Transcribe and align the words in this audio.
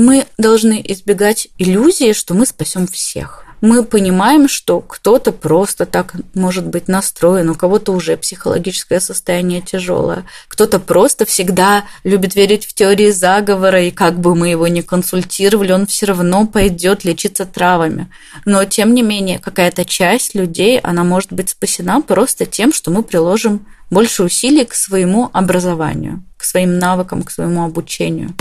мы 0.00 0.26
должны 0.38 0.82
избегать 0.86 1.48
иллюзии, 1.58 2.12
что 2.12 2.34
мы 2.34 2.46
спасем 2.46 2.86
всех 2.86 3.44
мы 3.60 3.84
понимаем, 3.84 4.48
что 4.48 4.80
кто-то 4.80 5.32
просто 5.32 5.86
так 5.86 6.14
может 6.34 6.66
быть 6.66 6.88
настроен, 6.88 7.50
у 7.50 7.54
кого-то 7.54 7.92
уже 7.92 8.16
психологическое 8.16 9.00
состояние 9.00 9.60
тяжелое, 9.60 10.24
кто-то 10.48 10.78
просто 10.78 11.26
всегда 11.26 11.84
любит 12.04 12.34
верить 12.34 12.64
в 12.64 12.74
теории 12.74 13.10
заговора, 13.10 13.82
и 13.82 13.90
как 13.90 14.18
бы 14.18 14.34
мы 14.34 14.48
его 14.48 14.68
ни 14.68 14.80
консультировали, 14.80 15.72
он 15.72 15.86
все 15.86 16.06
равно 16.06 16.46
пойдет 16.46 17.04
лечиться 17.04 17.44
травами. 17.44 18.08
Но, 18.44 18.64
тем 18.64 18.94
не 18.94 19.02
менее, 19.02 19.38
какая-то 19.38 19.84
часть 19.84 20.34
людей, 20.34 20.78
она 20.78 21.04
может 21.04 21.32
быть 21.32 21.50
спасена 21.50 22.00
просто 22.00 22.46
тем, 22.46 22.72
что 22.72 22.90
мы 22.90 23.02
приложим 23.02 23.66
больше 23.90 24.22
усилий 24.22 24.64
к 24.64 24.74
своему 24.74 25.30
образованию, 25.32 26.22
к 26.36 26.44
своим 26.44 26.78
навыкам, 26.78 27.22
к 27.22 27.30
своему 27.30 27.64
обучению. 27.64 28.34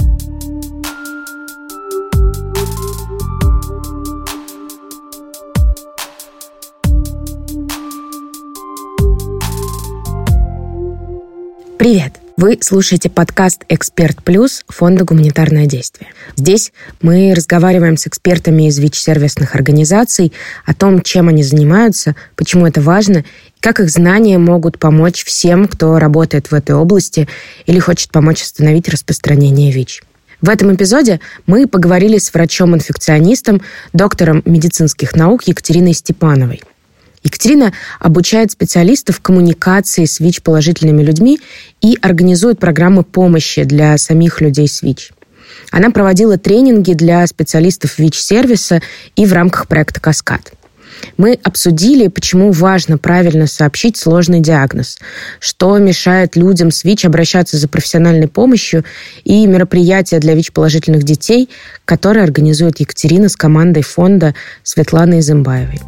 Привет! 11.80 12.20
Вы 12.36 12.58
слушаете 12.60 13.10
подкаст 13.10 13.64
«Эксперт 13.70 14.22
Плюс» 14.22 14.66
Фонда 14.68 15.06
«Гуманитарное 15.06 15.66
действие». 15.66 16.10
Здесь 16.36 16.74
мы 17.02 17.34
разговариваем 17.34 17.96
с 17.96 18.06
экспертами 18.06 18.68
из 18.68 18.78
ВИЧ-сервисных 18.80 19.56
организаций 19.56 20.34
о 20.66 20.74
том, 20.74 21.02
чем 21.02 21.30
они 21.30 21.42
занимаются, 21.42 22.18
почему 22.36 22.68
это 22.68 22.82
важно, 22.82 23.20
и 23.20 23.24
как 23.62 23.80
их 23.80 23.90
знания 23.90 24.38
могут 24.38 24.78
помочь 24.78 25.24
всем, 25.24 25.70
кто 25.70 26.00
работает 26.00 26.52
в 26.52 26.54
этой 26.54 26.76
области 26.76 27.30
или 27.66 27.80
хочет 27.80 28.12
помочь 28.12 28.42
остановить 28.42 28.90
распространение 28.90 29.72
ВИЧ. 29.72 30.04
В 30.42 30.50
этом 30.50 30.76
эпизоде 30.76 31.22
мы 31.48 31.66
поговорили 31.66 32.18
с 32.18 32.34
врачом-инфекционистом, 32.34 33.62
доктором 33.94 34.42
медицинских 34.44 35.16
наук 35.16 35.44
Екатериной 35.44 35.94
Степановой. 35.94 36.62
Екатерина 37.24 37.74
обучает 38.00 38.52
специалистов 38.52 39.20
коммуникации 39.20 40.06
с 40.06 40.20
ВИЧ-положительными 40.20 41.04
людьми 41.04 41.40
и 41.82 41.98
организует 42.02 42.60
программы 42.60 43.04
помощи 43.04 43.64
для 43.64 43.98
самих 43.98 44.42
людей 44.42 44.68
с 44.68 44.82
ВИЧ. 44.82 45.12
Она 45.72 45.92
проводила 45.92 46.38
тренинги 46.38 46.94
для 46.94 47.26
специалистов 47.28 48.00
ВИЧ-сервиса 48.00 48.82
и 49.16 49.26
в 49.26 49.34
рамках 49.34 49.68
проекта 49.68 50.00
«Каскад». 50.00 50.54
Мы 51.18 51.40
обсудили, 51.44 52.08
почему 52.08 52.52
важно 52.52 52.98
правильно 52.98 53.48
сообщить 53.48 53.96
сложный 53.96 54.42
диагноз, 54.42 54.98
что 55.40 55.78
мешает 55.78 56.36
людям 56.36 56.72
с 56.72 56.84
ВИЧ 56.84 57.06
обращаться 57.06 57.58
за 57.58 57.68
профессиональной 57.70 58.28
помощью 58.28 58.84
и 59.24 59.46
мероприятия 59.48 60.20
для 60.20 60.34
ВИЧ-положительных 60.34 61.04
детей, 61.04 61.50
которые 61.86 62.24
организует 62.24 62.80
Екатерина 62.80 63.30
с 63.30 63.36
командой 63.36 63.84
фонда 63.84 64.36
Светланы 64.64 65.20
Изымбаевой. 65.20 65.80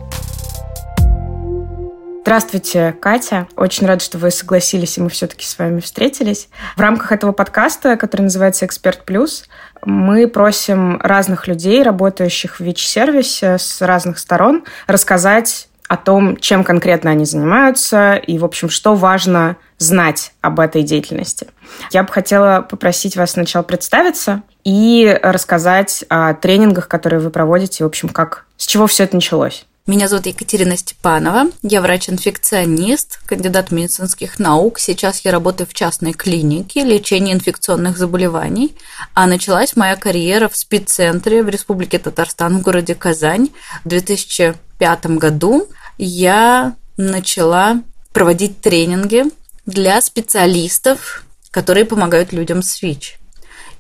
Здравствуйте, 2.31 2.95
Катя. 3.01 3.49
Очень 3.57 3.87
рада, 3.87 4.01
что 4.01 4.17
вы 4.17 4.31
согласились, 4.31 4.97
и 4.97 5.01
мы 5.01 5.09
все-таки 5.09 5.45
с 5.45 5.59
вами 5.59 5.81
встретились. 5.81 6.47
В 6.77 6.79
рамках 6.79 7.11
этого 7.11 7.33
подкаста, 7.33 7.97
который 7.97 8.21
называется 8.21 8.65
«Эксперт 8.65 9.03
Плюс», 9.03 9.49
мы 9.83 10.29
просим 10.29 10.97
разных 11.01 11.49
людей, 11.49 11.83
работающих 11.83 12.61
в 12.61 12.63
ВИЧ-сервисе 12.63 13.57
с 13.57 13.81
разных 13.81 14.17
сторон, 14.17 14.63
рассказать 14.88 15.67
о 15.89 15.97
том, 15.97 16.38
чем 16.38 16.63
конкретно 16.63 17.11
они 17.11 17.25
занимаются 17.25 18.13
и, 18.15 18.38
в 18.38 18.45
общем, 18.45 18.69
что 18.69 18.95
важно 18.95 19.57
знать 19.77 20.31
об 20.39 20.61
этой 20.61 20.83
деятельности. 20.83 21.49
Я 21.91 22.03
бы 22.03 22.13
хотела 22.13 22.61
попросить 22.61 23.17
вас 23.17 23.31
сначала 23.31 23.63
представиться 23.63 24.41
и 24.63 25.19
рассказать 25.21 26.05
о 26.07 26.33
тренингах, 26.35 26.88
которые 26.88 27.19
вы 27.19 27.29
проводите, 27.29 27.83
в 27.83 27.88
общем, 27.88 28.07
как, 28.07 28.45
с 28.55 28.67
чего 28.67 28.88
все 28.88 29.03
это 29.03 29.16
началось. 29.16 29.66
Меня 29.92 30.08
зовут 30.08 30.25
Екатерина 30.25 30.78
Степанова, 30.78 31.47
я 31.64 31.81
врач-инфекционист, 31.81 33.20
кандидат 33.25 33.72
медицинских 33.72 34.40
наук. 34.40 34.79
Сейчас 34.79 35.25
я 35.25 35.34
работаю 35.34 35.68
в 35.68 35.74
частной 35.74 36.13
клинике 36.13 36.85
лечения 36.85 37.34
инфекционных 37.34 37.97
заболеваний. 37.97 38.74
А 39.13 39.28
началась 39.28 39.75
моя 39.75 39.97
карьера 39.97 40.47
в 40.47 40.56
спеццентре 40.56 41.44
в 41.44 41.50
Республике 41.50 42.00
Татарстан 42.00 42.59
в 42.59 42.62
городе 42.62 42.96
Казань. 42.96 43.50
В 43.84 43.90
2005 43.90 45.06
году 45.18 45.68
я 45.97 46.78
начала 46.96 47.81
проводить 48.13 48.62
тренинги 48.62 49.25
для 49.66 50.00
специалистов, 50.00 51.25
которые 51.51 51.84
помогают 51.84 52.31
людям 52.31 52.63
с 52.63 52.81
ВИЧ. 52.81 53.19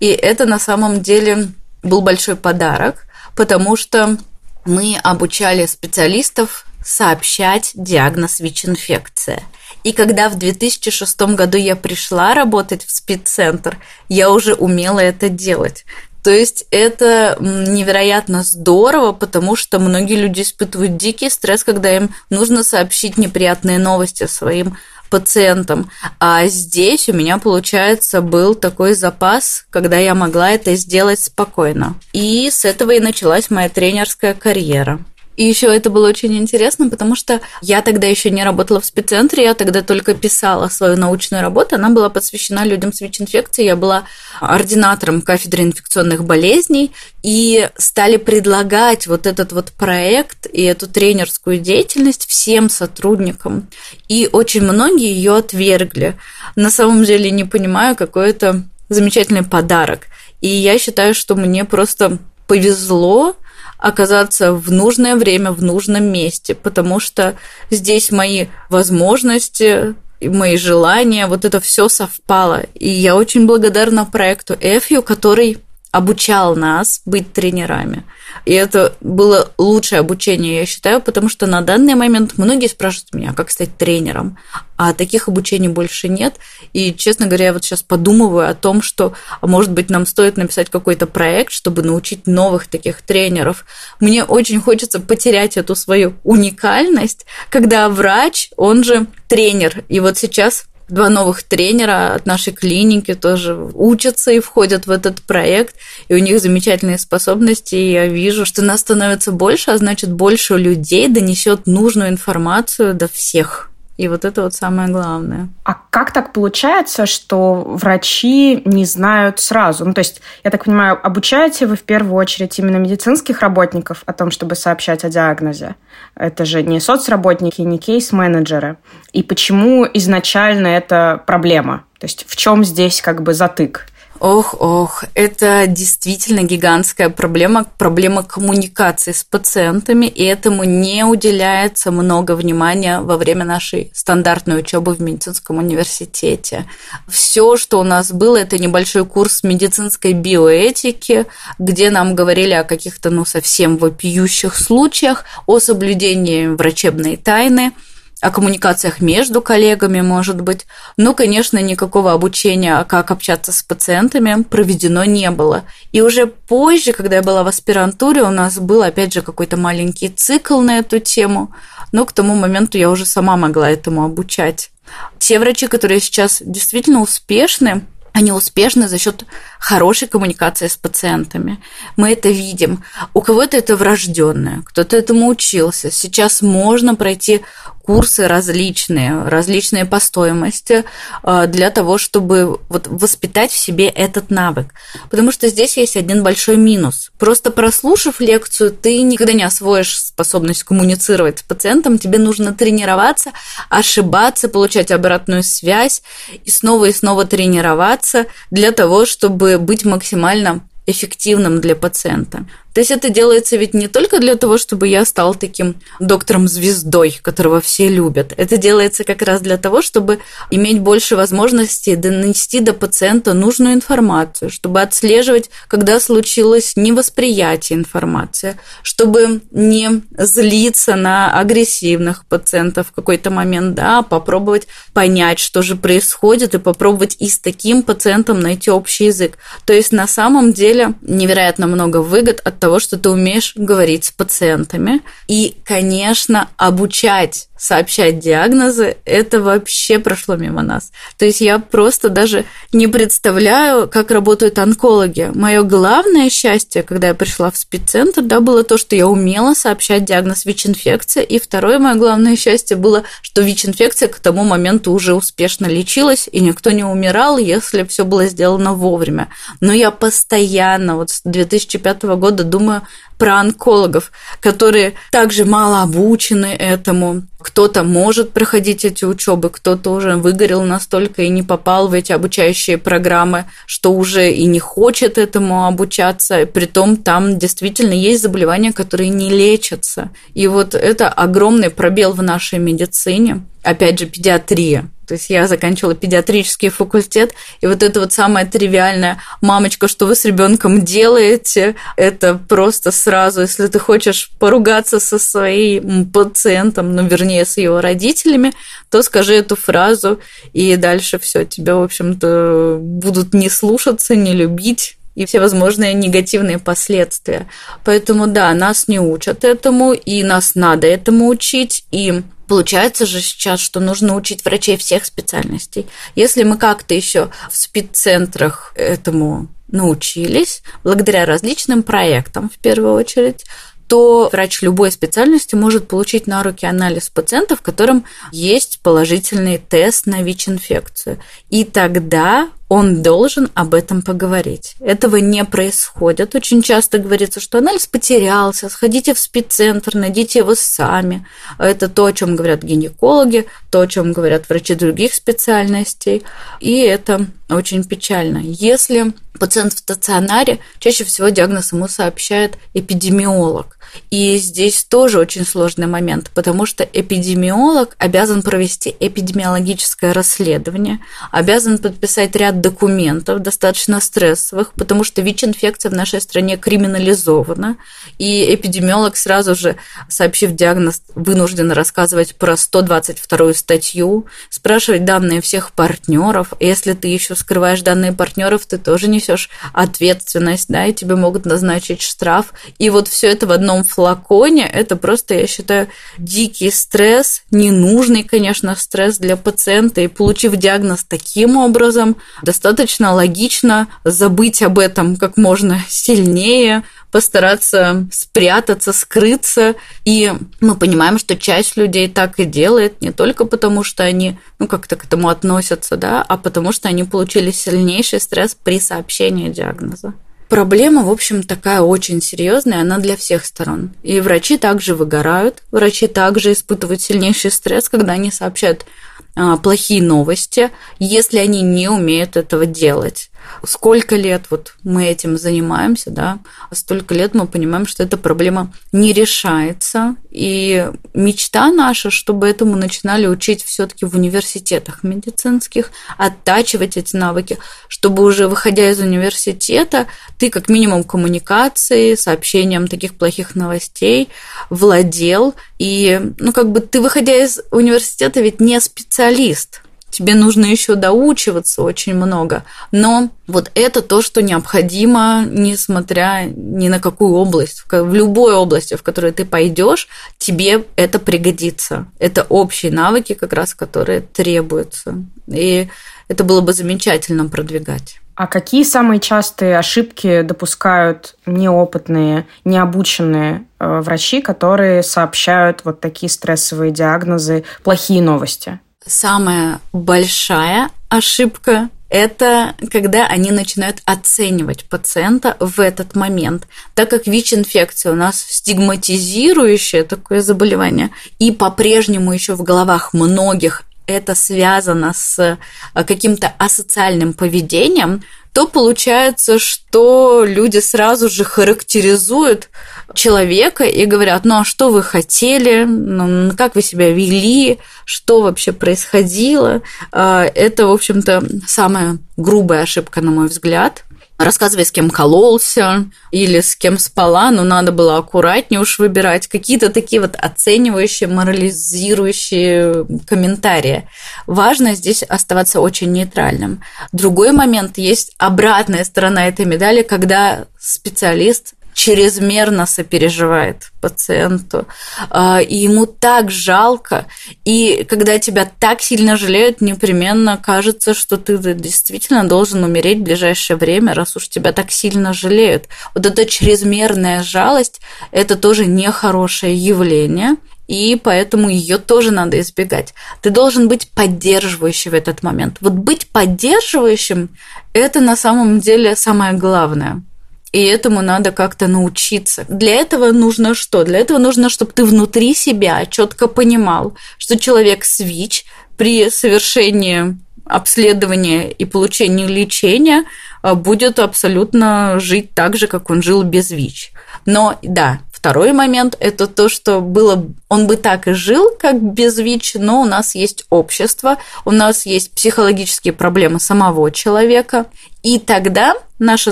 И 0.01 0.07
это 0.07 0.45
на 0.45 0.59
самом 0.59 0.99
деле 1.01 1.53
был 1.83 2.01
большой 2.01 2.35
подарок, 2.35 3.05
потому 3.33 3.77
что 3.77 4.17
мы 4.65 4.97
обучали 5.01 5.65
специалистов 5.65 6.65
сообщать 6.83 7.71
диагноз 7.75 8.39
ВИЧ-инфекция. 8.39 9.43
И 9.83 9.93
когда 9.93 10.29
в 10.29 10.37
2006 10.37 11.21
году 11.21 11.57
я 11.57 11.75
пришла 11.75 12.33
работать 12.33 12.85
в 12.85 12.91
спеццентр, 12.91 13.77
я 14.09 14.29
уже 14.31 14.53
умела 14.53 14.99
это 14.99 15.29
делать. 15.29 15.85
То 16.23 16.29
есть 16.29 16.65
это 16.69 17.35
невероятно 17.39 18.43
здорово, 18.43 19.11
потому 19.11 19.55
что 19.55 19.79
многие 19.79 20.17
люди 20.17 20.41
испытывают 20.41 20.97
дикий 20.97 21.29
стресс, 21.31 21.63
когда 21.63 21.95
им 21.95 22.13
нужно 22.29 22.63
сообщить 22.63 23.17
неприятные 23.17 23.79
новости 23.79 24.27
своим 24.27 24.77
пациентам. 25.11 25.91
А 26.19 26.47
здесь 26.47 27.07
у 27.09 27.13
меня, 27.13 27.37
получается, 27.37 28.21
был 28.21 28.55
такой 28.55 28.95
запас, 28.95 29.65
когда 29.69 29.97
я 29.97 30.15
могла 30.15 30.49
это 30.49 30.73
сделать 30.75 31.19
спокойно. 31.19 31.95
И 32.13 32.49
с 32.49 32.65
этого 32.65 32.91
и 32.91 32.99
началась 32.99 33.51
моя 33.51 33.69
тренерская 33.69 34.33
карьера. 34.33 34.99
И 35.41 35.43
еще 35.43 35.75
это 35.75 35.89
было 35.89 36.07
очень 36.07 36.37
интересно, 36.37 36.87
потому 36.87 37.15
что 37.15 37.41
я 37.63 37.81
тогда 37.81 38.05
еще 38.05 38.29
не 38.29 38.43
работала 38.43 38.79
в 38.79 38.85
спеццентре, 38.85 39.45
я 39.45 39.55
тогда 39.55 39.81
только 39.81 40.13
писала 40.13 40.67
свою 40.67 40.97
научную 40.97 41.41
работу. 41.41 41.73
Она 41.73 41.89
была 41.89 42.11
посвящена 42.11 42.63
людям 42.63 42.93
с 42.93 43.01
ВИЧ-инфекцией. 43.01 43.65
Я 43.65 43.75
была 43.75 44.03
ординатором 44.39 45.23
кафедры 45.23 45.63
инфекционных 45.63 46.25
болезней. 46.25 46.91
И 47.23 47.67
стали 47.75 48.17
предлагать 48.17 49.07
вот 49.07 49.25
этот 49.25 49.51
вот 49.51 49.71
проект 49.71 50.45
и 50.45 50.61
эту 50.61 50.87
тренерскую 50.87 51.57
деятельность 51.57 52.29
всем 52.29 52.69
сотрудникам. 52.69 53.67
И 54.07 54.29
очень 54.31 54.61
многие 54.61 55.11
ее 55.11 55.37
отвергли. 55.37 56.19
На 56.55 56.69
самом 56.69 57.03
деле 57.03 57.31
не 57.31 57.45
понимаю, 57.45 57.95
какой 57.95 58.29
это 58.29 58.61
замечательный 58.89 59.43
подарок. 59.43 60.01
И 60.39 60.49
я 60.49 60.77
считаю, 60.77 61.15
что 61.15 61.33
мне 61.33 61.65
просто 61.65 62.19
повезло 62.45 63.35
оказаться 63.81 64.53
в 64.53 64.71
нужное 64.71 65.15
время, 65.15 65.51
в 65.51 65.61
нужном 65.61 66.05
месте, 66.05 66.55
потому 66.55 66.99
что 66.99 67.35
здесь 67.71 68.11
мои 68.11 68.45
возможности, 68.69 69.95
мои 70.21 70.55
желания, 70.55 71.25
вот 71.25 71.43
это 71.43 71.59
все 71.59 71.89
совпало. 71.89 72.61
И 72.75 72.87
я 72.87 73.15
очень 73.15 73.47
благодарна 73.47 74.05
проекту 74.05 74.53
EFU, 74.53 75.01
который 75.01 75.57
обучал 75.91 76.55
нас 76.55 77.01
быть 77.05 77.33
тренерами. 77.33 78.05
И 78.45 78.53
это 78.53 78.95
было 79.01 79.51
лучшее 79.57 79.99
обучение, 79.99 80.59
я 80.59 80.65
считаю, 80.65 81.01
потому 81.01 81.27
что 81.27 81.47
на 81.47 81.61
данный 81.61 81.95
момент 81.95 82.37
многие 82.37 82.67
спрашивают 82.67 83.13
меня, 83.13 83.33
как 83.33 83.51
стать 83.51 83.75
тренером, 83.77 84.37
а 84.77 84.93
таких 84.93 85.27
обучений 85.27 85.67
больше 85.67 86.07
нет. 86.07 86.35
И, 86.71 86.93
честно 86.93 87.27
говоря, 87.27 87.47
я 87.47 87.53
вот 87.53 87.65
сейчас 87.65 87.83
подумываю 87.83 88.49
о 88.49 88.53
том, 88.53 88.81
что, 88.81 89.13
может 89.41 89.71
быть, 89.71 89.89
нам 89.89 90.05
стоит 90.05 90.37
написать 90.37 90.69
какой-то 90.69 91.07
проект, 91.07 91.51
чтобы 91.51 91.83
научить 91.83 92.25
новых 92.25 92.67
таких 92.67 93.01
тренеров. 93.01 93.65
Мне 93.99 94.23
очень 94.23 94.61
хочется 94.61 95.01
потерять 95.01 95.57
эту 95.57 95.75
свою 95.75 96.13
уникальность, 96.23 97.25
когда 97.49 97.89
врач, 97.89 98.49
он 98.55 98.85
же 98.85 99.07
тренер. 99.27 99.83
И 99.89 99.99
вот 99.99 100.17
сейчас 100.17 100.65
Два 100.91 101.07
новых 101.07 101.43
тренера 101.43 102.15
от 102.15 102.25
нашей 102.25 102.51
клиники 102.51 103.13
тоже 103.13 103.55
учатся 103.55 104.31
и 104.31 104.41
входят 104.41 104.87
в 104.87 104.91
этот 104.91 105.21
проект, 105.21 105.75
и 106.09 106.13
у 106.13 106.17
них 106.17 106.41
замечательные 106.41 106.97
способности, 106.97 107.75
и 107.75 107.93
я 107.93 108.07
вижу, 108.07 108.45
что 108.45 108.61
нас 108.61 108.81
становится 108.81 109.31
больше, 109.31 109.71
а 109.71 109.77
значит, 109.77 110.11
больше 110.11 110.57
людей 110.57 111.07
донесет 111.07 111.65
нужную 111.65 112.09
информацию 112.09 112.93
до 112.93 113.07
всех. 113.07 113.70
И 114.01 114.07
вот 114.07 114.25
это 114.25 114.41
вот 114.41 114.55
самое 114.55 114.89
главное. 114.89 115.49
А 115.63 115.75
как 115.91 116.11
так 116.11 116.33
получается, 116.33 117.05
что 117.05 117.53
врачи 117.53 118.63
не 118.65 118.83
знают 118.85 119.39
сразу? 119.39 119.85
Ну, 119.85 119.93
то 119.93 119.99
есть, 119.99 120.23
я 120.43 120.49
так 120.49 120.65
понимаю, 120.65 120.99
обучаете 121.03 121.67
вы 121.67 121.75
в 121.75 121.83
первую 121.83 122.15
очередь 122.15 122.57
именно 122.57 122.77
медицинских 122.77 123.41
работников 123.41 124.01
о 124.07 124.13
том, 124.13 124.31
чтобы 124.31 124.55
сообщать 124.55 125.03
о 125.05 125.09
диагнозе? 125.09 125.75
Это 126.15 126.45
же 126.45 126.63
не 126.63 126.79
соцработники, 126.79 127.61
не 127.61 127.77
кейс-менеджеры. 127.77 128.77
И 129.13 129.21
почему 129.21 129.85
изначально 129.93 130.65
это 130.65 131.21
проблема? 131.27 131.83
То 131.99 132.05
есть, 132.05 132.25
в 132.27 132.35
чем 132.35 132.63
здесь 132.63 133.03
как 133.03 133.21
бы 133.21 133.35
затык? 133.35 133.85
Ох, 134.21 134.53
ох, 134.59 135.03
это 135.15 135.65
действительно 135.65 136.43
гигантская 136.43 137.09
проблема, 137.09 137.65
проблема 137.79 138.21
коммуникации 138.21 139.13
с 139.13 139.23
пациентами, 139.23 140.05
и 140.05 140.23
этому 140.23 140.63
не 140.63 141.03
уделяется 141.03 141.89
много 141.89 142.35
внимания 142.35 143.01
во 143.01 143.17
время 143.17 143.45
нашей 143.45 143.89
стандартной 143.95 144.59
учебы 144.59 144.93
в 144.93 145.01
медицинском 145.01 145.57
университете. 145.57 146.67
Все, 147.07 147.57
что 147.57 147.79
у 147.79 147.83
нас 147.83 148.11
было, 148.11 148.37
это 148.37 148.59
небольшой 148.59 149.07
курс 149.07 149.41
медицинской 149.41 150.13
биоэтики, 150.13 151.25
где 151.57 151.89
нам 151.89 152.13
говорили 152.13 152.53
о 152.53 152.63
каких-то, 152.63 153.09
ну, 153.09 153.25
совсем 153.25 153.77
вопиющих 153.77 154.55
случаях, 154.55 155.25
о 155.47 155.59
соблюдении 155.59 156.45
врачебной 156.45 157.17
тайны– 157.17 157.71
о 158.21 158.29
коммуникациях 158.29 159.01
между 159.01 159.41
коллегами, 159.41 160.01
может 160.01 160.41
быть. 160.41 160.67
Но, 160.95 161.13
конечно, 161.13 161.57
никакого 161.57 162.13
обучения, 162.13 162.83
как 162.85 163.11
общаться 163.11 163.51
с 163.51 163.63
пациентами, 163.63 164.43
проведено 164.43 165.03
не 165.03 165.31
было. 165.31 165.63
И 165.91 166.01
уже 166.01 166.27
позже, 166.27 166.93
когда 166.93 167.17
я 167.17 167.23
была 167.23 167.43
в 167.43 167.47
аспирантуре, 167.47 168.21
у 168.21 168.29
нас 168.29 168.59
был, 168.59 168.83
опять 168.83 169.13
же, 169.13 169.23
какой-то 169.23 169.57
маленький 169.57 170.09
цикл 170.09 170.61
на 170.61 170.77
эту 170.77 170.99
тему, 170.99 171.53
но 171.91 172.05
к 172.05 172.13
тому 172.13 172.35
моменту 172.35 172.77
я 172.77 172.91
уже 172.91 173.05
сама 173.05 173.35
могла 173.35 173.69
этому 173.69 174.05
обучать. 174.05 174.69
Те 175.17 175.39
врачи, 175.39 175.67
которые 175.67 175.99
сейчас 175.99 176.41
действительно 176.45 177.01
успешны, 177.01 177.81
они 178.13 178.31
успешны 178.31 178.87
за 178.87 178.97
счет 178.97 179.25
хорошей 179.57 180.07
коммуникации 180.07 180.67
с 180.67 180.75
пациентами. 180.75 181.59
Мы 181.95 182.11
это 182.11 182.29
видим. 182.29 182.83
У 183.13 183.21
кого-то 183.21 183.55
это 183.55 183.77
врожденное, 183.77 184.63
кто-то 184.65 184.97
этому 184.97 185.27
учился. 185.27 185.91
Сейчас 185.91 186.41
можно 186.41 186.95
пройти 186.95 187.41
курсы 187.83 188.27
различные, 188.27 189.23
различные 189.23 189.85
по 189.85 189.99
стоимости 189.99 190.85
э, 191.23 191.47
для 191.47 191.69
того, 191.71 191.97
чтобы 191.97 192.59
вот 192.69 192.87
воспитать 192.87 193.51
в 193.51 193.57
себе 193.57 193.87
этот 193.87 194.29
навык. 194.29 194.73
Потому 195.09 195.31
что 195.31 195.47
здесь 195.47 195.77
есть 195.77 195.97
один 195.97 196.23
большой 196.23 196.57
минус. 196.57 197.11
Просто 197.17 197.51
прослушав 197.51 198.19
лекцию, 198.19 198.71
ты 198.71 199.01
никогда 199.01 199.33
не 199.33 199.43
освоишь 199.43 199.97
способность 199.97 200.63
коммуницировать 200.63 201.39
с 201.39 201.43
пациентом. 201.43 201.97
Тебе 201.97 202.19
нужно 202.19 202.53
тренироваться, 202.53 203.31
ошибаться, 203.69 204.49
получать 204.49 204.91
обратную 204.91 205.43
связь 205.43 206.01
и 206.45 206.49
снова 206.49 206.85
и 206.85 206.93
снова 206.93 207.25
тренироваться 207.25 208.25
для 208.51 208.71
того, 208.71 209.05
чтобы 209.05 209.57
быть 209.57 209.85
максимально 209.85 210.61
эффективным 210.87 211.61
для 211.61 211.75
пациента. 211.75 212.45
То 212.73 212.79
есть 212.79 212.91
это 212.91 213.09
делается 213.09 213.57
ведь 213.57 213.73
не 213.73 213.87
только 213.87 214.19
для 214.19 214.35
того, 214.35 214.57
чтобы 214.57 214.87
я 214.87 215.03
стал 215.05 215.35
таким 215.35 215.75
доктором-звездой, 215.99 217.19
которого 217.21 217.59
все 217.59 217.89
любят. 217.89 218.33
Это 218.37 218.57
делается 218.57 219.03
как 219.03 219.21
раз 219.21 219.41
для 219.41 219.57
того, 219.57 219.81
чтобы 219.81 220.19
иметь 220.49 220.79
больше 220.79 221.15
возможностей 221.15 221.95
донести 221.95 222.61
до 222.61 222.73
пациента 222.73 223.33
нужную 223.33 223.73
информацию, 223.73 224.49
чтобы 224.49 224.81
отслеживать, 224.81 225.49
когда 225.67 225.99
случилось 225.99 226.73
невосприятие 226.75 227.79
информации, 227.79 228.57
чтобы 228.83 229.41
не 229.51 230.01
злиться 230.17 230.95
на 230.95 231.37
агрессивных 231.37 232.25
пациентов 232.25 232.87
в 232.87 232.91
какой-то 232.93 233.31
момент, 233.31 233.75
да, 233.75 233.99
а 233.99 234.03
попробовать 234.03 234.67
понять, 234.93 235.39
что 235.39 235.61
же 235.61 235.75
происходит, 235.75 236.55
и 236.55 236.59
попробовать 236.59 237.17
и 237.19 237.27
с 237.27 237.37
таким 237.37 237.83
пациентом 237.83 238.39
найти 238.39 238.71
общий 238.71 239.05
язык. 239.05 239.37
То 239.65 239.73
есть 239.73 239.91
на 239.91 240.07
самом 240.07 240.53
деле 240.53 240.93
невероятно 241.01 241.67
много 241.67 241.97
выгод 241.97 242.39
от 242.43 242.60
того, 242.61 242.79
что 242.79 242.97
ты 242.97 243.09
умеешь 243.09 243.53
говорить 243.55 244.05
с 244.05 244.11
пациентами. 244.11 245.01
И, 245.27 245.57
конечно, 245.65 246.47
обучать 246.55 247.49
сообщать 247.61 248.17
диагнозы, 248.17 248.97
это 249.05 249.39
вообще 249.39 249.99
прошло 249.99 250.35
мимо 250.35 250.63
нас. 250.63 250.91
То 251.19 251.25
есть 251.25 251.41
я 251.41 251.59
просто 251.59 252.09
даже 252.09 252.43
не 252.73 252.87
представляю, 252.87 253.87
как 253.87 254.09
работают 254.09 254.57
онкологи. 254.57 255.29
Мое 255.35 255.61
главное 255.61 256.31
счастье, 256.31 256.81
когда 256.81 257.09
я 257.09 257.13
пришла 257.13 257.51
в 257.51 257.57
спеццентр, 257.57 258.23
да, 258.23 258.39
было 258.39 258.63
то, 258.63 258.79
что 258.79 258.95
я 258.95 259.07
умела 259.07 259.53
сообщать 259.53 260.05
диагноз 260.05 260.45
ВИЧ-инфекция. 260.45 261.21
И 261.21 261.37
второе 261.37 261.77
мое 261.77 261.93
главное 261.93 262.35
счастье 262.35 262.75
было, 262.75 263.03
что 263.21 263.43
ВИЧ-инфекция 263.43 264.07
к 264.07 264.19
тому 264.19 264.43
моменту 264.43 264.91
уже 264.91 265.13
успешно 265.13 265.67
лечилась, 265.67 266.27
и 266.31 266.39
никто 266.39 266.71
не 266.71 266.83
умирал, 266.83 267.37
если 267.37 267.83
все 267.83 268.05
было 268.05 268.25
сделано 268.25 268.73
вовремя. 268.73 269.27
Но 269.59 269.71
я 269.71 269.91
постоянно, 269.91 270.95
вот 270.95 271.11
с 271.11 271.21
2005 271.25 272.01
года 272.17 272.43
думаю 272.43 272.81
про 273.21 273.35
онкологов, 273.35 274.11
которые 274.39 274.93
также 275.11 275.45
мало 275.45 275.83
обучены 275.83 276.47
этому. 276.47 277.21
Кто-то 277.37 277.83
может 277.83 278.31
проходить 278.31 278.83
эти 278.83 279.05
учебы, 279.05 279.51
кто-то 279.51 279.91
уже 279.91 280.15
выгорел 280.15 280.63
настолько 280.63 281.21
и 281.21 281.29
не 281.29 281.43
попал 281.43 281.87
в 281.87 281.93
эти 281.93 282.11
обучающие 282.11 282.79
программы, 282.79 283.45
что 283.67 283.93
уже 283.93 284.31
и 284.31 284.47
не 284.47 284.57
хочет 284.57 285.19
этому 285.19 285.67
обучаться. 285.67 286.47
Притом 286.47 286.97
там 286.97 287.37
действительно 287.37 287.93
есть 287.93 288.23
заболевания, 288.23 288.73
которые 288.73 289.09
не 289.09 289.29
лечатся. 289.29 290.09
И 290.33 290.47
вот 290.47 290.73
это 290.73 291.07
огромный 291.07 291.69
пробел 291.69 292.13
в 292.13 292.23
нашей 292.23 292.57
медицине. 292.57 293.45
Опять 293.61 293.99
же, 293.99 294.07
педиатрия 294.07 294.89
то 295.11 295.15
есть 295.15 295.29
я 295.29 295.45
заканчивала 295.45 295.93
педиатрический 295.93 296.69
факультет, 296.69 297.33
и 297.59 297.67
вот 297.67 297.83
это 297.83 297.99
вот 297.99 298.13
самое 298.13 298.45
тривиальное 298.45 299.21
«мамочка, 299.41 299.89
что 299.89 300.05
вы 300.05 300.15
с 300.15 300.23
ребенком 300.23 300.85
делаете?» 300.85 301.75
Это 301.97 302.39
просто 302.47 302.91
сразу, 302.91 303.41
если 303.41 303.67
ты 303.67 303.77
хочешь 303.77 304.31
поругаться 304.39 305.01
со 305.01 305.19
своим 305.19 306.09
пациентом, 306.09 306.95
ну, 306.95 307.05
вернее, 307.05 307.43
с 307.43 307.57
его 307.57 307.81
родителями, 307.81 308.53
то 308.89 309.03
скажи 309.03 309.33
эту 309.33 309.57
фразу, 309.57 310.21
и 310.53 310.77
дальше 310.77 311.19
все 311.19 311.43
тебя, 311.43 311.75
в 311.75 311.83
общем-то, 311.83 312.77
будут 312.79 313.33
не 313.33 313.49
слушаться, 313.49 314.15
не 314.15 314.31
любить, 314.31 314.95
и 315.15 315.25
все 315.25 315.39
возможные 315.39 315.93
негативные 315.93 316.59
последствия. 316.59 317.47
Поэтому 317.83 318.27
да, 318.27 318.53
нас 318.53 318.87
не 318.87 318.99
учат 318.99 319.43
этому, 319.43 319.93
и 319.93 320.23
нас 320.23 320.55
надо 320.55 320.87
этому 320.87 321.27
учить, 321.27 321.85
и 321.91 322.23
Получается 322.51 323.05
же 323.05 323.21
сейчас, 323.21 323.61
что 323.61 323.79
нужно 323.79 324.13
учить 324.13 324.43
врачей 324.43 324.75
всех 324.75 325.05
специальностей. 325.05 325.87
Если 326.15 326.43
мы 326.43 326.57
как-то 326.57 326.93
еще 326.93 327.29
в 327.49 327.55
спеццентрах 327.55 328.73
этому 328.75 329.47
научились, 329.69 330.61
благодаря 330.83 331.25
различным 331.25 331.81
проектам 331.81 332.49
в 332.49 332.57
первую 332.59 332.93
очередь, 332.95 333.45
то 333.87 334.29
врач 334.31 334.61
любой 334.61 334.91
специальности 334.91 335.55
может 335.55 335.87
получить 335.87 336.27
на 336.27 336.43
руки 336.43 336.65
анализ 336.65 337.09
пациентов, 337.09 337.59
в 337.59 337.61
котором 337.61 338.05
есть 338.33 338.79
положительный 338.81 339.57
тест 339.57 340.05
на 340.05 340.21
ВИЧ-инфекцию. 340.21 341.19
И 341.49 341.63
тогда 341.63 342.49
он 342.71 343.03
должен 343.03 343.49
об 343.53 343.73
этом 343.73 344.01
поговорить. 344.01 344.75
Этого 344.79 345.17
не 345.17 345.43
происходит. 345.43 346.35
Очень 346.35 346.61
часто 346.61 346.99
говорится, 346.99 347.41
что 347.41 347.57
анализ 347.57 347.85
потерялся, 347.85 348.69
сходите 348.69 349.13
в 349.13 349.19
спеццентр, 349.19 349.93
найдите 349.93 350.39
его 350.39 350.55
сами. 350.55 351.27
Это 351.59 351.89
то, 351.89 352.05
о 352.05 352.13
чем 352.13 352.37
говорят 352.37 352.63
гинекологи, 352.63 353.45
то, 353.69 353.81
о 353.81 353.87
чем 353.87 354.13
говорят 354.13 354.47
врачи 354.47 354.73
других 354.75 355.13
специальностей. 355.13 356.23
И 356.61 356.79
это 356.79 357.25
очень 357.49 357.83
печально. 357.83 358.37
Если 358.41 359.11
пациент 359.37 359.73
в 359.73 359.79
стационаре, 359.79 360.59
чаще 360.79 361.03
всего 361.03 361.27
диагноз 361.27 361.73
ему 361.73 361.89
сообщает 361.89 362.55
эпидемиолог. 362.73 363.79
И 364.09 364.37
здесь 364.37 364.83
тоже 364.83 365.19
очень 365.19 365.45
сложный 365.45 365.87
момент, 365.87 366.31
потому 366.33 366.65
что 366.65 366.83
эпидемиолог 366.83 367.95
обязан 367.97 368.41
провести 368.41 368.95
эпидемиологическое 368.99 370.13
расследование, 370.13 370.99
обязан 371.31 371.77
подписать 371.77 372.35
ряд 372.35 372.61
документов, 372.61 373.41
достаточно 373.41 373.99
стрессовых, 374.01 374.73
потому 374.73 375.03
что 375.03 375.21
ВИЧ-инфекция 375.21 375.89
в 375.91 375.93
нашей 375.93 376.21
стране 376.21 376.57
криминализована, 376.57 377.77
и 378.17 378.53
эпидемиолог 378.53 379.15
сразу 379.17 379.55
же, 379.55 379.77
сообщив 380.09 380.51
диагноз, 380.51 381.01
вынужден 381.15 381.71
рассказывать 381.71 382.35
про 382.35 382.57
122 382.57 383.53
статью, 383.53 384.25
спрашивать 384.49 385.05
данные 385.05 385.41
всех 385.41 385.71
партнеров. 385.71 386.53
Если 386.59 386.93
ты 386.93 387.07
еще 387.07 387.35
скрываешь 387.35 387.81
данные 387.81 388.13
партнеров, 388.13 388.65
ты 388.65 388.77
тоже 388.77 389.07
несешь 389.07 389.49
ответственность, 389.73 390.67
да, 390.69 390.85
и 390.85 390.93
тебе 390.93 391.15
могут 391.15 391.45
назначить 391.45 392.01
штраф. 392.01 392.53
И 392.77 392.89
вот 392.89 393.07
все 393.07 393.27
это 393.27 393.47
в 393.47 393.51
одном 393.51 393.80
флаконе, 393.83 394.67
это 394.67 394.95
просто, 394.95 395.33
я 395.33 395.47
считаю, 395.47 395.87
дикий 396.17 396.71
стресс, 396.71 397.43
ненужный, 397.51 398.23
конечно, 398.23 398.75
стресс 398.75 399.17
для 399.17 399.37
пациента. 399.37 400.01
И 400.01 400.07
получив 400.07 400.55
диагноз 400.55 401.03
таким 401.03 401.57
образом, 401.57 402.15
достаточно 402.43 403.13
логично 403.13 403.87
забыть 404.03 404.61
об 404.61 404.79
этом 404.79 405.15
как 405.15 405.37
можно 405.37 405.81
сильнее, 405.87 406.83
постараться 407.11 408.07
спрятаться, 408.11 408.93
скрыться. 408.93 409.75
И 410.05 410.33
мы 410.59 410.75
понимаем, 410.75 411.19
что 411.19 411.35
часть 411.35 411.77
людей 411.77 412.07
так 412.07 412.39
и 412.39 412.45
делает, 412.45 413.01
не 413.01 413.11
только 413.11 413.45
потому, 413.45 413.83
что 413.83 414.03
они 414.03 414.39
ну, 414.59 414.67
как-то 414.67 414.95
к 414.95 415.05
этому 415.05 415.29
относятся, 415.29 415.97
да, 415.97 416.21
а 416.21 416.37
потому 416.37 416.71
что 416.71 416.89
они 416.89 417.03
получили 417.03 417.51
сильнейший 417.51 418.19
стресс 418.19 418.55
при 418.55 418.79
сообщении 418.79 419.49
диагноза. 419.49 420.13
Проблема, 420.51 421.05
в 421.05 421.09
общем, 421.09 421.43
такая 421.43 421.79
очень 421.79 422.21
серьезная, 422.21 422.81
она 422.81 422.97
для 422.97 423.15
всех 423.15 423.45
сторон. 423.45 423.91
И 424.03 424.19
врачи 424.19 424.57
также 424.57 424.95
выгорают, 424.95 425.63
врачи 425.71 426.07
также 426.07 426.51
испытывают 426.51 427.01
сильнейший 427.01 427.51
стресс, 427.51 427.87
когда 427.87 428.11
они 428.11 428.31
сообщают 428.31 428.85
а, 429.33 429.55
плохие 429.55 430.03
новости, 430.03 430.69
если 430.99 431.37
они 431.37 431.61
не 431.61 431.87
умеют 431.87 432.35
этого 432.35 432.65
делать. 432.65 433.30
Сколько 433.63 434.15
лет 434.15 434.43
вот 434.49 434.75
мы 434.83 435.05
этим 435.05 435.37
занимаемся, 435.37 436.09
да, 436.09 436.39
столько 436.71 437.13
лет 437.13 437.33
мы 437.33 437.47
понимаем, 437.47 437.85
что 437.85 438.03
эта 438.03 438.17
проблема 438.17 438.73
не 438.91 439.13
решается, 439.13 440.15
и 440.31 440.89
мечта 441.13 441.71
наша, 441.71 442.09
чтобы 442.09 442.47
этому 442.47 442.75
начинали 442.75 443.27
учить 443.27 443.63
все-таки 443.63 444.05
в 444.05 444.15
университетах 444.15 445.03
медицинских, 445.03 445.91
оттачивать 446.17 446.97
эти 446.97 447.15
навыки, 447.15 447.59
чтобы 447.87 448.23
уже 448.23 448.47
выходя 448.47 448.89
из 448.89 448.99
университета, 448.99 450.07
ты 450.37 450.49
как 450.49 450.69
минимум 450.69 451.03
коммуникацией, 451.03 452.17
сообщением 452.17 452.87
таких 452.87 453.15
плохих 453.15 453.55
новостей 453.55 454.29
владел, 454.69 455.53
и, 455.77 456.19
ну, 456.39 456.51
как 456.51 456.71
бы 456.71 456.79
ты, 456.79 457.01
выходя 457.01 457.35
из 457.43 457.59
университета, 457.71 458.41
ведь 458.41 458.59
не 458.59 458.79
специалист, 458.79 459.81
тебе 460.11 460.35
нужно 460.35 460.65
еще 460.65 460.95
доучиваться 460.95 461.81
очень 461.81 462.13
много. 462.13 462.63
Но 462.91 463.29
вот 463.47 463.71
это 463.73 464.01
то, 464.01 464.21
что 464.21 464.41
необходимо, 464.41 465.45
несмотря 465.47 466.43
ни 466.55 466.87
на 466.87 466.99
какую 466.99 467.33
область. 467.33 467.83
В 467.89 468.13
любой 468.13 468.53
области, 468.53 468.95
в 468.95 469.03
которой 469.03 469.31
ты 469.31 469.45
пойдешь, 469.45 470.07
тебе 470.37 470.85
это 470.95 471.19
пригодится. 471.19 472.07
Это 472.19 472.45
общие 472.49 472.91
навыки, 472.91 473.33
как 473.33 473.53
раз, 473.53 473.73
которые 473.73 474.21
требуются. 474.21 475.15
И 475.47 475.87
это 476.27 476.43
было 476.43 476.61
бы 476.61 476.73
замечательно 476.73 477.47
продвигать. 477.47 478.21
А 478.35 478.47
какие 478.47 478.83
самые 478.83 479.19
частые 479.19 479.77
ошибки 479.77 480.41
допускают 480.41 481.35
неопытные, 481.45 482.47
необученные 482.63 483.65
э, 483.79 483.99
врачи, 483.99 484.41
которые 484.41 485.03
сообщают 485.03 485.81
вот 485.83 485.99
такие 485.99 486.29
стрессовые 486.29 486.91
диагнозы, 486.91 487.65
плохие 487.83 488.21
новости? 488.21 488.79
Самая 489.05 489.81
большая 489.91 490.89
ошибка 491.09 491.89
это 492.11 492.75
когда 492.91 493.25
они 493.27 493.51
начинают 493.51 494.01
оценивать 494.03 494.83
пациента 494.83 495.55
в 495.61 495.79
этот 495.79 496.13
момент. 496.13 496.67
Так 496.93 497.09
как 497.09 497.25
ВИЧ-инфекция 497.25 498.11
у 498.11 498.15
нас 498.15 498.41
стигматизирующее 498.41 500.03
такое 500.03 500.41
заболевание, 500.41 501.11
и 501.39 501.53
по-прежнему 501.53 502.33
еще 502.33 502.55
в 502.55 502.63
головах 502.63 503.13
многих 503.13 503.83
это 504.07 504.35
связано 504.35 505.13
с 505.15 505.39
э, 505.39 505.57
каким-то 506.03 506.53
асоциальным 506.57 507.33
поведением, 507.33 508.23
то 508.53 508.67
получается, 508.67 509.59
что 509.59 510.43
люди 510.45 510.79
сразу 510.79 511.29
же 511.29 511.43
характеризуют 511.43 512.69
человека 513.13 513.83
и 513.85 514.05
говорят, 514.05 514.45
ну 514.45 514.59
а 514.59 514.65
что 514.65 514.89
вы 514.89 515.03
хотели, 515.03 515.83
ну, 515.85 516.51
как 516.55 516.75
вы 516.75 516.81
себя 516.81 517.11
вели, 517.11 517.79
что 518.05 518.41
вообще 518.41 518.71
происходило. 518.71 519.81
А, 520.11 520.43
это, 520.43 520.87
в 520.87 520.91
общем-то, 520.91 521.43
самая 521.67 522.17
грубая 522.37 522.83
ошибка, 522.83 523.21
на 523.21 523.31
мой 523.31 523.47
взгляд– 523.47 524.03
рассказывай, 524.43 524.85
с 524.85 524.91
кем 524.91 525.09
кололся 525.09 526.05
или 526.31 526.59
с 526.61 526.75
кем 526.75 526.97
спала, 526.97 527.51
но 527.51 527.63
надо 527.63 527.91
было 527.91 528.17
аккуратнее 528.17 528.79
уж 528.79 528.99
выбирать. 528.99 529.47
Какие-то 529.47 529.89
такие 529.89 530.21
вот 530.21 530.35
оценивающие, 530.35 531.27
морализирующие 531.27 533.05
комментарии. 533.27 534.07
Важно 534.47 534.95
здесь 534.95 535.23
оставаться 535.23 535.81
очень 535.81 536.11
нейтральным. 536.11 536.81
Другой 537.11 537.51
момент 537.51 537.97
есть 537.97 538.33
обратная 538.37 539.03
сторона 539.03 539.47
этой 539.47 539.65
медали, 539.65 540.01
когда 540.01 540.65
специалист 540.79 541.73
чрезмерно 541.93 542.85
сопереживает 542.85 543.91
пациенту, 544.01 544.87
а, 545.29 545.61
и 545.61 545.77
ему 545.77 546.05
так 546.05 546.49
жалко, 546.49 547.27
и 547.65 548.05
когда 548.09 548.39
тебя 548.39 548.69
так 548.79 549.01
сильно 549.01 549.37
жалеют, 549.37 549.81
непременно 549.81 550.57
кажется, 550.57 551.13
что 551.13 551.37
ты 551.37 551.57
действительно 551.57 552.47
должен 552.47 552.83
умереть 552.83 553.19
в 553.19 553.23
ближайшее 553.23 553.77
время, 553.77 554.13
раз 554.13 554.35
уж 554.35 554.49
тебя 554.49 554.71
так 554.71 554.91
сильно 554.91 555.33
жалеют. 555.33 555.85
Вот 556.15 556.25
эта 556.25 556.45
чрезмерная 556.45 557.43
жалость– 557.43 558.01
это 558.31 558.55
тоже 558.55 558.85
нехорошее 558.85 559.75
явление, 559.75 560.55
и 560.87 561.15
поэтому 561.21 561.69
ее 561.69 561.97
тоже 561.97 562.31
надо 562.31 562.59
избегать. 562.59 563.13
Ты 563.41 563.49
должен 563.49 563.87
быть 563.87 564.09
поддерживающим 564.09 565.11
в 565.11 565.15
этот 565.15 565.43
момент. 565.43 565.77
Вот 565.79 565.93
быть 565.93 566.27
поддерживающим– 566.27 567.49
это 567.93 568.19
на 568.19 568.35
самом 568.35 568.79
деле 568.79 569.15
самое 569.15 569.53
главное– 569.53 570.23
и 570.71 570.83
этому 570.83 571.21
надо 571.21 571.51
как-то 571.51 571.87
научиться. 571.87 572.65
Для 572.69 572.95
этого 572.95 573.31
нужно 573.31 573.75
что? 573.75 574.03
Для 574.03 574.19
этого 574.19 574.37
нужно, 574.37 574.69
чтобы 574.69 574.93
ты 574.93 575.03
внутри 575.03 575.53
себя 575.53 576.05
четко 576.05 576.47
понимал, 576.47 577.15
что 577.37 577.59
человек 577.59 578.05
с 578.05 578.19
ВИЧ 578.19 578.65
при 578.97 579.29
совершении 579.29 580.37
обследования 580.65 581.69
и 581.71 581.85
получения 581.85 582.47
лечения 582.47 583.25
а, 583.61 583.75
будет 583.75 584.19
абсолютно 584.19 585.19
жить 585.19 585.53
так 585.53 585.75
же, 585.75 585.87
как 585.87 586.09
он 586.09 586.21
жил 586.21 586.43
без 586.43 586.71
ВИЧ. 586.71 587.11
Но 587.45 587.77
да, 587.81 588.21
второй 588.31 588.71
момент– 588.71 589.17
это 589.19 589.47
то, 589.47 589.67
что 589.67 589.99
было, 589.99 590.45
он 590.69 590.87
бы 590.87 590.95
так 590.95 591.27
и 591.27 591.33
жил, 591.33 591.71
как 591.77 592.01
без 592.01 592.37
ВИЧ, 592.37 592.75
но 592.75 593.01
у 593.01 593.05
нас 593.05 593.35
есть 593.35 593.65
общество, 593.69 594.37
у 594.63 594.71
нас 594.71 595.05
есть 595.05 595.31
психологические 595.31 596.13
проблемы 596.13 596.59
самого 596.59 597.11
человека, 597.11 597.87
и 598.23 598.39
тогда 598.39 598.95
наша 599.19 599.51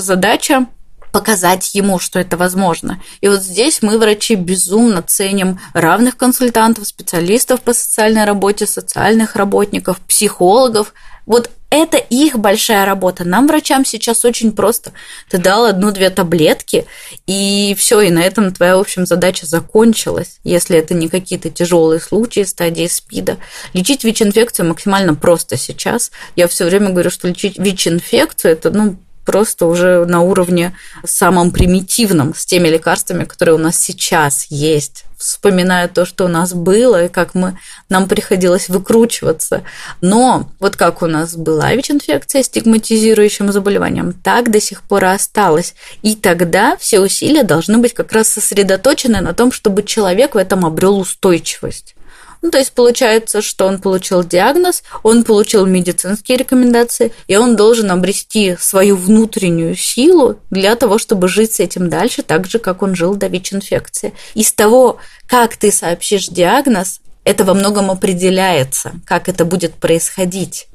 задача 0.00 0.66
показать 1.12 1.74
ему, 1.74 1.98
что 1.98 2.18
это 2.18 2.36
возможно. 2.36 3.02
И 3.20 3.28
вот 3.28 3.42
здесь 3.42 3.82
мы, 3.82 3.98
врачи, 3.98 4.34
безумно 4.34 5.02
ценим 5.02 5.58
равных 5.74 6.16
консультантов, 6.16 6.86
специалистов 6.86 7.60
по 7.62 7.72
социальной 7.72 8.24
работе, 8.24 8.66
социальных 8.66 9.36
работников, 9.36 9.98
психологов. 10.00 10.94
Вот 11.26 11.50
это 11.70 11.98
их 11.98 12.36
большая 12.36 12.84
работа. 12.84 13.24
Нам, 13.24 13.46
врачам, 13.46 13.84
сейчас 13.84 14.24
очень 14.24 14.52
просто. 14.52 14.92
Ты 15.28 15.38
дал 15.38 15.66
одну-две 15.66 16.10
таблетки, 16.10 16.84
и 17.26 17.76
все, 17.78 18.00
и 18.00 18.10
на 18.10 18.22
этом 18.22 18.52
твоя, 18.52 18.76
в 18.76 18.80
общем, 18.80 19.06
задача 19.06 19.46
закончилась, 19.46 20.40
если 20.42 20.76
это 20.76 20.94
не 20.94 21.08
какие-то 21.08 21.48
тяжелые 21.48 22.00
случаи 22.00 22.42
стадии 22.42 22.88
СПИДа. 22.88 23.38
Лечить 23.72 24.02
ВИЧ-инфекцию 24.02 24.68
максимально 24.68 25.14
просто 25.14 25.56
сейчас. 25.56 26.10
Я 26.34 26.48
все 26.48 26.64
время 26.64 26.90
говорю, 26.90 27.10
что 27.10 27.28
лечить 27.28 27.56
ВИЧ-инфекцию 27.56 28.52
это, 28.52 28.70
ну, 28.70 28.96
просто 29.30 29.66
уже 29.66 30.06
на 30.06 30.22
уровне 30.22 30.74
самом 31.04 31.52
примитивном 31.52 32.34
с 32.34 32.44
теми 32.44 32.66
лекарствами, 32.66 33.22
которые 33.22 33.54
у 33.54 33.58
нас 33.58 33.78
сейчас 33.78 34.46
есть. 34.50 35.04
Вспоминая 35.16 35.86
то, 35.86 36.04
что 36.04 36.24
у 36.24 36.28
нас 36.28 36.52
было, 36.52 37.04
и 37.04 37.08
как 37.08 37.36
мы, 37.36 37.56
нам 37.88 38.08
приходилось 38.08 38.68
выкручиваться. 38.68 39.62
Но 40.00 40.50
вот 40.58 40.74
как 40.74 41.02
у 41.02 41.06
нас 41.06 41.36
была 41.36 41.72
ВИЧ-инфекция 41.72 42.42
стигматизирующим 42.42 43.52
заболеванием, 43.52 44.14
так 44.14 44.50
до 44.50 44.60
сих 44.60 44.82
пор 44.82 45.04
и 45.04 45.08
осталось. 45.08 45.76
И 46.02 46.16
тогда 46.16 46.76
все 46.76 46.98
усилия 46.98 47.44
должны 47.44 47.78
быть 47.78 47.94
как 47.94 48.10
раз 48.10 48.30
сосредоточены 48.30 49.20
на 49.20 49.32
том, 49.32 49.52
чтобы 49.52 49.84
человек 49.84 50.34
в 50.34 50.38
этом 50.38 50.66
обрел 50.66 50.98
устойчивость. 50.98 51.94
Ну, 52.42 52.50
то 52.50 52.58
есть 52.58 52.72
получается, 52.72 53.42
что 53.42 53.66
он 53.66 53.80
получил 53.80 54.24
диагноз, 54.24 54.82
он 55.02 55.24
получил 55.24 55.66
медицинские 55.66 56.38
рекомендации, 56.38 57.12
и 57.26 57.36
он 57.36 57.54
должен 57.54 57.90
обрести 57.90 58.56
свою 58.58 58.96
внутреннюю 58.96 59.76
силу 59.76 60.40
для 60.50 60.74
того, 60.74 60.98
чтобы 60.98 61.28
жить 61.28 61.54
с 61.54 61.60
этим 61.60 61.90
дальше, 61.90 62.22
так 62.22 62.46
же, 62.46 62.58
как 62.58 62.82
он 62.82 62.94
жил 62.94 63.14
до 63.14 63.26
ВИЧ-инфекции. 63.26 64.14
Из 64.34 64.52
того, 64.52 64.98
как 65.26 65.56
ты 65.56 65.70
сообщишь 65.70 66.28
диагноз, 66.28 67.00
это 67.24 67.44
во 67.44 67.54
многом 67.54 67.90
определяется, 67.90 68.92
как 69.04 69.28
это 69.28 69.44
будет 69.44 69.74
происходить. 69.74 70.66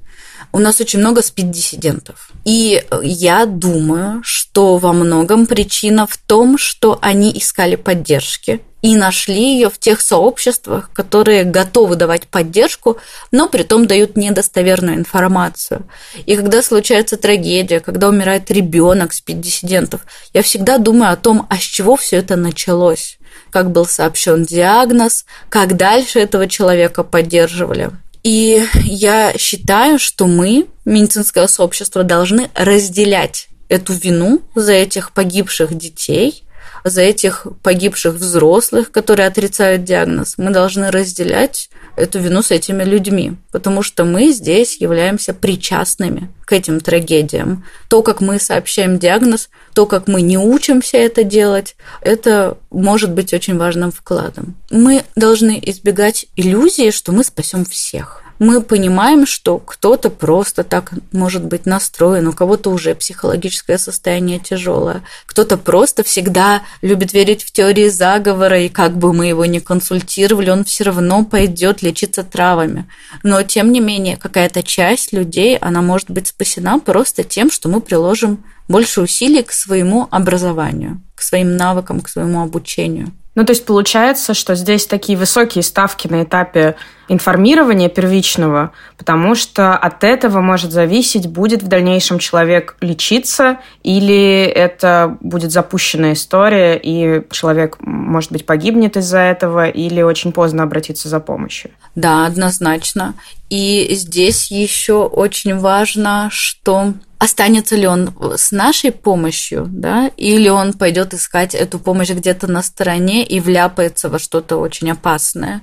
У 0.51 0.59
нас 0.59 0.79
очень 0.79 0.99
много 0.99 1.21
спид-диссидентов. 1.21 2.29
И 2.45 2.83
я 3.01 3.45
думаю, 3.45 4.21
что 4.23 4.77
во 4.77 4.93
многом 4.93 5.47
причина 5.47 6.05
в 6.07 6.17
том, 6.17 6.57
что 6.57 6.99
они 7.01 7.31
искали 7.35 7.75
поддержки, 7.75 8.61
и 8.85 8.95
нашли 8.95 9.55
ее 9.55 9.71
в 9.71 9.79
тех 9.79 9.99
сообществах, 9.99 10.91
которые 10.93 11.43
готовы 11.43 11.95
давать 11.95 12.27
поддержку, 12.27 12.97
но 13.31 13.49
при 13.49 13.63
том 13.63 13.87
дают 13.87 14.15
недостоверную 14.15 14.97
информацию. 14.97 15.89
И 16.27 16.35
когда 16.35 16.61
случается 16.61 17.17
трагедия, 17.17 17.79
когда 17.79 18.09
умирает 18.09 18.51
ребенок 18.51 19.13
с 19.13 19.23
диссидентов, 19.25 20.01
я 20.33 20.43
всегда 20.43 20.77
думаю 20.77 21.11
о 21.11 21.15
том, 21.15 21.47
а 21.49 21.57
с 21.57 21.61
чего 21.61 21.95
все 21.95 22.17
это 22.17 22.35
началось, 22.35 23.17
как 23.49 23.71
был 23.71 23.87
сообщен 23.87 24.43
диагноз, 24.43 25.25
как 25.49 25.77
дальше 25.77 26.19
этого 26.19 26.47
человека 26.47 27.03
поддерживали. 27.03 27.89
И 28.21 28.63
я 28.83 29.33
считаю, 29.35 29.97
что 29.97 30.27
мы, 30.27 30.67
медицинское 30.85 31.47
сообщество, 31.47 32.03
должны 32.03 32.51
разделять 32.53 33.47
эту 33.67 33.93
вину 33.93 34.43
за 34.53 34.73
этих 34.73 35.11
погибших 35.11 35.75
детей 35.75 36.44
за 36.85 37.01
этих 37.01 37.47
погибших 37.63 38.13
взрослых, 38.13 38.91
которые 38.91 39.27
отрицают 39.27 39.83
диагноз. 39.83 40.35
Мы 40.37 40.51
должны 40.51 40.91
разделять 40.91 41.69
эту 41.95 42.19
вину 42.19 42.43
с 42.43 42.51
этими 42.51 42.83
людьми, 42.83 43.33
потому 43.51 43.81
что 43.81 44.05
мы 44.05 44.31
здесь 44.31 44.79
являемся 44.79 45.33
причастными 45.33 46.29
к 46.45 46.53
этим 46.53 46.79
трагедиям. 46.79 47.65
То, 47.89 48.03
как 48.03 48.21
мы 48.21 48.39
сообщаем 48.39 48.99
диагноз, 48.99 49.49
то, 49.73 49.87
как 49.87 50.07
мы 50.07 50.21
не 50.21 50.37
учимся 50.37 50.97
это 50.97 51.23
делать, 51.23 51.75
это 52.01 52.55
может 52.69 53.11
быть 53.11 53.33
очень 53.33 53.57
важным 53.57 53.91
вкладом. 53.91 54.55
Мы 54.69 55.03
должны 55.15 55.59
избегать 55.65 56.27
иллюзии, 56.35 56.91
что 56.91 57.11
мы 57.11 57.23
спасем 57.23 57.65
всех. 57.65 58.21
Мы 58.39 58.61
понимаем, 58.61 59.25
что 59.25 59.59
кто-то 59.59 60.09
просто 60.09 60.63
так 60.63 60.93
может 61.11 61.45
быть 61.45 61.65
настроен, 61.65 62.27
у 62.27 62.33
кого-то 62.33 62.69
уже 62.69 62.95
психологическое 62.95 63.77
состояние 63.77 64.39
тяжелое, 64.39 65.03
кто-то 65.25 65.57
просто 65.57 66.03
всегда 66.03 66.61
любит 66.81 67.13
верить 67.13 67.43
в 67.43 67.51
теории 67.51 67.87
заговора, 67.87 68.59
и 68.61 68.69
как 68.69 68.97
бы 68.97 69.13
мы 69.13 69.27
его 69.27 69.45
ни 69.45 69.59
консультировали, 69.59 70.49
он 70.49 70.63
все 70.65 70.85
равно 70.85 71.23
пойдет 71.23 71.81
лечиться 71.81 72.23
травами. 72.23 72.89
Но, 73.23 73.41
тем 73.43 73.71
не 73.71 73.79
менее, 73.79 74.17
какая-то 74.17 74.63
часть 74.63 75.13
людей, 75.13 75.57
она 75.57 75.81
может 75.81 76.09
быть 76.09 76.27
спасена 76.27 76.79
просто 76.79 77.23
тем, 77.23 77.49
что 77.49 77.69
мы 77.69 77.81
приложим 77.81 78.43
больше 78.67 79.01
усилий 79.01 79.43
к 79.43 79.51
своему 79.51 80.07
образованию, 80.11 81.01
к 81.15 81.21
своим 81.21 81.55
навыкам, 81.55 82.01
к 82.01 82.09
своему 82.09 82.41
обучению. 82.41 83.11
Ну, 83.35 83.43
то 83.43 83.51
есть 83.51 83.65
получается, 83.65 84.33
что 84.33 84.55
здесь 84.55 84.87
такие 84.87 85.17
высокие 85.17 85.61
ставки 85.61 86.07
на 86.07 86.23
этапе 86.23 86.75
информирования 87.07 87.89
первичного, 87.89 88.71
потому 88.97 89.35
что 89.35 89.75
от 89.75 90.03
этого 90.03 90.41
может 90.41 90.71
зависеть, 90.71 91.27
будет 91.27 91.63
в 91.63 91.67
дальнейшем 91.67 92.19
человек 92.19 92.75
лечиться 92.81 93.59
или 93.83 94.43
это 94.43 95.17
будет 95.21 95.51
запущенная 95.51 96.13
история, 96.13 96.79
и 96.81 97.21
человек, 97.31 97.77
может 97.79 98.31
быть, 98.31 98.45
погибнет 98.45 98.97
из-за 98.97 99.19
этого 99.19 99.67
или 99.67 100.01
очень 100.01 100.31
поздно 100.31 100.63
обратиться 100.63 101.09
за 101.09 101.19
помощью. 101.19 101.71
Да, 101.95 102.25
однозначно. 102.25 103.13
И 103.49 103.87
здесь 103.91 104.49
еще 104.51 105.05
очень 105.05 105.57
важно, 105.57 106.29
что 106.31 106.93
останется 107.17 107.75
ли 107.75 107.87
он 107.87 108.13
с 108.35 108.51
нашей 108.51 108.91
помощью, 108.91 109.65
да, 109.67 110.11
или 110.17 110.49
он 110.49 110.73
пойдет 110.73 111.13
искать 111.13 111.55
эту 111.55 111.79
помощь 111.79 112.09
где-то 112.09 112.47
на 112.47 112.61
стороне 112.61 113.23
и 113.23 113.39
вляпается 113.39 114.09
во 114.09 114.19
что-то 114.19 114.57
очень 114.57 114.91
опасное. 114.91 115.61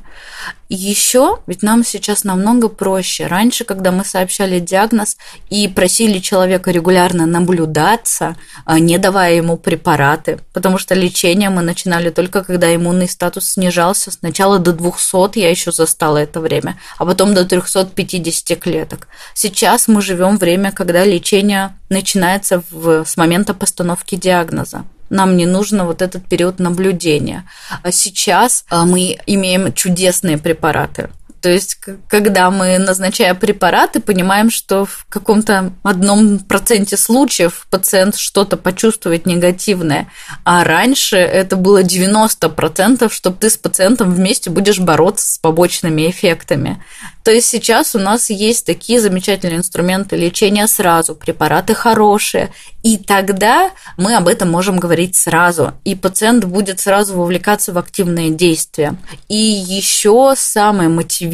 Еще, 0.68 1.31
ведь 1.46 1.62
нам 1.62 1.84
сейчас 1.84 2.24
намного 2.24 2.68
проще. 2.68 3.26
Раньше, 3.26 3.64
когда 3.64 3.90
мы 3.90 4.04
сообщали 4.04 4.58
диагноз 4.58 5.16
и 5.50 5.68
просили 5.68 6.18
человека 6.18 6.70
регулярно 6.70 7.26
наблюдаться, 7.26 8.36
а, 8.64 8.78
не 8.78 8.98
давая 8.98 9.34
ему 9.34 9.56
препараты, 9.56 10.40
потому 10.52 10.78
что 10.78 10.94
лечение 10.94 11.50
мы 11.50 11.62
начинали 11.62 12.10
только 12.10 12.44
когда 12.44 12.74
иммунный 12.74 13.08
статус 13.08 13.50
снижался. 13.50 14.10
Сначала 14.10 14.58
до 14.58 14.72
200 14.72 15.38
я 15.38 15.50
еще 15.50 15.72
застала 15.72 16.18
это 16.18 16.40
время, 16.40 16.78
а 16.98 17.04
потом 17.04 17.34
до 17.34 17.44
350 17.44 18.58
клеток. 18.58 19.08
Сейчас 19.34 19.88
мы 19.88 20.02
живем 20.02 20.38
время, 20.38 20.72
когда 20.72 21.04
лечение 21.04 21.76
начинается 21.88 22.62
в, 22.70 23.04
с 23.04 23.16
момента 23.16 23.54
постановки 23.54 24.16
диагноза 24.16 24.84
нам 25.12 25.36
не 25.36 25.46
нужно 25.46 25.84
вот 25.84 26.02
этот 26.02 26.24
период 26.24 26.58
наблюдения. 26.58 27.44
А 27.82 27.92
сейчас 27.92 28.64
а, 28.70 28.84
мы 28.84 29.18
имеем 29.26 29.72
чудесные 29.74 30.38
препараты. 30.38 31.10
То 31.42 31.48
есть, 31.48 31.76
когда 32.08 32.52
мы, 32.52 32.78
назначая 32.78 33.34
препараты, 33.34 34.00
понимаем, 34.00 34.48
что 34.48 34.84
в 34.84 35.04
каком-то 35.08 35.72
одном 35.82 36.38
проценте 36.38 36.96
случаев 36.96 37.66
пациент 37.68 38.14
что-то 38.14 38.56
почувствует 38.56 39.26
негативное, 39.26 40.08
а 40.44 40.62
раньше 40.62 41.16
это 41.16 41.56
было 41.56 41.82
90%, 41.82 43.12
чтобы 43.12 43.36
ты 43.38 43.50
с 43.50 43.56
пациентом 43.56 44.14
вместе 44.14 44.50
будешь 44.50 44.78
бороться 44.78 45.34
с 45.34 45.38
побочными 45.38 46.08
эффектами. 46.08 46.80
То 47.24 47.30
есть 47.30 47.48
сейчас 47.48 47.94
у 47.94 47.98
нас 47.98 48.30
есть 48.30 48.66
такие 48.66 49.00
замечательные 49.00 49.58
инструменты 49.58 50.16
лечения 50.16 50.66
сразу, 50.66 51.14
препараты 51.14 51.74
хорошие, 51.74 52.52
и 52.82 52.98
тогда 52.98 53.70
мы 53.96 54.16
об 54.16 54.26
этом 54.26 54.50
можем 54.50 54.78
говорить 54.78 55.14
сразу, 55.14 55.72
и 55.84 55.94
пациент 55.94 56.44
будет 56.44 56.80
сразу 56.80 57.16
вовлекаться 57.16 57.72
в 57.72 57.78
активные 57.78 58.30
действия. 58.30 58.96
И 59.28 59.36
еще 59.36 60.34
самое 60.36 60.88
мотивирующее, 60.88 61.31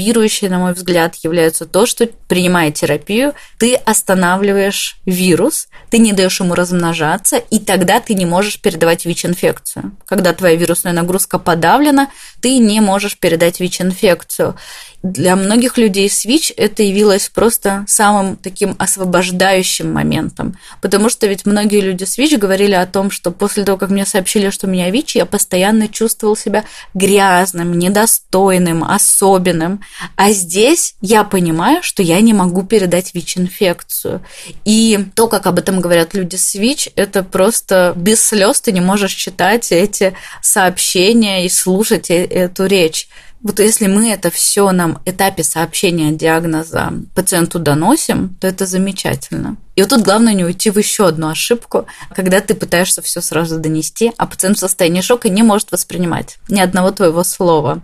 на 0.49 0.59
мой 0.59 0.75
взгляд, 0.75 1.14
является 1.17 1.67
то, 1.67 1.87
что 1.87 2.09
принимая 2.28 2.71
терапию, 2.71 3.35
ты 3.59 3.75
останавливаешь 3.75 4.97
вирус, 5.07 5.69
ты 5.90 5.99
не 5.99 6.12
даешь 6.12 6.40
ему 6.40 6.55
размножаться, 6.55 7.37
и 7.37 7.59
тогда 7.59 8.00
ты 8.00 8.14
не 8.14 8.26
можешь 8.26 8.61
передавать 8.61 9.05
ВИЧ-инфекцию. 9.05 9.97
Когда 10.07 10.33
твоя 10.33 10.57
вирусная 10.57 10.93
нагрузка 10.93 11.38
подавлена, 11.38 12.09
ты 12.40 12.59
не 12.59 12.81
можешь 12.81 13.19
передать 13.19 13.61
ВИЧ-инфекцию. 13.61 14.57
Для 15.05 15.37
многих 15.37 15.78
людей 15.78 16.11
СВИЧ 16.11 16.55
это 16.57 16.83
явилось 16.83 17.28
просто 17.28 17.85
самым 17.87 18.37
таким 18.37 18.75
освобождающим 18.78 19.93
моментом, 19.93 20.59
потому 20.83 21.09
что 21.09 21.28
ведь 21.28 21.47
многие 21.47 21.81
люди 21.81 22.05
ВИЧ 22.05 22.38
говорили 22.38 22.75
о 22.75 22.85
том, 22.85 23.12
что 23.12 23.31
после 23.31 23.62
того, 23.64 23.78
как 23.78 23.90
мне 23.90 24.05
сообщили, 24.05 24.50
что 24.50 24.67
у 24.67 24.71
меня 24.71 24.90
ВИЧ, 24.90 25.17
я 25.17 25.26
постоянно 25.26 25.87
чувствовал 25.87 26.37
себя 26.37 26.64
грязным, 26.95 27.78
недостойным, 27.78 28.82
особенным, 28.82 29.82
а 30.17 30.32
здесь 30.32 30.97
я 31.00 31.23
понимаю, 31.23 31.80
что 31.84 32.02
я 32.02 32.21
не 32.21 32.32
могу 32.32 32.65
передать 32.65 33.15
ВИЧ-инфекцию. 33.15 34.21
И 34.65 35.06
то, 35.15 35.28
как 35.28 35.47
об 35.47 35.61
этом 35.61 35.80
говорят 35.80 36.15
люди 36.15 36.37
ВИЧ, 36.54 36.91
это 36.97 37.23
просто 37.23 37.93
без 37.95 38.25
слез 38.25 38.61
ты 38.61 38.73
не 38.73 38.80
можешь 38.80 39.13
читать 39.13 39.71
эти 39.71 40.15
сообщения 40.43 41.47
и 41.47 41.49
слушать 41.49 42.11
э, 42.11 42.25
эту 42.25 42.67
речь. 42.67 43.08
Вот 43.41 43.61
если 43.61 43.87
мы 43.87 44.11
это 44.11 44.31
все 44.31 44.71
на 44.73 45.01
этапе 45.05 45.45
сообщения 45.45 46.11
диагноза 46.11 46.93
пациенту 47.15 47.61
доносим, 47.61 48.37
то 48.41 48.49
это 48.49 48.67
замечательно. 48.67 49.57
И 49.77 49.83
вот 49.83 49.91
тут 49.91 50.03
главное 50.03 50.35
не 50.35 50.45
уйти 50.45 50.71
в 50.71 50.79
еще 50.79 51.07
одну 51.07 51.29
ошибку, 51.29 51.87
когда 52.15 52.41
ты 52.41 52.55
пытаешься 52.55 53.01
все 53.01 53.21
сразу 53.21 53.61
донести, 53.61 54.13
а 54.17 54.27
пациент 54.27 54.57
в 54.57 54.61
состоянии 54.61 55.03
шока 55.03 55.29
не 55.29 55.45
может 55.45 55.71
воспринимать 55.71 56.39
ни 56.49 56.61
одного 56.61 56.91
твоего 56.91 57.23
слова. 57.23 57.83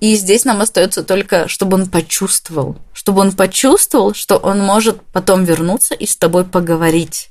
И 0.00 0.14
здесь 0.16 0.44
нам 0.44 0.60
остается 0.60 1.02
только, 1.02 1.48
чтобы 1.48 1.76
он 1.76 1.88
почувствовал, 1.88 2.76
чтобы 2.92 3.22
он 3.22 3.32
почувствовал, 3.32 4.12
что 4.12 4.36
он 4.36 4.60
может 4.60 5.00
потом 5.12 5.44
вернуться 5.44 5.94
и 5.94 6.04
с 6.04 6.16
тобой 6.16 6.44
поговорить 6.44 7.29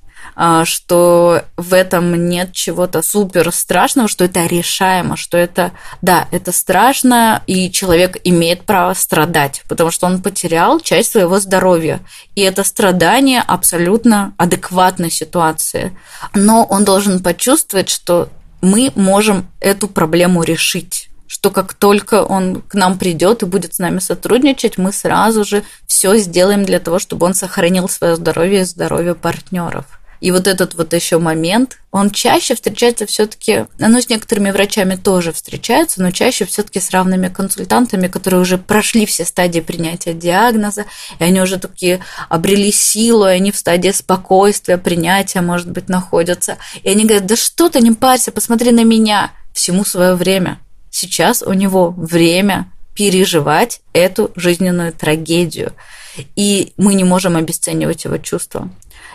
что 0.64 1.44
в 1.58 1.74
этом 1.74 2.30
нет 2.30 2.54
чего-то 2.54 3.02
супер 3.02 3.52
страшного, 3.52 4.08
что 4.08 4.24
это 4.24 4.46
решаемо, 4.46 5.18
что 5.18 5.38
это, 5.38 5.72
да, 6.02 6.28
это 6.32 6.52
страшно, 6.52 7.44
и 7.46 7.70
человек 7.72 8.18
имеет 8.24 8.64
право 8.64 8.94
страдать, 8.94 9.64
потому 9.68 9.92
что 9.92 10.08
он 10.08 10.22
потерял 10.22 10.80
часть 10.80 11.12
своего 11.12 11.40
здоровья. 11.40 12.00
И 12.36 12.42
это 12.42 12.64
страдание 12.64 13.42
абсолютно 13.42 14.34
адекватной 14.38 15.12
ситуации. 15.12 15.98
Но 16.34 16.64
он 16.64 16.86
должен 16.86 17.22
почувствовать, 17.22 17.90
что 17.90 18.30
мы 18.62 18.92
можем 18.96 19.48
эту 19.60 19.88
проблему 19.88 20.44
решить 20.44 21.10
что 21.30 21.52
как 21.52 21.76
только 21.76 22.24
он 22.24 22.64
к 22.64 22.74
нам 22.74 22.98
придет 22.98 23.44
и 23.44 23.46
будет 23.46 23.76
с 23.76 23.80
нами 23.80 24.00
сотрудничать, 24.00 24.80
мы 24.80 24.92
сразу 24.92 25.46
же 25.46 25.64
все 25.86 26.18
сделаем 26.18 26.66
для 26.66 26.80
того, 26.80 26.98
чтобы 26.98 27.28
он 27.28 27.36
сохранил 27.36 27.88
свое 27.88 28.16
здоровье 28.16 28.62
и 28.62 28.66
здоровье 28.66 29.14
партнеров. 29.14 29.99
И 30.20 30.32
вот 30.32 30.48
этот 30.48 30.76
вот 30.76 30.94
еще 30.94 31.18
момент, 31.18 31.78
он 31.92 32.12
чаще 32.12 32.56
встречается 32.56 33.06
все-таки, 33.06 33.66
ну, 33.78 34.02
с 34.02 34.10
некоторыми 34.10 34.52
врачами 34.52 34.96
тоже 34.96 35.32
встречается, 35.32 36.02
но 36.02 36.12
чаще 36.12 36.46
все-таки 36.46 36.80
с 36.80 36.92
равными 36.92 37.30
консультантами, 37.30 38.08
которые 38.08 38.42
уже 38.42 38.58
прошли 38.58 39.06
все 39.06 39.26
стадии 39.26 39.62
принятия 39.62 40.14
диагноза, 40.14 40.86
и 41.20 41.24
они 41.24 41.42
уже 41.42 41.58
такие 41.58 42.02
обрели 42.28 42.72
силу, 42.72 43.26
и 43.28 43.32
они 43.32 43.52
в 43.52 43.58
стадии 43.58 43.92
спокойствия, 43.92 44.78
принятия, 44.78 45.42
может 45.42 45.72
быть, 45.72 45.90
находятся. 45.90 46.58
И 46.84 46.90
они 46.90 47.06
говорят, 47.06 47.26
да 47.26 47.36
что 47.36 47.70
ты, 47.70 47.80
не 47.80 47.92
парься, 47.92 48.32
посмотри 48.32 48.72
на 48.72 48.84
меня. 48.84 49.32
Всему 49.54 49.84
свое 49.84 50.16
время. 50.16 50.60
Сейчас 50.92 51.42
у 51.42 51.54
него 51.54 51.92
время 51.92 52.72
переживать 52.94 53.82
эту 53.94 54.32
жизненную 54.36 54.92
трагедию. 54.92 55.74
И 56.36 56.74
мы 56.78 56.96
не 56.96 57.04
можем 57.04 57.38
обесценивать 57.38 58.04
его 58.04 58.18
чувства. 58.18 58.70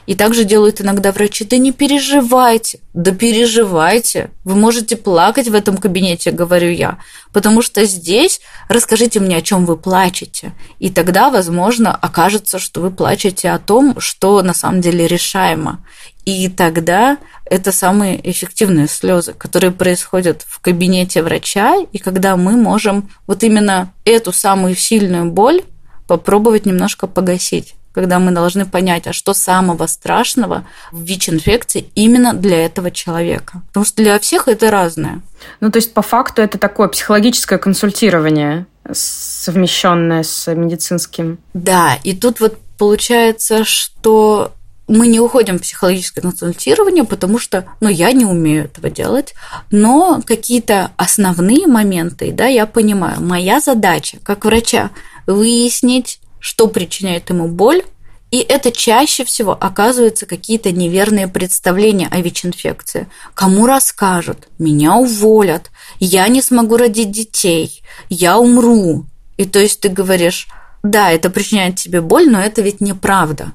И 0.07 0.15
также 0.15 0.45
делают 0.45 0.81
иногда 0.81 1.13
врачи, 1.13 1.45
да 1.45 1.57
не 1.57 1.73
переживайте, 1.73 2.81
да 2.93 3.13
переживайте. 3.13 4.31
Вы 4.45 4.55
можете 4.55 4.97
плакать 4.97 5.49
в 5.49 5.55
этом 5.55 5.79
кабинете, 5.79 6.31
говорю 6.31 6.71
я, 6.71 6.99
потому 7.33 7.63
что 7.63 7.85
здесь 7.87 8.41
расскажите 8.69 9.21
мне, 9.21 9.39
о 9.39 9.43
чем 9.43 9.65
вы 9.65 9.77
плачете. 9.77 10.53
И 10.79 10.91
тогда, 10.91 11.31
возможно, 11.31 11.95
окажется, 11.95 12.59
что 12.59 12.81
вы 12.81 12.91
плачете 12.91 13.51
о 13.51 13.59
том, 13.59 13.99
что 13.99 14.43
на 14.43 14.53
самом 14.53 14.83
деле 14.83 15.07
решаемо. 15.07 15.85
И 16.27 16.49
тогда 16.49 17.19
это 17.45 17.73
самые 17.73 18.31
эффективные 18.31 18.89
слезы, 18.89 19.33
которые 19.33 19.71
происходят 19.71 20.43
в 20.47 20.61
кабинете 20.61 21.23
врача, 21.23 21.77
и 21.93 21.99
когда 21.99 22.37
мы 22.37 22.53
можем 22.53 23.11
вот 23.27 23.43
именно 23.43 23.93
эту 24.05 24.33
самую 24.33 24.77
сильную 24.77 25.31
боль 25.31 25.63
попробовать 26.07 26.67
немножко 26.67 27.07
погасить 27.07 27.75
когда 27.95 28.19
мы 28.19 28.33
должны 28.33 28.67
понять, 28.67 29.07
а 29.07 29.13
что 29.13 29.35
самого 29.35 29.87
страшного 29.87 30.67
в 30.91 31.03
ВИЧ-инфекции 31.03 31.87
именно 31.95 32.35
для 32.35 32.65
этого 32.65 32.91
человека. 32.91 33.63
Потому 33.69 33.87
что 33.87 34.03
для 34.03 34.19
всех 34.19 34.49
это 34.49 34.71
разное. 34.71 35.21
Ну, 35.61 35.71
то 35.71 35.79
есть, 35.79 35.95
по 35.95 36.03
факту, 36.03 36.43
это 36.43 36.59
такое 36.59 36.89
психологическое 36.89 37.59
консультирование, 37.59 38.67
совмещенное 38.93 40.25
с 40.25 40.53
медицинским. 40.53 41.39
Да, 41.55 41.99
и 42.03 42.15
тут 42.15 42.41
вот 42.41 42.59
получается, 42.77 43.65
что 43.65 44.53
мы 44.87 45.07
не 45.07 45.21
уходим 45.21 45.59
в 45.59 45.63
психологическое 45.63 46.21
консультирование, 46.21 47.05
потому 47.05 47.39
что, 47.39 47.65
ну, 47.81 47.89
я 47.89 48.13
не 48.13 48.25
умею 48.25 48.65
этого 48.65 48.91
делать, 48.91 49.35
но 49.71 50.21
какие-то 50.27 50.91
основные 50.97 51.67
моменты, 51.67 52.33
да, 52.33 52.47
я 52.47 52.67
понимаю. 52.67 53.21
Моя 53.23 53.61
задача 53.61 54.19
как 54.23 54.45
врача 54.45 54.91
выяснить, 55.27 56.21
что 56.45 56.69
причиняет 56.69 57.31
ему 57.31 57.49
боль, 57.49 57.83
и 58.31 58.37
это 58.41 58.71
чаще 58.71 59.25
всего 59.25 59.53
оказываются 59.59 60.27
какие-то 60.27 60.73
неверные 60.73 61.27
представления 61.27 62.07
о 62.11 62.21
ВИЧ-инфекции. 62.21 63.09
Кому 63.33 63.65
расскажут? 63.65 64.49
Меня 64.59 64.97
уволят. 64.97 65.71
Я 66.01 66.29
не 66.29 66.43
смогу 66.43 66.77
родить 66.77 67.11
детей. 67.11 67.83
Я 68.11 68.39
умру. 68.39 69.07
И 69.39 69.47
то 69.47 69.59
есть 69.59 69.81
ты 69.81 69.89
говоришь, 69.89 70.49
да, 70.83 71.11
это 71.11 71.31
причиняет 71.31 71.77
тебе 71.77 72.03
боль, 72.03 72.29
но 72.29 72.43
это 72.43 72.61
ведь 72.61 72.83
неправда. 72.83 73.53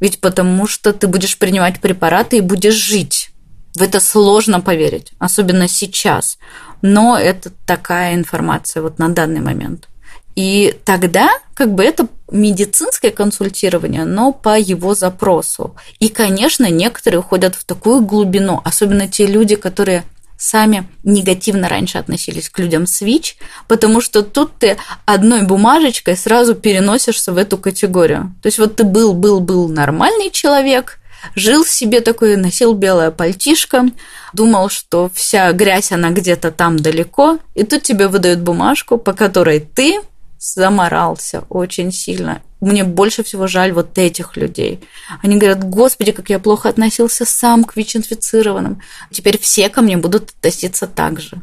Ведь 0.00 0.20
потому 0.20 0.66
что 0.66 0.92
ты 0.92 1.06
будешь 1.06 1.38
принимать 1.38 1.80
препараты 1.80 2.38
и 2.38 2.40
будешь 2.40 2.74
жить. 2.74 3.30
В 3.76 3.82
это 3.82 4.00
сложно 4.00 4.60
поверить, 4.60 5.12
особенно 5.20 5.68
сейчас. 5.68 6.38
Но 6.82 7.16
это 7.16 7.52
такая 7.64 8.16
информация 8.16 8.82
вот 8.82 8.98
на 8.98 9.08
данный 9.08 9.40
момент. 9.40 9.88
И 10.36 10.76
тогда 10.84 11.30
как 11.54 11.74
бы 11.74 11.84
это 11.84 12.08
медицинское 12.34 13.10
консультирование, 13.10 14.04
но 14.04 14.32
по 14.32 14.58
его 14.58 14.94
запросу. 14.94 15.74
И, 16.00 16.08
конечно, 16.08 16.68
некоторые 16.68 17.20
уходят 17.20 17.54
в 17.54 17.64
такую 17.64 18.02
глубину, 18.02 18.60
особенно 18.64 19.08
те 19.08 19.26
люди, 19.26 19.54
которые 19.54 20.04
сами 20.36 20.88
негативно 21.04 21.68
раньше 21.68 21.96
относились 21.98 22.50
к 22.50 22.58
людям 22.58 22.86
с 22.86 23.00
ВИЧ, 23.00 23.36
потому 23.68 24.00
что 24.00 24.22
тут 24.22 24.58
ты 24.58 24.76
одной 25.06 25.42
бумажечкой 25.42 26.16
сразу 26.16 26.54
переносишься 26.56 27.32
в 27.32 27.38
эту 27.38 27.56
категорию. 27.56 28.34
То 28.42 28.48
есть 28.48 28.58
вот 28.58 28.76
ты 28.76 28.84
был, 28.84 29.14
был, 29.14 29.38
был 29.38 29.68
нормальный 29.68 30.30
человек, 30.30 30.98
жил 31.36 31.64
себе 31.64 32.00
такой, 32.00 32.36
носил 32.36 32.74
белое 32.74 33.12
пальтишко, 33.12 33.86
думал, 34.32 34.68
что 34.68 35.08
вся 35.14 35.52
грязь, 35.52 35.92
она 35.92 36.10
где-то 36.10 36.50
там 36.50 36.78
далеко, 36.78 37.38
и 37.54 37.62
тут 37.62 37.84
тебе 37.84 38.08
выдают 38.08 38.40
бумажку, 38.40 38.98
по 38.98 39.12
которой 39.12 39.60
ты 39.60 40.00
заморался 40.44 41.44
очень 41.48 41.90
сильно. 41.90 42.42
Мне 42.60 42.84
больше 42.84 43.24
всего 43.24 43.46
жаль 43.46 43.72
вот 43.72 43.96
этих 43.96 44.36
людей. 44.36 44.80
Они 45.22 45.36
говорят, 45.36 45.64
господи, 45.64 46.12
как 46.12 46.28
я 46.28 46.38
плохо 46.38 46.68
относился 46.68 47.24
сам 47.24 47.64
к 47.64 47.76
ВИЧ-инфицированным. 47.76 48.82
Теперь 49.10 49.38
все 49.38 49.70
ко 49.70 49.80
мне 49.80 49.96
будут 49.96 50.30
относиться 50.30 50.86
так 50.86 51.18
же. 51.18 51.40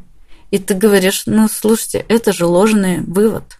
И 0.51 0.59
ты 0.59 0.75
говоришь, 0.75 1.23
ну, 1.25 1.47
слушайте, 1.49 2.05
это 2.09 2.31
же 2.31 2.45
ложный 2.45 3.01
вывод. 3.01 3.57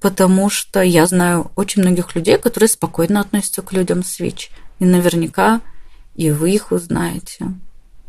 Потому 0.00 0.50
что 0.50 0.82
я 0.82 1.06
знаю 1.06 1.52
очень 1.54 1.82
многих 1.82 2.16
людей, 2.16 2.36
которые 2.36 2.68
спокойно 2.68 3.20
относятся 3.20 3.62
к 3.62 3.72
людям 3.72 4.02
с 4.02 4.18
ВИЧ. 4.18 4.50
И 4.80 4.84
наверняка 4.84 5.60
и 6.16 6.30
вы 6.32 6.50
их 6.50 6.72
узнаете. 6.72 7.54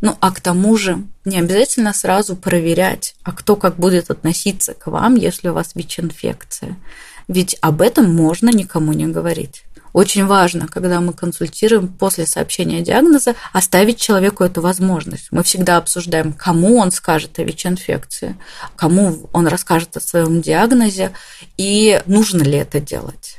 Ну, 0.01 0.17
а 0.19 0.31
к 0.31 0.41
тому 0.41 0.75
же 0.77 1.03
не 1.25 1.39
обязательно 1.39 1.93
сразу 1.93 2.35
проверять, 2.35 3.15
а 3.23 3.31
кто 3.31 3.55
как 3.55 3.77
будет 3.77 4.09
относиться 4.09 4.73
к 4.73 4.87
вам, 4.87 5.15
если 5.15 5.49
у 5.49 5.53
вас 5.53 5.71
ВИЧ-инфекция. 5.75 6.77
Ведь 7.27 7.55
об 7.61 7.81
этом 7.81 8.13
можно 8.13 8.49
никому 8.49 8.93
не 8.93 9.07
говорить. 9.07 9.63
Очень 9.93 10.25
важно, 10.25 10.67
когда 10.67 11.01
мы 11.01 11.13
консультируем 11.13 11.89
после 11.89 12.25
сообщения 12.25 12.81
диагноза, 12.81 13.35
оставить 13.51 13.99
человеку 13.99 14.43
эту 14.43 14.61
возможность. 14.61 15.27
Мы 15.31 15.43
всегда 15.43 15.77
обсуждаем, 15.77 16.31
кому 16.33 16.77
он 16.77 16.91
скажет 16.91 17.37
о 17.39 17.43
ВИЧ-инфекции, 17.43 18.37
кому 18.75 19.29
он 19.33 19.47
расскажет 19.47 19.97
о 19.97 20.01
своем 20.01 20.41
диагнозе 20.41 21.11
и 21.57 22.01
нужно 22.05 22.43
ли 22.43 22.57
это 22.57 22.79
делать. 22.79 23.37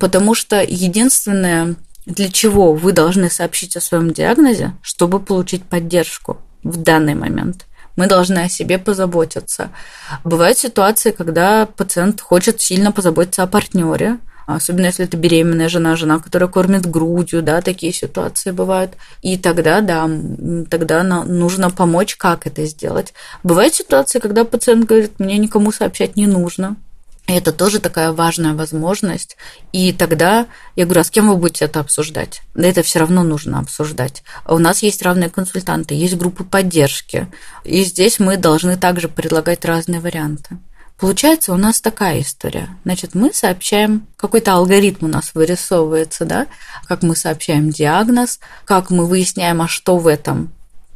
Потому 0.00 0.34
что 0.34 0.62
единственное, 0.62 1.76
для 2.06 2.28
чего 2.30 2.74
вы 2.74 2.92
должны 2.92 3.30
сообщить 3.30 3.76
о 3.76 3.80
своем 3.80 4.12
диагнозе, 4.12 4.72
чтобы 4.82 5.20
получить 5.20 5.64
поддержку 5.64 6.38
в 6.62 6.76
данный 6.76 7.14
момент. 7.14 7.66
Мы 7.96 8.06
должны 8.06 8.40
о 8.40 8.48
себе 8.48 8.78
позаботиться. 8.78 9.70
Бывают 10.24 10.58
ситуации, 10.58 11.12
когда 11.12 11.66
пациент 11.66 12.20
хочет 12.20 12.60
сильно 12.60 12.90
позаботиться 12.90 13.44
о 13.44 13.46
партнере, 13.46 14.18
особенно 14.46 14.86
если 14.86 15.04
это 15.04 15.16
беременная 15.16 15.68
жена, 15.68 15.94
жена, 15.96 16.18
которая 16.18 16.48
кормит 16.48 16.86
грудью, 16.86 17.42
да, 17.42 17.62
такие 17.62 17.92
ситуации 17.92 18.50
бывают. 18.50 18.94
И 19.22 19.38
тогда, 19.38 19.80
да, 19.80 20.10
тогда 20.68 21.02
нужно 21.02 21.70
помочь, 21.70 22.16
как 22.16 22.46
это 22.46 22.66
сделать. 22.66 23.14
Бывают 23.42 23.74
ситуации, 23.74 24.18
когда 24.18 24.44
пациент 24.44 24.86
говорит, 24.86 25.18
мне 25.20 25.38
никому 25.38 25.70
сообщать 25.70 26.16
не 26.16 26.26
нужно, 26.26 26.76
это 27.26 27.52
тоже 27.52 27.80
такая 27.80 28.12
важная 28.12 28.54
возможность. 28.54 29.36
И 29.72 29.92
тогда 29.92 30.46
я 30.76 30.84
говорю, 30.84 31.00
а 31.00 31.04
с 31.04 31.10
кем 31.10 31.28
вы 31.28 31.36
будете 31.36 31.64
это 31.64 31.80
обсуждать? 31.80 32.42
Да 32.54 32.68
это 32.68 32.82
все 32.82 32.98
равно 32.98 33.22
нужно 33.22 33.58
обсуждать. 33.58 34.22
У 34.46 34.58
нас 34.58 34.82
есть 34.82 35.02
равные 35.02 35.30
консультанты, 35.30 35.94
есть 35.94 36.16
группы 36.16 36.44
поддержки. 36.44 37.26
И 37.64 37.82
здесь 37.84 38.18
мы 38.18 38.36
должны 38.36 38.76
также 38.76 39.08
предлагать 39.08 39.64
разные 39.64 40.00
варианты. 40.00 40.58
Получается, 40.98 41.52
у 41.52 41.56
нас 41.56 41.80
такая 41.80 42.20
история. 42.20 42.68
Значит, 42.84 43.14
мы 43.14 43.32
сообщаем, 43.32 44.06
какой-то 44.16 44.52
алгоритм 44.52 45.06
у 45.06 45.08
нас 45.08 45.32
вырисовывается, 45.34 46.24
да, 46.24 46.46
как 46.86 47.02
мы 47.02 47.16
сообщаем 47.16 47.70
диагноз, 47.70 48.38
как 48.64 48.90
мы 48.90 49.06
выясняем, 49.06 49.60
а 49.60 49.66
что 49.66 49.98
в 49.98 50.06
этом 50.06 50.52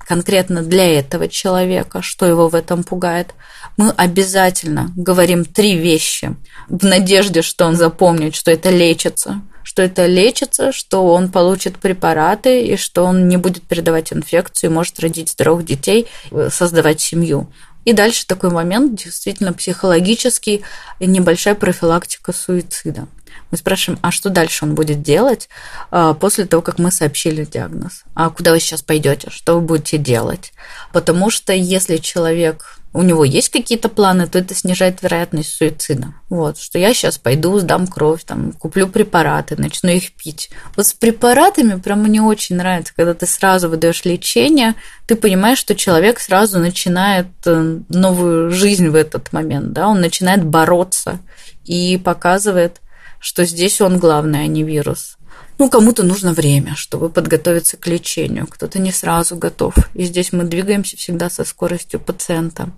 конкретно 0.09 0.63
для 0.63 0.99
этого 0.99 1.29
человека, 1.29 2.01
что 2.01 2.25
его 2.25 2.49
в 2.49 2.55
этом 2.55 2.83
пугает, 2.83 3.35
мы 3.77 3.91
обязательно 3.91 4.91
говорим 4.97 5.45
три 5.45 5.77
вещи 5.77 6.35
в 6.69 6.83
надежде, 6.83 7.43
что 7.43 7.67
он 7.67 7.77
запомнит, 7.77 8.35
что 8.35 8.51
это 8.51 8.71
лечится, 8.71 9.43
что 9.63 9.83
это 9.83 10.07
лечится, 10.07 10.73
что 10.73 11.05
он 11.13 11.31
получит 11.31 11.77
препараты 11.77 12.63
и 12.65 12.79
что 12.79 13.05
он 13.05 13.29
не 13.29 13.37
будет 13.37 13.65
передавать 13.65 14.11
инфекцию, 14.15 14.73
может 14.73 14.99
родить 14.99 15.29
здоровых 15.29 15.67
детей, 15.67 16.07
создавать 16.49 17.03
семью. 17.03 17.53
И 17.85 17.93
дальше 17.93 18.27
такой 18.27 18.51
момент, 18.51 18.99
действительно 18.99 19.53
психологический, 19.53 20.63
небольшая 21.01 21.55
профилактика 21.55 22.33
суицида. 22.33 23.09
Мы 23.51 23.59
спрашиваем, 23.59 23.99
а 24.03 24.11
что 24.11 24.31
дальше 24.31 24.65
он 24.65 24.75
будет 24.75 25.03
делать 25.03 25.49
а, 25.91 26.15
после 26.15 26.45
того, 26.47 26.63
как 26.63 26.79
мы 26.79 26.91
сообщили 26.91 27.45
диагноз? 27.45 28.05
А 28.15 28.31
куда 28.31 28.53
вы 28.53 28.61
сейчас 28.61 28.83
пойдете? 28.83 29.29
Что 29.31 29.55
вы 29.55 29.61
будете 29.63 29.99
делать? 29.99 30.53
Потому 30.93 31.31
что 31.31 31.53
если 31.53 31.97
человек 31.99 32.79
у 32.95 33.03
него 33.03 33.25
есть 33.25 33.51
какие-то 33.51 33.89
планы, 33.89 34.27
то 34.27 34.39
это 34.39 34.55
снижает 34.55 35.03
вероятность 35.03 35.53
суицида. 35.53 36.15
Вот, 36.31 36.59
что 36.59 36.79
я 36.79 36.95
сейчас 36.95 37.19
пойду, 37.19 37.59
сдам 37.59 37.87
кровь, 37.87 38.25
там, 38.25 38.53
куплю 38.53 38.89
препараты, 38.89 39.57
начну 39.59 39.91
их 39.91 40.13
пить. 40.13 40.51
Вот 40.75 40.87
с 40.87 40.95
препаратами 40.95 41.79
прям 41.79 42.03
мне 42.03 42.23
очень 42.23 42.57
нравится, 42.57 42.95
когда 42.97 43.13
ты 43.13 43.27
сразу 43.27 43.69
выдаешь 43.69 44.05
лечение, 44.05 44.75
ты 45.07 45.17
понимаешь, 45.17 45.59
что 45.59 45.75
человек 45.75 46.19
сразу 46.19 46.59
начинает 46.59 47.29
э, 47.45 47.79
новую 47.89 48.51
жизнь 48.51 48.89
в 48.89 48.95
этот 48.95 49.33
момент, 49.33 49.73
да, 49.73 49.89
он 49.89 50.01
начинает 50.01 50.45
бороться 50.45 51.19
и 51.65 51.99
показывает, 52.03 52.81
что 53.21 53.45
здесь 53.45 53.81
он 53.81 53.99
главный, 53.99 54.41
а 54.41 54.47
не 54.47 54.63
вирус. 54.63 55.17
Ну, 55.59 55.69
кому-то 55.69 56.05
нужно 56.05 56.33
время, 56.33 56.77
чтобы 56.77 57.11
подготовиться 57.11 57.77
к 57.77 57.87
лечению, 57.87 58.47
кто-то 58.47 58.79
не 58.79 58.93
сразу 58.93 59.37
готов. 59.37 59.75
И 59.95 60.05
здесь 60.05 60.33
мы 60.33 60.45
двигаемся 60.45 60.97
всегда 60.97 61.29
со 61.29 61.45
скоростью 61.45 61.99
пациента. 61.99 62.71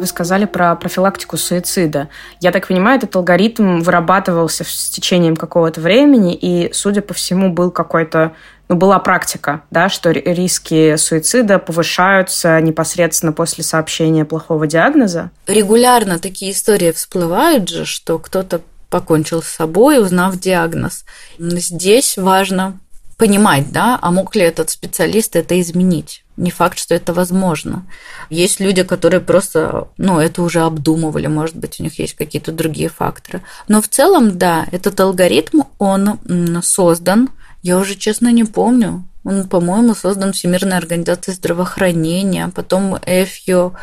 Вы 0.00 0.06
сказали 0.06 0.46
про 0.46 0.74
профилактику 0.76 1.36
суицида. 1.36 2.08
Я 2.40 2.52
так 2.52 2.66
понимаю, 2.68 2.96
этот 2.96 3.14
алгоритм 3.16 3.80
вырабатывался 3.80 4.64
с 4.64 4.88
течением 4.88 5.36
какого-то 5.36 5.82
времени, 5.82 6.34
и, 6.34 6.72
судя 6.72 7.02
по 7.02 7.12
всему, 7.12 7.52
был 7.52 7.70
какой-то 7.70 8.32
ну, 8.70 8.76
была 8.76 8.98
практика, 8.98 9.60
да, 9.70 9.90
что 9.90 10.10
риски 10.10 10.96
суицида 10.96 11.58
повышаются 11.58 12.58
непосредственно 12.62 13.32
после 13.32 13.62
сообщения 13.62 14.24
плохого 14.24 14.66
диагноза. 14.66 15.32
Регулярно 15.46 16.18
такие 16.18 16.52
истории 16.52 16.92
всплывают 16.92 17.68
же, 17.68 17.84
что 17.84 18.18
кто-то 18.18 18.62
покончил 18.88 19.42
с 19.42 19.48
собой, 19.48 20.02
узнав 20.02 20.40
диагноз. 20.40 21.04
Здесь 21.38 22.16
важно 22.16 22.80
понимать, 23.18 23.70
да, 23.70 23.98
а 24.00 24.10
мог 24.10 24.34
ли 24.34 24.40
этот 24.40 24.70
специалист 24.70 25.36
это 25.36 25.60
изменить. 25.60 26.24
Не 26.40 26.50
факт, 26.50 26.78
что 26.78 26.94
это 26.94 27.12
возможно. 27.12 27.84
Есть 28.30 28.60
люди, 28.60 28.82
которые 28.82 29.20
просто, 29.20 29.88
ну, 29.98 30.18
это 30.18 30.40
уже 30.40 30.62
обдумывали, 30.62 31.26
может 31.26 31.54
быть, 31.54 31.78
у 31.78 31.82
них 31.82 31.98
есть 31.98 32.14
какие-то 32.14 32.50
другие 32.50 32.88
факторы. 32.88 33.42
Но 33.68 33.82
в 33.82 33.88
целом, 33.88 34.38
да, 34.38 34.66
этот 34.72 34.98
алгоритм, 35.00 35.64
он 35.78 36.18
создан, 36.62 37.28
я 37.62 37.76
уже, 37.76 37.94
честно, 37.94 38.32
не 38.32 38.44
помню. 38.44 39.04
Он, 39.22 39.50
по-моему, 39.50 39.94
создан 39.94 40.32
Всемирной 40.32 40.78
организацией 40.78 41.36
здравоохранения, 41.36 42.50
потом 42.54 42.96
ЭФЮ 43.04 43.74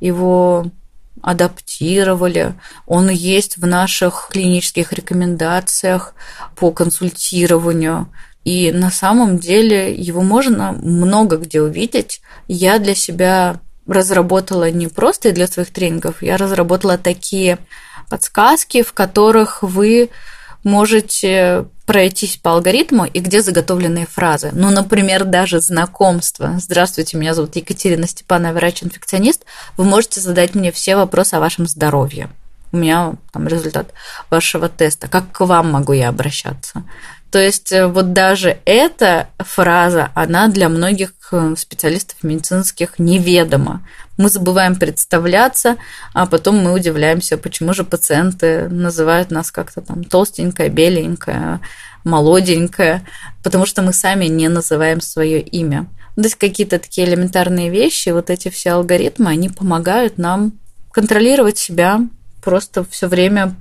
его 0.00 0.66
адаптировали. 1.22 2.52
Он 2.86 3.08
есть 3.08 3.56
в 3.56 3.66
наших 3.66 4.28
клинических 4.30 4.92
рекомендациях 4.92 6.14
по 6.56 6.72
консультированию. 6.72 8.08
И 8.44 8.72
на 8.72 8.90
самом 8.90 9.38
деле 9.38 9.94
его 9.94 10.22
можно 10.22 10.72
много 10.72 11.36
где 11.36 11.60
увидеть. 11.60 12.20
Я 12.48 12.78
для 12.78 12.94
себя 12.94 13.60
разработала 13.86 14.70
не 14.70 14.88
просто 14.88 15.32
для 15.32 15.46
своих 15.46 15.72
тренингов, 15.72 16.22
я 16.22 16.36
разработала 16.36 16.98
такие 16.98 17.58
подсказки, 18.08 18.82
в 18.82 18.92
которых 18.92 19.62
вы 19.62 20.10
можете 20.64 21.66
пройтись 21.86 22.36
по 22.36 22.52
алгоритму 22.52 23.04
и 23.04 23.20
где 23.20 23.42
заготовленные 23.42 24.06
фразы. 24.06 24.50
Ну, 24.52 24.70
например, 24.70 25.24
даже 25.24 25.60
знакомство. 25.60 26.54
Здравствуйте, 26.58 27.16
меня 27.16 27.34
зовут 27.34 27.56
Екатерина 27.56 28.06
Степанова, 28.06 28.52
врач-инфекционист. 28.52 29.44
Вы 29.76 29.84
можете 29.84 30.20
задать 30.20 30.54
мне 30.54 30.70
все 30.70 30.96
вопросы 30.96 31.34
о 31.34 31.40
вашем 31.40 31.66
здоровье. 31.66 32.30
у 32.70 32.76
меня 32.76 33.14
там 33.32 33.48
результат 33.48 33.92
вашего 34.30 34.68
теста, 34.68 35.08
как 35.08 35.32
к 35.32 35.40
вам 35.44 35.72
могу 35.72 35.92
я 35.92 36.08
обращаться? 36.08 36.84
То 37.32 37.38
есть 37.38 37.72
э, 37.72 37.86
вот 37.86 38.12
даже 38.12 38.58
эта 38.66 39.28
фраза, 39.38 40.10
она 40.14 40.48
для 40.48 40.68
многих 40.68 41.14
э, 41.32 41.54
специалистов 41.56 42.22
медицинских 42.22 42.98
неведома. 42.98 43.88
Мы 44.18 44.28
забываем 44.28 44.76
представляться, 44.76 45.78
а 46.12 46.26
потом 46.26 46.58
мы 46.58 46.74
удивляемся, 46.74 47.38
почему 47.38 47.72
же 47.72 47.84
пациенты 47.84 48.68
называют 48.68 49.30
нас 49.30 49.50
как-то 49.50 49.80
там 49.80 50.04
толстенькая, 50.04 50.68
беленькая, 50.68 51.60
молоденькая, 52.04 53.02
потому 53.42 53.64
что 53.64 53.80
мы 53.80 53.94
сами 53.94 54.26
не 54.26 54.48
называем 54.48 55.00
свое 55.00 55.40
имя. 55.40 55.86
То 56.16 56.24
есть 56.24 56.34
какие-то 56.34 56.78
такие 56.78 57.08
элементарные 57.08 57.70
вещи, 57.70 58.10
вот 58.10 58.28
эти 58.28 58.50
все 58.50 58.72
алгоритмы, 58.72 59.30
они 59.30 59.48
помогают 59.48 60.18
нам 60.18 60.52
контролировать 60.92 61.56
себя, 61.56 62.00
просто 62.44 62.84
все 62.84 63.06
время 63.06 63.54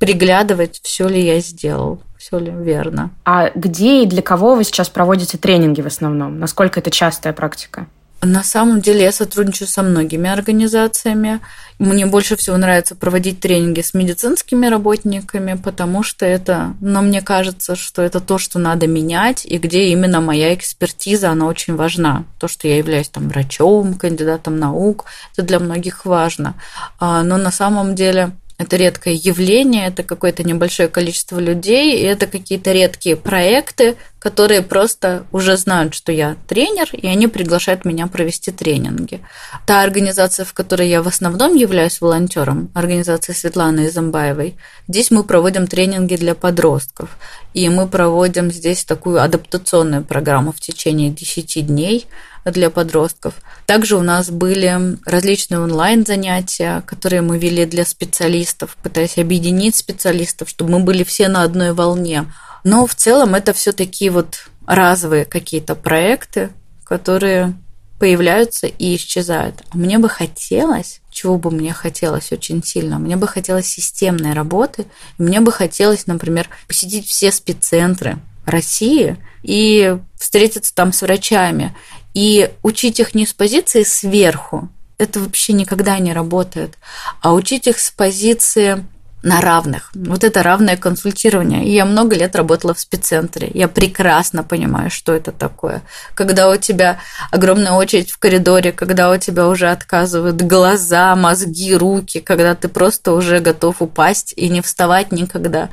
приглядывать, 0.00 0.80
все 0.82 1.06
ли 1.06 1.24
я 1.24 1.38
сделал, 1.38 2.02
все 2.22 2.38
ли 2.38 2.52
верно. 2.52 3.10
А 3.24 3.50
где 3.52 4.04
и 4.04 4.06
для 4.06 4.22
кого 4.22 4.54
вы 4.54 4.62
сейчас 4.62 4.88
проводите 4.88 5.38
тренинги 5.38 5.80
в 5.80 5.86
основном? 5.86 6.38
Насколько 6.38 6.78
это 6.78 6.90
частая 6.90 7.32
практика? 7.32 7.88
На 8.20 8.44
самом 8.44 8.80
деле 8.80 9.02
я 9.02 9.10
сотрудничаю 9.10 9.66
со 9.66 9.82
многими 9.82 10.30
организациями. 10.30 11.40
Мне 11.80 12.06
больше 12.06 12.36
всего 12.36 12.56
нравится 12.56 12.94
проводить 12.94 13.40
тренинги 13.40 13.80
с 13.80 13.94
медицинскими 13.94 14.68
работниками, 14.68 15.54
потому 15.54 16.04
что 16.04 16.24
это, 16.24 16.74
но 16.80 17.02
мне 17.02 17.20
кажется, 17.20 17.74
что 17.74 18.02
это 18.02 18.20
то, 18.20 18.38
что 18.38 18.60
надо 18.60 18.86
менять, 18.86 19.44
и 19.44 19.58
где 19.58 19.88
именно 19.88 20.20
моя 20.20 20.54
экспертиза, 20.54 21.30
она 21.30 21.46
очень 21.46 21.74
важна. 21.74 22.22
То, 22.38 22.46
что 22.46 22.68
я 22.68 22.76
являюсь 22.76 23.08
там 23.08 23.28
врачом, 23.28 23.94
кандидатом 23.94 24.56
наук, 24.56 25.06
это 25.32 25.42
для 25.44 25.58
многих 25.58 26.04
важно. 26.04 26.54
А, 27.00 27.24
но 27.24 27.36
на 27.36 27.50
самом 27.50 27.96
деле 27.96 28.30
это 28.62 28.76
редкое 28.76 29.14
явление, 29.14 29.86
это 29.88 30.02
какое-то 30.02 30.42
небольшое 30.42 30.88
количество 30.88 31.38
людей, 31.38 31.98
и 31.98 32.02
это 32.02 32.26
какие-то 32.26 32.72
редкие 32.72 33.16
проекты, 33.16 33.96
которые 34.18 34.62
просто 34.62 35.26
уже 35.32 35.56
знают, 35.56 35.94
что 35.94 36.12
я 36.12 36.36
тренер, 36.46 36.88
и 36.92 37.06
они 37.06 37.26
приглашают 37.26 37.84
меня 37.84 38.06
провести 38.06 38.52
тренинги. 38.52 39.20
Та 39.66 39.82
организация, 39.82 40.44
в 40.44 40.54
которой 40.54 40.88
я 40.88 41.02
в 41.02 41.08
основном 41.08 41.54
являюсь 41.56 42.00
волонтером, 42.00 42.70
организация 42.74 43.34
Светланы 43.34 43.86
Изамбаевой, 43.86 44.56
здесь 44.88 45.10
мы 45.10 45.24
проводим 45.24 45.66
тренинги 45.66 46.16
для 46.16 46.34
подростков, 46.34 47.10
и 47.52 47.68
мы 47.68 47.88
проводим 47.88 48.50
здесь 48.50 48.84
такую 48.84 49.20
адаптационную 49.20 50.04
программу 50.04 50.52
в 50.52 50.60
течение 50.60 51.10
10 51.10 51.66
дней– 51.66 52.06
для 52.44 52.70
подростков. 52.70 53.34
Также 53.66 53.96
у 53.96 54.02
нас 54.02 54.30
были 54.30 54.98
различные 55.04 55.60
онлайн-занятия, 55.60 56.82
которые 56.86 57.22
мы 57.22 57.38
вели 57.38 57.64
для 57.66 57.84
специалистов, 57.84 58.76
пытаясь 58.82 59.18
объединить 59.18 59.76
специалистов, 59.76 60.48
чтобы 60.48 60.72
мы 60.72 60.80
были 60.80 61.04
все 61.04 61.28
на 61.28 61.42
одной 61.42 61.72
волне. 61.72 62.26
Но 62.64 62.86
в 62.86 62.94
целом 62.94 63.34
это 63.34 63.52
все 63.52 63.72
такие 63.72 64.10
вот 64.10 64.46
разовые 64.66 65.24
какие-то 65.24 65.74
проекты, 65.74 66.50
которые 66.84 67.54
появляются 67.98 68.66
и 68.66 68.96
исчезают. 68.96 69.62
А 69.70 69.76
мне 69.76 69.98
бы 69.98 70.08
хотелось, 70.08 71.00
чего 71.10 71.38
бы 71.38 71.52
мне 71.52 71.72
хотелось 71.72 72.32
очень 72.32 72.62
сильно, 72.64 72.98
мне 72.98 73.16
бы 73.16 73.28
хотелось 73.28 73.66
системной 73.66 74.32
работы, 74.32 74.86
мне 75.18 75.40
бы 75.40 75.52
хотелось, 75.52 76.08
например, 76.08 76.48
посетить 76.66 77.06
все 77.06 77.30
спеццентры 77.30 78.18
России 78.44 79.18
и 79.44 79.96
встретиться 80.18 80.74
там 80.74 80.92
с 80.92 81.02
врачами 81.02 81.76
и 82.14 82.50
учить 82.62 83.00
их 83.00 83.14
не 83.14 83.26
с 83.26 83.32
позиции 83.32 83.82
сверху, 83.82 84.68
это 84.98 85.20
вообще 85.20 85.52
никогда 85.52 85.98
не 85.98 86.12
работает, 86.12 86.78
а 87.20 87.32
учить 87.34 87.66
их 87.66 87.78
с 87.78 87.90
позиции 87.90 88.84
на 89.22 89.40
равных. 89.40 89.90
Вот 89.94 90.24
это 90.24 90.42
равное 90.42 90.76
консультирование. 90.76 91.72
Я 91.72 91.84
много 91.84 92.16
лет 92.16 92.34
работала 92.34 92.74
в 92.74 92.80
спеццентре. 92.80 93.50
Я 93.54 93.68
прекрасно 93.68 94.42
понимаю, 94.42 94.90
что 94.90 95.12
это 95.12 95.30
такое. 95.30 95.82
Когда 96.14 96.50
у 96.50 96.56
тебя 96.56 96.98
огромная 97.30 97.72
очередь 97.72 98.10
в 98.10 98.18
коридоре, 98.18 98.72
когда 98.72 99.10
у 99.10 99.16
тебя 99.16 99.48
уже 99.48 99.70
отказывают 99.70 100.42
глаза, 100.42 101.14
мозги, 101.14 101.74
руки, 101.74 102.20
когда 102.20 102.54
ты 102.56 102.68
просто 102.68 103.12
уже 103.12 103.38
готов 103.38 103.80
упасть 103.80 104.34
и 104.36 104.48
не 104.48 104.60
вставать 104.60 105.12
никогда. 105.12 105.68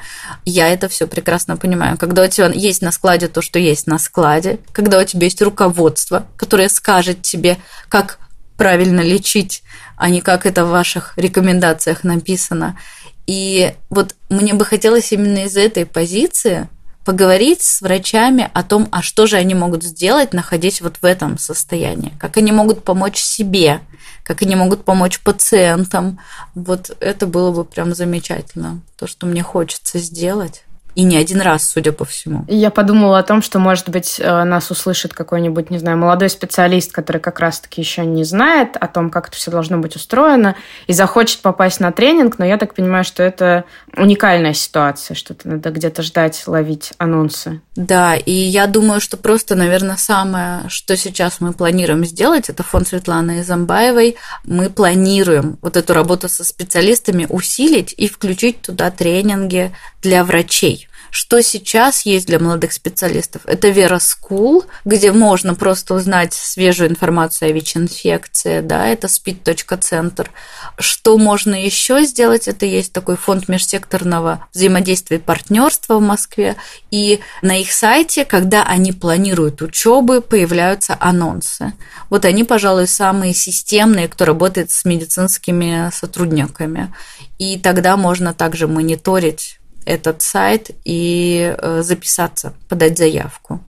Я 0.45 0.69
это 0.69 0.87
все 0.87 1.07
прекрасно 1.07 1.57
понимаю. 1.57 1.97
Когда 1.97 2.23
у 2.23 2.27
тебя 2.27 2.51
есть 2.53 2.83
на 2.83 2.91
складе 2.91 3.27
то, 3.27 3.41
что 3.41 3.57
есть 3.57 3.87
на 3.87 3.97
складе, 3.97 4.59
когда 4.73 4.99
у 4.99 5.03
тебя 5.03 5.25
есть 5.25 5.41
руководство, 5.41 6.27
которое 6.37 6.69
скажет 6.69 7.23
тебе, 7.23 7.57
как 7.89 8.19
правильно 8.57 8.99
лечить, 8.99 9.63
а 9.95 10.09
не 10.09 10.21
как 10.21 10.45
это 10.45 10.65
в 10.65 10.69
ваших 10.69 11.13
рекомендациях 11.17 12.03
написано– 12.03 12.77
и 13.29 13.75
вот 13.91 14.15
мне 14.29 14.55
бы 14.55 14.65
хотелось 14.65 15.11
именно 15.11 15.45
из 15.45 15.55
этой 15.55 15.85
позиции 15.85 16.67
поговорить 17.05 17.61
с 17.61 17.79
врачами 17.79 18.49
о 18.55 18.63
том, 18.63 18.87
а 18.91 19.03
что 19.03 19.27
же 19.27 19.35
они 19.35 19.53
могут 19.53 19.83
сделать, 19.83 20.33
находясь 20.33 20.81
вот 20.81 20.97
в 20.99 21.05
этом 21.05 21.37
состоянии, 21.37 22.11
как 22.19 22.37
они 22.37 22.51
могут 22.51 22.83
помочь 22.83 23.17
себе, 23.17 23.81
как 24.23 24.41
они 24.41 24.55
могут 24.55 24.83
помочь 24.83 25.19
пациентам. 25.19 26.19
Вот 26.55 26.97
это 26.99 27.27
было 27.27 27.51
бы 27.51 27.65
прям 27.65 27.93
замечательно, 27.93 28.81
то, 28.97 29.05
что 29.05 29.27
мне 29.27 29.43
хочется 29.43 29.99
сделать. 29.99 30.63
И 30.99 31.03
не 31.03 31.15
один 31.15 31.39
раз, 31.39 31.69
судя 31.69 31.93
по 31.93 32.03
всему. 32.03 32.43
Я 32.49 32.71
подумала 32.71 33.19
о 33.19 33.23
том, 33.23 33.41
что, 33.41 33.57
может 33.57 33.87
быть, 33.87 34.19
э, 34.19 34.43
нас 34.43 34.69
услышит 34.69 35.13
какой-нибудь, 35.13 35.69
не 35.69 35.77
знаю, 35.77 35.97
молодой 35.97 36.29
специалист, 36.29 36.91
который 36.91 37.19
как 37.19 37.39
раз-таки 37.39 37.79
еще 37.79 38.05
не 38.05 38.25
знает 38.25 38.75
о 38.75 38.85
том, 38.87 39.09
как 39.09 39.29
это 39.29 39.37
все 39.37 39.49
должно 39.49 39.77
быть 39.77 39.95
устроено, 39.95 40.57
и 40.87 40.93
захочет 40.93 41.39
попасть 41.39 41.79
на 41.79 41.93
тренинг, 41.93 42.37
но 42.37 42.43
я 42.43 42.57
так 42.57 42.75
понимаю, 42.75 43.05
что 43.05 43.23
это 43.23 43.63
уникальная 43.95 44.53
ситуация, 44.53 45.15
что 45.15 45.33
то 45.33 45.47
надо 45.47 45.71
где-то 45.71 46.01
ждать, 46.01 46.43
ловить 46.47 46.91
анонсы. 46.97 47.61
Да, 47.77 48.17
и 48.17 48.33
я 48.33 48.67
думаю, 48.67 48.99
что 48.99 49.15
просто, 49.15 49.55
наверное, 49.55 49.95
самое, 49.95 50.67
что 50.67 50.97
сейчас 50.97 51.39
мы 51.39 51.53
планируем 51.53 52.03
сделать, 52.03 52.49
это 52.49 52.61
фонд 52.61 52.89
Светланы 52.89 53.41
Замбаевой. 53.45 54.17
Мы 54.43 54.69
планируем 54.69 55.59
вот 55.61 55.77
эту 55.77 55.93
работу 55.93 56.27
со 56.27 56.43
специалистами 56.43 57.25
усилить 57.29 57.93
и 57.95 58.09
включить 58.09 58.61
туда 58.61 58.91
тренинги 58.91 59.71
для 60.01 60.25
врачей 60.25 60.88
что 61.11 61.41
сейчас 61.41 62.05
есть 62.05 62.27
для 62.27 62.39
молодых 62.39 62.73
специалистов? 62.73 63.41
Это 63.45 63.69
Вера 63.69 63.99
School, 63.99 64.65
где 64.85 65.11
можно 65.11 65.55
просто 65.55 65.93
узнать 65.93 66.33
свежую 66.33 66.89
информацию 66.89 67.49
о 67.49 67.53
ВИЧ-инфекции, 67.53 68.61
да, 68.61 68.87
это 68.87 69.07
speed.центр. 69.07 70.31
Что 70.77 71.17
можно 71.17 71.55
еще 71.55 72.03
сделать? 72.03 72.47
Это 72.47 72.65
есть 72.65 72.93
такой 72.93 73.17
фонд 73.17 73.47
межсекторного 73.49 74.47
взаимодействия 74.53 75.17
и 75.17 75.21
партнерства 75.21 75.97
в 75.97 76.01
Москве, 76.01 76.55
и 76.91 77.19
на 77.41 77.59
их 77.59 77.71
сайте, 77.71 78.25
когда 78.25 78.63
они 78.63 78.91
планируют 78.91 79.61
учебы, 79.61 80.21
появляются 80.21 80.95
анонсы. 80.99 81.73
Вот 82.09 82.25
они, 82.25 82.43
пожалуй, 82.43 82.87
самые 82.87 83.33
системные, 83.33 84.07
кто 84.07 84.25
работает 84.25 84.71
с 84.71 84.85
медицинскими 84.85 85.89
сотрудниками. 85.93 86.93
И 87.37 87.57
тогда 87.57 87.97
можно 87.97 88.33
также 88.33 88.67
мониторить 88.67 89.58
этот 89.89 90.21
сайт 90.21 90.69
и 90.85 91.55
э, 91.57 91.81
записаться, 91.81 92.53
подать 92.69 92.97
заявку. 92.97 93.59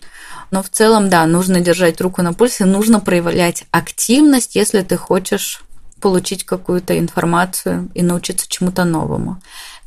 Но 0.52 0.62
в 0.62 0.70
целом, 0.70 1.10
да, 1.10 1.26
нужно 1.26 1.62
держать 1.62 2.00
руку 2.00 2.22
на 2.22 2.34
пульсе, 2.34 2.66
нужно 2.66 3.00
проявлять 3.00 3.64
активность, 3.72 4.56
если 4.56 4.82
ты 4.84 4.98
хочешь 4.98 5.64
получить 6.00 6.44
какую-то 6.44 6.98
информацию 6.98 7.90
и 7.96 8.04
научиться 8.04 8.48
чему-то 8.48 8.84
новому. 8.84 9.42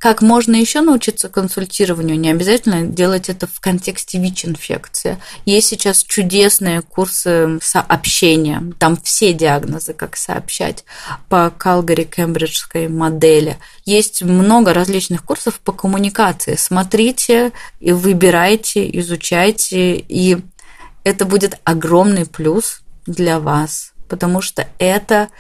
Как 0.05 0.21
можно 0.21 0.55
еще 0.55 0.83
научиться 0.83 1.31
консультированию? 1.31 2.21
Не 2.21 2.29
обязательно 2.29 2.87
делать 2.87 3.31
это 3.31 3.47
в 3.47 3.59
контексте 3.59 4.19
ВИЧ-инфекции. 4.19 5.17
Есть 5.47 5.69
сейчас 5.69 6.05
чудесные 6.05 6.83
курсы 6.83 7.59
сообщения. 7.63 8.63
Там 8.79 8.99
все 8.99 9.33
диагнозы, 9.33 9.95
как 9.95 10.19
сообщать 10.19 10.85
по 11.31 11.51
Калгари-Кембриджской 11.59 12.89
модели. 12.89 13.57
Есть 13.87 14.23
много 14.23 14.75
различных 14.75 15.25
курсов 15.25 15.59
по 15.59 15.73
коммуникации. 15.73 16.57
Смотрите 16.57 17.53
и 17.81 17.93
выбирайте, 17.93 18.87
изучайте. 19.01 19.97
И 19.97 20.37
это 21.03 21.25
будет 21.25 21.59
огромный 21.65 22.27
плюс 22.27 22.83
для 23.07 23.41
вас, 23.41 23.95
потому 24.11 24.43
что 24.43 24.69
это 24.79 25.31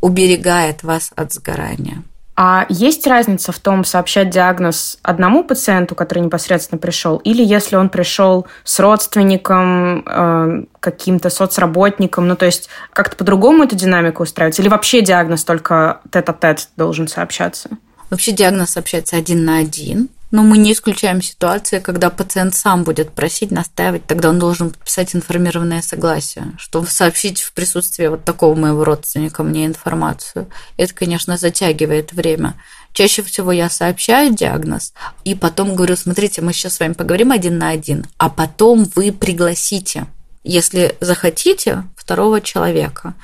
уберегает 0.00 0.84
вас 0.84 1.10
от 1.16 1.32
сгорания. 1.32 2.04
А 2.44 2.66
есть 2.68 3.06
разница 3.06 3.52
в 3.52 3.60
том, 3.60 3.84
сообщать 3.84 4.30
диагноз 4.30 4.98
одному 5.04 5.44
пациенту, 5.44 5.94
который 5.94 6.24
непосредственно 6.24 6.80
пришел, 6.80 7.18
или 7.18 7.40
если 7.40 7.76
он 7.76 7.88
пришел 7.88 8.48
с 8.64 8.80
родственником, 8.80 10.02
э, 10.04 10.64
каким-то 10.80 11.30
соцработником, 11.30 12.26
ну 12.26 12.34
то 12.34 12.44
есть 12.44 12.68
как-то 12.92 13.14
по-другому 13.14 13.62
эту 13.62 13.76
динамику 13.76 14.24
устраивать, 14.24 14.58
или 14.58 14.66
вообще 14.66 15.02
диагноз 15.02 15.44
только 15.44 16.00
тет-а-тет 16.10 16.70
должен 16.76 17.06
сообщаться? 17.06 17.68
Вообще 18.10 18.32
диагноз 18.32 18.70
сообщается 18.70 19.16
один 19.16 19.44
на 19.44 19.58
один, 19.58 20.08
Но 20.32 20.42
мы 20.42 20.56
не 20.56 20.72
исключаем 20.72 21.20
ситуации, 21.20 21.78
когда 21.78 22.08
пациент 22.08 22.54
сам 22.54 22.84
будет 22.84 23.12
просить, 23.12 23.50
настаивать, 23.50 24.06
тогда 24.06 24.30
он 24.30 24.38
должен 24.38 24.70
подписать 24.70 25.14
информированное 25.14 25.82
согласие, 25.82 26.54
чтобы 26.56 26.86
сообщить 26.86 27.42
в 27.42 27.52
присутствии 27.52 28.06
вот 28.06 28.24
такого 28.24 28.54
моего 28.54 28.82
родственника 28.82 29.42
мне 29.42 29.66
информацию. 29.66 30.48
Это, 30.78 30.94
конечно, 30.94 31.36
затягивает 31.36 32.14
время. 32.14 32.54
Чаще 32.94 33.22
всего 33.22 33.52
я 33.52 33.68
сообщаю 33.68 34.34
диагноз, 34.34 34.94
и 35.24 35.34
потом 35.34 35.76
говорю, 35.76 35.96
смотрите, 35.96 36.40
мы 36.40 36.54
сейчас 36.54 36.74
с 36.74 36.80
вами 36.80 36.94
поговорим 36.94 37.30
один 37.30 37.58
на 37.58 37.68
один, 37.68 38.06
а 38.16 38.30
потом 38.30 38.90
вы 38.96 39.12
пригласите, 39.12 40.06
если 40.44 40.96
захотите, 41.00 41.84
второго 41.94 42.40
человека 42.40 43.14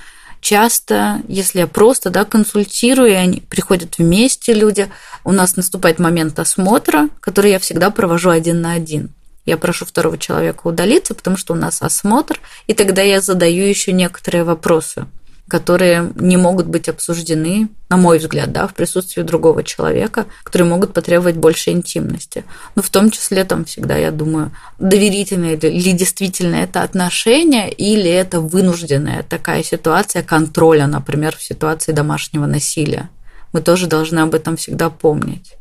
часто, 0.41 1.21
если 1.29 1.61
я 1.61 1.67
просто 1.67 2.11
да, 2.11 2.25
консультирую, 2.25 3.11
и 3.11 3.15
они 3.15 3.41
приходят 3.41 3.99
вместе 3.99 4.53
люди, 4.53 4.91
у 5.25 5.33
нас 5.33 5.57
наступает 5.57 5.99
момент 5.99 6.39
осмотра, 6.39 7.09
который 7.21 7.51
я 7.53 7.59
всегда 7.59 7.91
провожу 7.91 8.31
один 8.31 8.61
на 8.61 8.73
один. 8.73 9.11
Я 9.47 9.57
прошу 9.57 9.87
второго 9.87 10.19
человека 10.19 10.67
удалиться, 10.67 11.15
потому 11.15 11.37
что 11.37 11.55
у 11.55 11.57
нас 11.57 11.81
осмотр, 11.81 12.41
и 12.67 12.75
тогда 12.75 13.03
я 13.03 13.21
задаю 13.21 13.65
еще 13.65 13.93
некоторые 13.93 14.45
вопросы 14.45 15.07
которые 15.49 16.13
не 16.15 16.37
могут 16.37 16.67
быть 16.67 16.89
обсуждены, 16.89 17.69
на 17.89 17.97
мой 17.97 18.19
взгляд, 18.19 18.53
да, 18.53 18.67
в 18.67 18.75
присутствии 18.75 19.23
другого 19.23 19.65
человека, 19.65 20.27
которые 20.45 20.69
могут 20.69 20.93
потребовать 20.93 21.37
больше 21.37 21.71
интимности. 21.71 22.45
Но 22.77 22.83
в 22.83 22.91
том 22.91 23.11
числе 23.11 23.45
там 23.45 23.65
всегда, 23.65 23.97
я 23.97 24.11
думаю, 24.11 24.53
доверительное 24.79 25.57
ли 25.57 25.93
действительно 25.93 26.57
это 26.57 26.83
отношение, 26.83 27.73
или 27.73 28.11
это 28.11 28.41
вынужденная 28.41 29.23
такая 29.23 29.63
ситуация 29.63 30.23
контроля, 30.23 30.87
например, 30.87 31.37
в 31.37 31.43
ситуации 31.43 31.93
домашнего 31.93 32.47
насилия. 32.47 33.09
Мы 33.53 33.63
тоже 33.63 33.87
должны 33.87 34.21
об 34.21 34.35
этом 34.35 34.57
всегда 34.57 34.91
помнить. 34.91 35.55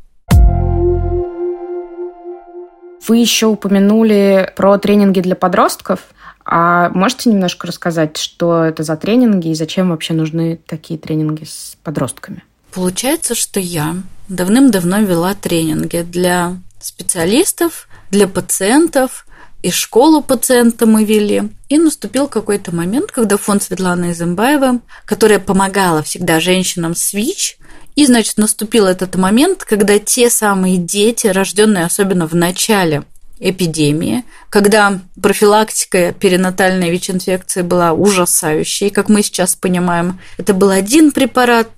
Вы 3.07 3.17
еще 3.17 3.45
упомянули 3.45 4.51
про 4.57 4.77
тренинги 4.77 5.21
для 5.21 5.35
подростков. 5.35 6.01
А 6.49 6.89
можете 6.91 7.29
немножко 7.29 7.67
рассказать, 7.67 8.15
что 8.15 8.63
это 8.63 8.83
за 8.83 8.95
тренинги 8.95 9.49
и 9.49 9.53
зачем 9.53 9.89
вообще 9.89 10.13
нужны 10.13 10.57
такие 10.65 10.97
тренинги 10.97 11.43
с 11.43 11.75
подростками? 11.83 12.43
Получается, 12.71 13.35
что 13.35 13.59
я 13.59 13.97
давным-давно 14.29 15.01
вела 15.01 15.35
тренинги 15.35 16.03
для 16.03 16.55
специалистов, 16.79 17.89
для 18.11 18.29
пациентов, 18.29 19.25
и 19.61 19.71
школу 19.71 20.21
пациента 20.21 20.85
мы 20.85 21.03
вели. 21.03 21.49
И 21.67 21.77
наступил 21.77 22.29
какой-то 22.29 22.73
момент, 22.73 23.11
когда 23.11 23.35
фонд 23.35 23.63
Светланы 23.63 24.11
Изымбаева, 24.11 24.79
которая 25.03 25.39
помогала 25.39 26.01
всегда 26.01 26.39
женщинам 26.39 26.95
с 26.95 27.11
ВИЧ, 27.11 27.57
и, 27.97 28.05
значит, 28.05 28.37
наступил 28.37 28.85
этот 28.85 29.15
момент, 29.15 29.65
когда 29.65 29.99
те 29.99 30.29
самые 30.29 30.77
дети, 30.77 31.27
рожденные 31.27 31.83
особенно 31.83 32.25
в 32.25 32.35
начале 32.35 33.03
эпидемии, 33.39 34.23
когда 34.49 34.99
профилактика 35.21 36.13
перинатальной 36.13 36.89
ВИЧ-инфекции 36.89 37.61
была 37.61 37.93
ужасающей, 37.93 38.89
как 38.89 39.09
мы 39.09 39.23
сейчас 39.23 39.55
понимаем. 39.55 40.19
Это 40.37 40.53
был 40.53 40.69
один 40.69 41.11
препарат, 41.11 41.69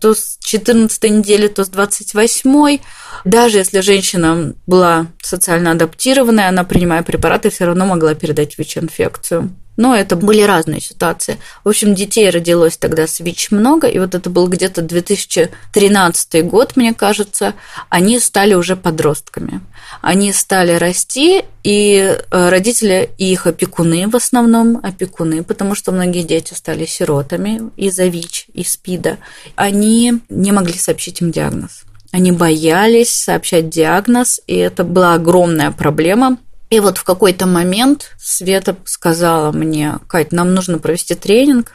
то 0.00 0.14
с 0.14 0.38
14 0.40 1.02
недели, 1.04 1.46
то 1.46 1.64
с 1.64 1.68
28. 1.68 2.78
Даже 3.24 3.58
если 3.58 3.80
женщина 3.80 4.54
была 4.66 5.06
социально 5.22 5.70
адаптированная, 5.70 6.48
она, 6.48 6.64
принимая 6.64 7.02
препараты, 7.02 7.50
все 7.50 7.66
равно 7.66 7.86
могла 7.86 8.14
передать 8.14 8.58
ВИЧ-инфекцию. 8.58 9.54
Но 9.76 9.96
это 9.96 10.16
были 10.16 10.42
разные 10.42 10.80
ситуации. 10.80 11.38
В 11.64 11.68
общем, 11.68 11.94
детей 11.94 12.28
родилось 12.28 12.76
тогда 12.76 13.06
с 13.06 13.20
ВИЧ 13.20 13.52
много, 13.52 13.86
и 13.86 13.98
вот 13.98 14.14
это 14.14 14.28
был 14.28 14.46
где-то 14.48 14.82
2013 14.82 16.44
год, 16.44 16.76
мне 16.76 16.92
кажется, 16.92 17.54
они 17.88 18.18
стали 18.18 18.54
уже 18.54 18.76
подростками. 18.76 19.60
Они 20.02 20.32
стали 20.32 20.72
расти, 20.72 21.44
и 21.64 22.16
э, 22.30 22.48
родители 22.48 23.10
и 23.16 23.32
их 23.32 23.46
опекуны, 23.46 24.08
в 24.08 24.16
основном 24.16 24.78
опекуны, 24.82 25.42
потому 25.42 25.74
что 25.74 25.92
многие 25.92 26.22
дети 26.22 26.54
стали 26.54 26.84
сиротами 26.84 27.70
из-за 27.76 28.06
ВИЧ 28.06 28.46
и 28.52 28.64
СПИДа, 28.64 29.18
они 29.56 30.20
не 30.28 30.52
могли 30.52 30.78
сообщить 30.78 31.20
им 31.20 31.30
диагноз. 31.30 31.84
Они 32.10 32.30
боялись 32.30 33.10
сообщать 33.10 33.70
диагноз, 33.70 34.40
и 34.46 34.54
это 34.54 34.84
была 34.84 35.14
огромная 35.14 35.70
проблема, 35.70 36.36
и 36.72 36.80
вот 36.80 36.96
в 36.96 37.04
какой-то 37.04 37.44
момент 37.44 38.12
Света 38.18 38.76
сказала 38.86 39.52
мне, 39.52 39.98
Кать, 40.08 40.32
нам 40.32 40.54
нужно 40.54 40.78
провести 40.78 41.14
тренинг. 41.14 41.72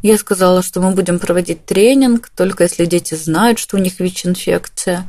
Я 0.00 0.16
сказала, 0.16 0.62
что 0.62 0.80
мы 0.80 0.92
будем 0.92 1.18
проводить 1.18 1.66
тренинг, 1.66 2.30
только 2.34 2.62
если 2.62 2.86
дети 2.86 3.14
знают, 3.14 3.58
что 3.58 3.76
у 3.76 3.80
них 3.80 4.00
ВИЧ-инфекция. 4.00 5.06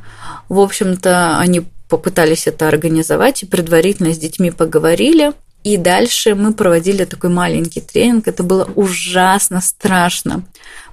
В 0.49 0.59
общем-то, 0.59 1.39
они 1.39 1.61
попытались 1.87 2.45
это 2.45 2.67
организовать 2.67 3.43
и 3.43 3.45
предварительно 3.45 4.13
с 4.13 4.17
детьми 4.17 4.51
поговорили. 4.51 5.31
И 5.63 5.77
дальше 5.77 6.33
мы 6.33 6.53
проводили 6.53 7.05
такой 7.05 7.29
маленький 7.29 7.81
тренинг. 7.81 8.27
Это 8.27 8.41
было 8.41 8.69
ужасно 8.75 9.61
страшно. 9.61 10.43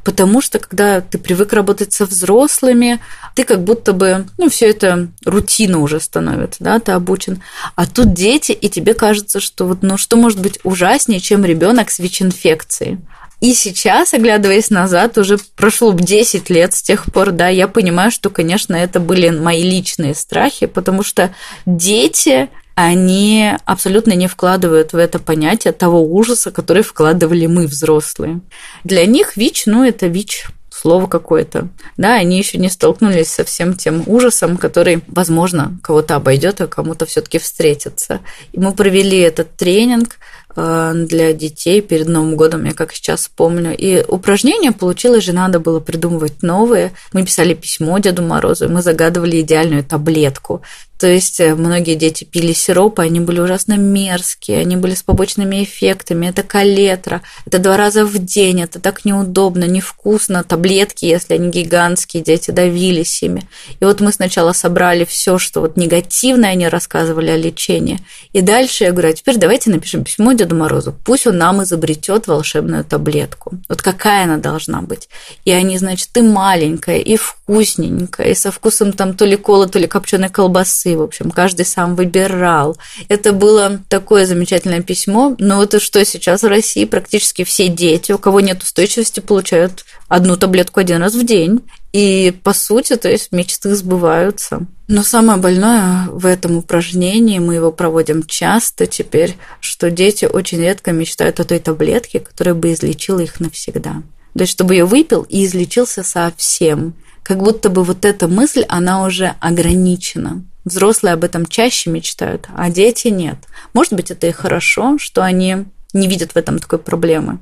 Потому 0.04 0.40
что 0.40 0.58
когда 0.58 1.00
ты 1.00 1.18
привык 1.18 1.52
работать 1.52 1.92
со 1.92 2.06
взрослыми, 2.06 3.00
ты 3.34 3.44
как 3.44 3.62
будто 3.62 3.92
бы, 3.92 4.26
ну, 4.36 4.48
все 4.48 4.70
это 4.70 5.08
рутина 5.24 5.78
уже 5.80 6.00
становится, 6.00 6.64
да, 6.64 6.78
ты 6.78 6.92
обучен. 6.92 7.42
А 7.76 7.86
тут 7.86 8.14
дети, 8.14 8.52
и 8.52 8.68
тебе 8.68 8.94
кажется, 8.94 9.40
что 9.40 9.66
вот, 9.66 9.82
ну, 9.82 9.96
что 9.96 10.16
может 10.16 10.40
быть 10.40 10.60
ужаснее, 10.64 11.20
чем 11.20 11.44
ребенок 11.44 11.90
с 11.90 11.98
ВИЧ-инфекцией. 11.98 12.98
И 13.40 13.54
сейчас, 13.54 14.14
оглядываясь 14.14 14.70
назад, 14.70 15.16
уже 15.16 15.38
прошло 15.56 15.92
10 15.92 16.50
лет 16.50 16.74
с 16.74 16.82
тех 16.82 17.04
пор, 17.12 17.30
да, 17.30 17.48
я 17.48 17.68
понимаю, 17.68 18.10
что, 18.10 18.30
конечно, 18.30 18.74
это 18.74 18.98
были 18.98 19.28
мои 19.30 19.62
личные 19.62 20.14
страхи, 20.14 20.66
потому 20.66 21.04
что 21.04 21.32
дети 21.64 22.48
они 22.80 23.56
абсолютно 23.64 24.12
не 24.12 24.28
вкладывают 24.28 24.92
в 24.92 24.96
это 24.96 25.18
понятие 25.18 25.72
того 25.72 26.00
ужаса, 26.00 26.52
который 26.52 26.84
вкладывали 26.84 27.46
мы, 27.46 27.66
взрослые. 27.66 28.40
Для 28.84 29.04
них 29.04 29.36
ВИЧ, 29.36 29.66
ну, 29.66 29.82
это 29.82 30.06
ВИЧ, 30.06 30.46
слово 30.70 31.08
какое-то. 31.08 31.70
Да, 31.96 32.14
они 32.14 32.38
еще 32.38 32.56
не 32.56 32.70
столкнулись 32.70 33.30
со 33.30 33.42
всем 33.42 33.74
тем 33.74 34.04
ужасом, 34.06 34.56
который, 34.56 35.02
возможно, 35.08 35.76
кого-то 35.82 36.14
обойдет, 36.14 36.60
а 36.60 36.68
кому-то 36.68 37.04
все-таки 37.04 37.40
встретится. 37.40 38.20
И 38.52 38.60
мы 38.60 38.72
провели 38.72 39.18
этот 39.18 39.56
тренинг 39.56 40.14
э, 40.54 40.92
для 40.94 41.32
детей 41.32 41.80
перед 41.80 42.06
Новым 42.06 42.36
годом, 42.36 42.64
я 42.64 42.74
как 42.74 42.92
сейчас 42.92 43.28
помню. 43.28 43.76
И 43.76 44.04
упражнения 44.06 44.70
получилось 44.70 45.24
же, 45.24 45.32
надо 45.32 45.58
было 45.58 45.80
придумывать 45.80 46.44
новые. 46.44 46.92
Мы 47.12 47.24
писали 47.24 47.54
письмо 47.54 47.98
Деду 47.98 48.22
Морозу, 48.22 48.68
мы 48.68 48.82
загадывали 48.82 49.40
идеальную 49.40 49.82
таблетку. 49.82 50.62
То 50.98 51.06
есть 51.06 51.38
э, 51.38 51.54
многие 51.54 51.94
дети 51.94 52.24
пили 52.24 52.52
сиропы, 52.52 53.02
они 53.02 53.20
были 53.20 53.40
ужасно 53.40 53.76
мерзкие, 53.76 54.60
они 54.60 54.76
были 54.76 54.94
с 54.94 55.02
побочными 55.02 55.62
эффектами. 55.62 56.26
Это 56.26 56.42
калетра, 56.42 57.22
это 57.46 57.60
два 57.60 57.76
раза 57.76 58.04
в 58.04 58.18
день, 58.18 58.62
это 58.62 58.80
так 58.80 59.04
неудобно, 59.04 59.64
невкусно. 59.64 60.42
Таблетки, 60.42 61.04
если 61.04 61.34
они 61.34 61.50
гигантские, 61.50 62.24
дети 62.24 62.50
давились 62.50 63.22
ими. 63.22 63.48
И 63.78 63.84
вот 63.84 64.00
мы 64.00 64.12
сначала 64.12 64.52
собрали 64.52 65.04
все, 65.04 65.38
что 65.38 65.60
вот 65.60 65.76
негативное 65.76 66.50
они 66.50 66.66
рассказывали 66.66 67.30
о 67.30 67.36
лечении. 67.36 68.00
И 68.32 68.40
дальше 68.40 68.84
я 68.84 68.90
говорю, 68.90 69.10
а 69.10 69.12
теперь 69.12 69.36
давайте 69.36 69.70
напишем 69.70 70.02
письмо 70.02 70.32
Деду 70.32 70.56
Морозу. 70.56 70.96
Пусть 71.04 71.28
он 71.28 71.38
нам 71.38 71.62
изобретет 71.62 72.26
волшебную 72.26 72.84
таблетку. 72.84 73.52
Вот 73.68 73.82
какая 73.82 74.24
она 74.24 74.38
должна 74.38 74.82
быть. 74.82 75.08
И 75.44 75.52
они, 75.52 75.78
значит, 75.78 76.08
и 76.16 76.22
маленькая, 76.22 76.98
и 76.98 77.16
вкусненькая, 77.16 78.28
и 78.28 78.34
со 78.34 78.50
вкусом 78.50 78.92
там 78.92 79.14
то 79.14 79.24
ли 79.24 79.36
кола, 79.36 79.68
то 79.68 79.78
ли 79.78 79.86
копченой 79.86 80.28
колбасы 80.28 80.87
часы, 80.88 80.96
в 80.96 81.02
общем, 81.02 81.30
каждый 81.30 81.64
сам 81.64 81.94
выбирал. 81.94 82.76
Это 83.08 83.32
было 83.32 83.80
такое 83.88 84.26
замечательное 84.26 84.82
письмо, 84.82 85.34
но 85.38 85.56
вот 85.56 85.80
что 85.80 86.04
сейчас 86.04 86.42
в 86.42 86.48
России 86.48 86.84
практически 86.84 87.44
все 87.44 87.68
дети, 87.68 88.12
у 88.12 88.18
кого 88.18 88.40
нет 88.40 88.62
устойчивости, 88.62 89.20
получают 89.20 89.84
одну 90.08 90.36
таблетку 90.36 90.80
один 90.80 91.02
раз 91.02 91.14
в 91.14 91.24
день. 91.24 91.60
И 91.92 92.34
по 92.42 92.52
сути, 92.52 92.96
то 92.96 93.08
есть 93.08 93.32
мечты 93.32 93.74
сбываются. 93.74 94.60
Но 94.88 95.02
самое 95.02 95.38
больное 95.38 96.06
в 96.10 96.26
этом 96.26 96.56
упражнении, 96.56 97.38
мы 97.38 97.54
его 97.54 97.72
проводим 97.72 98.22
часто 98.24 98.86
теперь, 98.86 99.36
что 99.60 99.90
дети 99.90 100.26
очень 100.26 100.58
редко 100.58 100.92
мечтают 100.92 101.40
о 101.40 101.44
той 101.44 101.58
таблетке, 101.58 102.20
которая 102.20 102.54
бы 102.54 102.72
излечила 102.72 103.20
их 103.20 103.40
навсегда. 103.40 104.02
То 104.34 104.42
есть, 104.42 104.52
чтобы 104.52 104.74
ее 104.74 104.84
выпил 104.84 105.26
и 105.28 105.44
излечился 105.44 106.04
совсем. 106.04 106.94
Как 107.28 107.42
будто 107.42 107.68
бы 107.68 107.84
вот 107.84 108.06
эта 108.06 108.26
мысль, 108.28 108.64
она 108.68 109.04
уже 109.04 109.34
ограничена. 109.40 110.44
Взрослые 110.68 111.14
об 111.14 111.24
этом 111.24 111.46
чаще 111.46 111.90
мечтают, 111.90 112.46
а 112.54 112.68
дети 112.68 113.08
нет. 113.08 113.38
Может 113.72 113.94
быть, 113.94 114.10
это 114.10 114.26
и 114.26 114.32
хорошо, 114.32 114.98
что 114.98 115.22
они 115.22 115.64
не 115.92 116.06
видят 116.06 116.32
в 116.32 116.36
этом 116.36 116.58
такой 116.58 116.78
проблемы. 116.78 117.38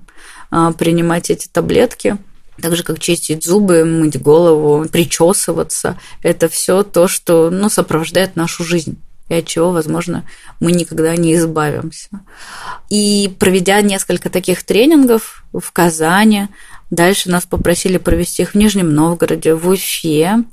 А, 0.51 0.71
принимать 0.73 1.31
эти 1.31 1.49
таблетки, 1.49 2.19
так 2.61 2.77
же 2.77 2.85
как 2.85 3.01
чистить 3.01 3.45
зубы, 3.45 3.85
мыть 3.85 4.21
голову, 4.21 4.89
причесываться, 4.89 5.99
это 6.23 6.49
все 6.49 6.85
то, 6.85 7.09
что 7.09 7.51
ну, 7.51 7.69
сопровождает 7.69 8.37
нашу 8.37 8.65
жизнь. 8.65 8.97
и 9.29 9.35
от 9.35 9.47
чего, 9.47 9.73
возможно, 9.73 10.25
мы 10.61 10.71
никогда 10.71 11.17
не 11.17 11.35
избавимся. 11.35 12.21
И 12.89 13.35
проведя 13.41 13.81
несколько 13.81 14.31
таких 14.31 14.63
тренингов 14.63 15.45
в 15.53 15.73
Казани, 15.73 16.47
дальше 16.91 17.29
нас 17.29 17.45
попросили 17.45 17.99
провести 17.99 18.43
их 18.43 18.53
в 18.53 18.55
Нижнем 18.55 18.95
Новгороде, 18.95 19.55
в 19.55 19.69
Уфе, 19.69 20.45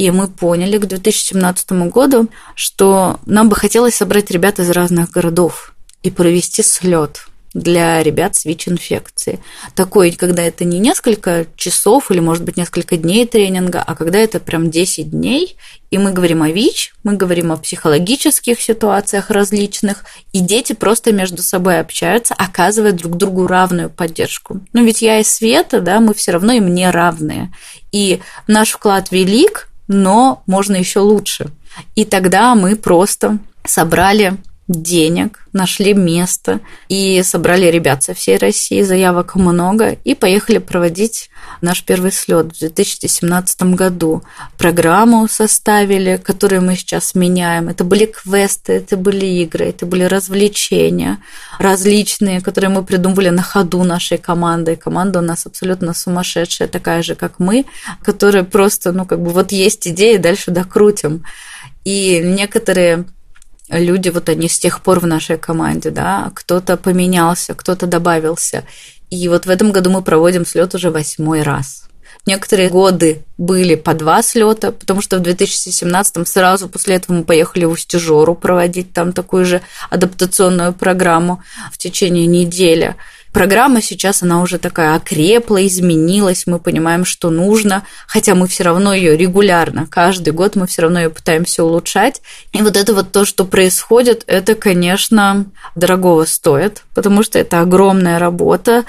и 0.00 0.10
мы 0.10 0.28
поняли 0.28 0.78
к 0.78 0.86
2017 0.86 1.72
году, 1.90 2.30
что 2.54 3.20
нам 3.26 3.50
бы 3.50 3.54
хотелось 3.54 3.96
собрать 3.96 4.30
ребят 4.30 4.58
из 4.58 4.70
разных 4.70 5.10
городов 5.10 5.74
и 6.02 6.10
провести 6.10 6.62
слет 6.62 7.26
для 7.52 8.02
ребят 8.02 8.34
с 8.34 8.46
ВИЧ-инфекцией. 8.46 9.40
Такой, 9.74 10.12
когда 10.12 10.42
это 10.42 10.64
не 10.64 10.78
несколько 10.78 11.46
часов 11.54 12.10
или, 12.10 12.20
может 12.20 12.44
быть, 12.44 12.56
несколько 12.56 12.96
дней 12.96 13.26
тренинга, 13.26 13.82
а 13.86 13.94
когда 13.94 14.18
это 14.18 14.40
прям 14.40 14.70
10 14.70 15.10
дней, 15.10 15.56
и 15.90 15.98
мы 15.98 16.12
говорим 16.12 16.42
о 16.42 16.48
ВИЧ, 16.48 16.94
мы 17.02 17.18
говорим 17.18 17.52
о 17.52 17.58
психологических 17.58 18.58
ситуациях 18.58 19.28
различных, 19.28 20.04
и 20.32 20.40
дети 20.40 20.72
просто 20.72 21.12
между 21.12 21.42
собой 21.42 21.78
общаются, 21.78 22.34
оказывая 22.38 22.92
друг 22.92 23.18
другу 23.18 23.46
равную 23.46 23.90
поддержку. 23.90 24.62
Ну 24.72 24.82
ведь 24.82 25.02
я 25.02 25.18
и 25.18 25.24
Света, 25.24 25.82
да, 25.82 26.00
мы 26.00 26.14
все 26.14 26.32
равно 26.32 26.54
им 26.54 26.72
не 26.72 26.90
равные. 26.90 27.52
И 27.92 28.22
наш 28.46 28.70
вклад 28.70 29.10
велик, 29.10 29.66
но 29.92 30.44
можно 30.46 30.76
еще 30.76 31.00
лучше. 31.00 31.50
И 31.96 32.04
тогда 32.04 32.54
мы 32.54 32.76
просто 32.76 33.38
собрали 33.64 34.36
денег, 34.70 35.46
нашли 35.52 35.94
место 35.94 36.60
и 36.88 37.22
собрали 37.24 37.66
ребят 37.66 38.04
со 38.04 38.14
всей 38.14 38.38
России, 38.38 38.82
заявок 38.82 39.34
много, 39.34 39.96
и 40.04 40.14
поехали 40.14 40.58
проводить 40.58 41.28
наш 41.60 41.82
первый 41.82 42.12
слет 42.12 42.54
в 42.54 42.60
2017 42.60 43.62
году. 43.74 44.22
Программу 44.56 45.26
составили, 45.28 46.20
которую 46.22 46.62
мы 46.62 46.76
сейчас 46.76 47.14
меняем. 47.14 47.68
Это 47.68 47.82
были 47.82 48.06
квесты, 48.06 48.74
это 48.74 48.96
были 48.96 49.26
игры, 49.26 49.66
это 49.66 49.86
были 49.86 50.04
развлечения 50.04 51.18
различные, 51.58 52.40
которые 52.40 52.70
мы 52.70 52.84
придумывали 52.84 53.30
на 53.30 53.42
ходу 53.42 53.82
нашей 53.82 54.18
командой. 54.18 54.76
Команда 54.76 55.18
у 55.18 55.22
нас 55.22 55.46
абсолютно 55.46 55.94
сумасшедшая, 55.94 56.68
такая 56.68 57.02
же, 57.02 57.14
как 57.14 57.38
мы, 57.38 57.66
которая 58.02 58.44
просто, 58.44 58.92
ну, 58.92 59.04
как 59.04 59.20
бы 59.20 59.30
вот 59.30 59.52
есть 59.52 59.88
идея, 59.88 60.18
дальше 60.18 60.52
докрутим. 60.52 61.24
И 61.84 62.20
некоторые 62.22 63.04
люди, 63.78 64.08
вот 64.08 64.28
они 64.28 64.48
с 64.48 64.58
тех 64.58 64.80
пор 64.82 65.00
в 65.00 65.06
нашей 65.06 65.38
команде, 65.38 65.90
да, 65.90 66.30
кто-то 66.34 66.76
поменялся, 66.76 67.54
кто-то 67.54 67.86
добавился. 67.86 68.64
И 69.10 69.28
вот 69.28 69.46
в 69.46 69.50
этом 69.50 69.72
году 69.72 69.90
мы 69.90 70.02
проводим 70.02 70.44
слет 70.46 70.74
уже 70.74 70.90
восьмой 70.90 71.42
раз. 71.42 71.84
Некоторые 72.26 72.68
годы 72.68 73.24
были 73.38 73.76
по 73.76 73.94
два 73.94 74.22
слета, 74.22 74.72
потому 74.72 75.00
что 75.00 75.16
в 75.16 75.20
2017 75.20 76.28
сразу 76.28 76.68
после 76.68 76.96
этого 76.96 77.16
мы 77.16 77.24
поехали 77.24 77.64
в 77.64 77.70
Устюжору 77.70 78.34
проводить 78.34 78.92
там 78.92 79.12
такую 79.12 79.46
же 79.46 79.62
адаптационную 79.88 80.74
программу 80.74 81.42
в 81.72 81.78
течение 81.78 82.26
недели. 82.26 82.94
Программа 83.32 83.80
сейчас, 83.80 84.22
она 84.22 84.42
уже 84.42 84.58
такая 84.58 84.96
окрепла, 84.96 85.64
изменилась, 85.64 86.46
мы 86.46 86.58
понимаем, 86.58 87.04
что 87.04 87.30
нужно, 87.30 87.84
хотя 88.08 88.34
мы 88.34 88.48
все 88.48 88.64
равно 88.64 88.92
ее 88.92 89.16
регулярно, 89.16 89.86
каждый 89.86 90.32
год 90.32 90.56
мы 90.56 90.66
все 90.66 90.82
равно 90.82 91.00
ее 91.00 91.10
пытаемся 91.10 91.62
улучшать. 91.62 92.22
И 92.52 92.60
вот 92.60 92.76
это 92.76 92.92
вот 92.92 93.12
то, 93.12 93.24
что 93.24 93.44
происходит, 93.44 94.24
это, 94.26 94.56
конечно, 94.56 95.46
дорогого 95.76 96.24
стоит, 96.24 96.82
потому 96.94 97.22
что 97.22 97.38
это 97.38 97.60
огромная 97.60 98.18
работа, 98.18 98.84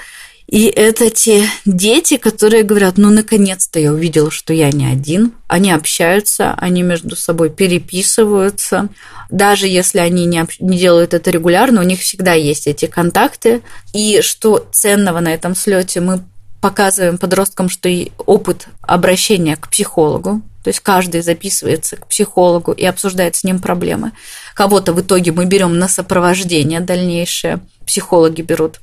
и 0.52 0.66
это 0.66 1.08
те 1.08 1.48
дети, 1.64 2.18
которые 2.18 2.62
говорят, 2.62 2.98
ну, 2.98 3.08
наконец-то 3.08 3.80
я 3.80 3.90
увидела, 3.90 4.30
что 4.30 4.52
я 4.52 4.70
не 4.70 4.84
один. 4.84 5.32
Они 5.48 5.72
общаются, 5.72 6.52
они 6.58 6.82
между 6.82 7.16
собой 7.16 7.48
переписываются. 7.48 8.90
Даже 9.30 9.66
если 9.66 10.00
они 10.00 10.26
не, 10.26 10.44
не 10.60 10.76
делают 10.76 11.14
это 11.14 11.30
регулярно, 11.30 11.80
у 11.80 11.84
них 11.84 12.00
всегда 12.00 12.34
есть 12.34 12.66
эти 12.66 12.84
контакты. 12.84 13.62
И 13.94 14.20
что 14.20 14.68
ценного 14.70 15.20
на 15.20 15.32
этом 15.32 15.54
слете, 15.54 16.02
мы 16.02 16.22
показываем 16.60 17.16
подросткам, 17.16 17.70
что 17.70 17.88
и 17.88 18.10
опыт 18.18 18.66
обращения 18.82 19.56
к 19.56 19.70
психологу, 19.70 20.42
то 20.62 20.68
есть 20.68 20.80
каждый 20.80 21.22
записывается 21.22 21.96
к 21.96 22.06
психологу 22.08 22.72
и 22.72 22.84
обсуждает 22.84 23.36
с 23.36 23.44
ним 23.44 23.58
проблемы. 23.58 24.12
Кого-то 24.54 24.92
в 24.92 25.00
итоге 25.00 25.32
мы 25.32 25.46
берем 25.46 25.78
на 25.78 25.88
сопровождение 25.88 26.80
дальнейшее, 26.80 27.60
психологи 27.86 28.42
берут. 28.42 28.80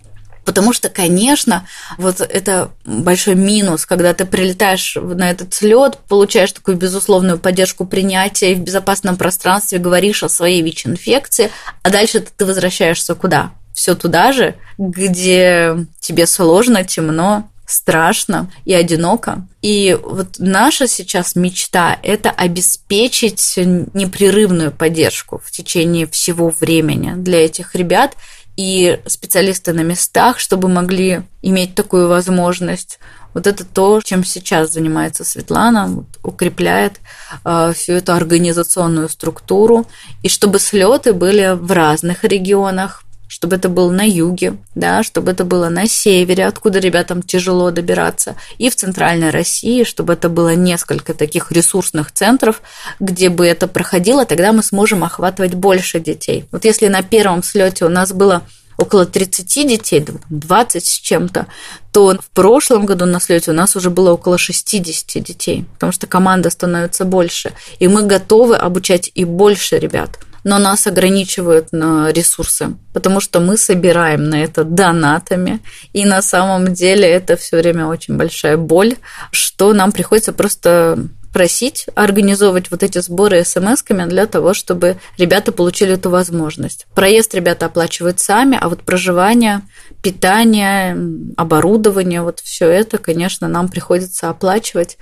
Потому 0.50 0.74
что, 0.74 0.90
конечно, 0.90 1.68
вот 2.00 2.22
это 2.22 2.72
большой 2.84 3.36
минус, 3.36 3.86
когда 3.86 4.16
ты 4.16 4.26
прилетаешь 4.26 4.98
на 5.00 5.30
этот 5.30 5.54
слет, 5.54 6.00
получаешь 6.08 6.52
такую 6.52 6.76
безусловную 6.76 7.38
поддержку 7.38 7.86
принятия 7.86 8.54
и 8.54 8.56
в 8.56 8.62
безопасном 8.62 9.16
пространстве 9.16 9.78
говоришь 9.78 10.24
о 10.24 10.28
своей 10.28 10.64
ВИЧ-инфекции, 10.64 11.52
а 11.84 11.92
дальше 11.92 12.26
ты 12.36 12.46
возвращаешься 12.48 13.14
куда? 13.14 13.52
Все 13.76 13.94
туда 13.94 14.34
же, 14.34 14.56
где 14.80 15.86
тебе 16.00 16.26
сложно, 16.26 16.84
темно, 16.84 17.48
страшно 17.68 18.52
и 18.66 18.74
одиноко. 18.74 19.48
И 19.62 19.96
вот 20.02 20.40
наша 20.40 20.88
сейчас 20.88 21.36
мечта– 21.36 22.00
это 22.02 22.32
обеспечить 22.32 23.54
непрерывную 23.94 24.72
поддержку 24.72 25.40
в 25.46 25.52
течение 25.52 26.08
всего 26.08 26.52
времени 26.60 27.14
для 27.16 27.46
этих 27.46 27.76
ребят– 27.76 28.14
и 28.60 29.00
специалисты 29.06 29.72
на 29.72 29.84
местах, 29.84 30.38
чтобы 30.38 30.68
могли 30.68 31.22
иметь 31.42 31.76
такую 31.76 32.10
возможность. 32.10 33.00
Вот 33.34 33.48
это 33.48 33.64
то, 33.64 34.02
чем 34.04 34.26
сейчас 34.26 34.74
занимается 34.74 35.24
Светлана, 35.24 35.88
вот, 35.88 36.08
укрепляет 36.24 37.00
э, 37.46 37.72
всю 37.74 37.94
эту 37.94 38.12
организационную 38.12 39.08
структуру, 39.08 39.88
и 40.24 40.28
чтобы 40.28 40.60
слеты 40.60 41.14
были 41.14 41.56
в 41.56 41.72
разных 41.72 42.26
регионах, 42.26 43.04
чтобы 43.30 43.58
это 43.58 43.70
было 43.70 43.92
на 43.92 44.02
юге, 44.02 44.58
да, 44.74 45.04
чтобы 45.04 45.32
это 45.32 45.46
было 45.46 45.70
на 45.70 45.88
севере, 45.88 46.48
откуда 46.48 46.80
ребятам 46.80 47.22
тяжело 47.22 47.70
добираться, 47.70 48.36
и 48.58 48.72
в 48.72 48.76
центральной 48.76 49.30
России, 49.30 49.84
чтобы 49.84 50.14
это 50.14 50.30
было 50.30 50.56
несколько 50.56 51.14
таких 51.14 51.52
ресурсных 51.52 52.12
центров, 52.12 52.62
где 53.00 53.30
бы 53.30 53.46
это 53.46 53.68
проходило, 53.68 54.26
тогда 54.26 54.52
мы 54.52 54.64
сможем 54.64 55.04
охватывать 55.04 55.54
больше 55.54 56.00
детей. 56.00 56.46
Вот 56.52 56.66
если 56.66 56.88
на 56.88 57.04
первом 57.04 57.44
слете 57.44 57.86
у 57.86 57.90
нас 57.90 58.12
было 58.14 58.42
около 58.78 59.06
30 59.06 59.68
детей, 59.68 60.06
20 60.30 60.84
с 60.84 61.00
чем-то, 61.00 61.46
то 61.92 62.18
в 62.20 62.30
прошлом 62.32 62.88
году 62.88 63.06
на 63.06 63.20
слете 63.20 63.52
у 63.52 63.54
нас 63.54 63.76
уже 63.76 63.92
было 63.92 64.14
около 64.14 64.40
60 64.40 65.24
детей, 65.24 65.66
потому 65.76 65.92
что 65.92 66.08
команда 66.08 66.50
становится 66.50 67.06
больше, 67.06 67.52
и 67.78 67.88
мы 67.88 68.02
готовы 68.02 68.56
обучать 68.56 69.12
и 69.14 69.24
больше 69.24 69.78
ребят– 69.78 70.18
но 70.50 70.58
нас 70.58 70.88
ограничивают 70.88 71.72
на 71.72 72.12
ресурсы, 72.12 72.74
потому 72.92 73.20
что 73.20 73.40
мы 73.40 73.56
собираем 73.56 74.30
на 74.32 74.44
это 74.44 74.64
донатами, 74.64 75.60
и 75.94 76.06
на 76.06 76.24
самом 76.24 76.74
деле 76.74 77.08
это 77.08 77.38
все 77.38 77.58
время 77.58 77.86
очень 77.86 78.18
большая 78.18 78.58
боль, 78.58 78.96
что 79.32 79.74
нам 79.74 79.92
приходится 79.92 80.34
просто 80.34 80.98
просить 81.32 81.86
организовывать 81.94 82.72
вот 82.72 82.82
эти 82.82 83.00
сборы 83.00 83.44
смс-ками 83.44 84.10
для 84.10 84.26
того, 84.26 84.56
чтобы 84.56 84.98
ребята 85.20 85.52
получили 85.52 85.94
эту 85.94 86.10
возможность. 86.10 86.88
Проезд 86.96 87.36
ребята 87.36 87.68
оплачивают 87.68 88.20
сами, 88.20 88.58
а 88.60 88.70
вот 88.70 88.82
проживание, 88.82 89.62
питание, 90.02 90.98
оборудование, 91.38 92.24
вот 92.24 92.40
все 92.40 92.68
это, 92.68 92.98
конечно, 92.98 93.48
нам 93.48 93.70
приходится 93.70 94.32
оплачивать. 94.32 94.98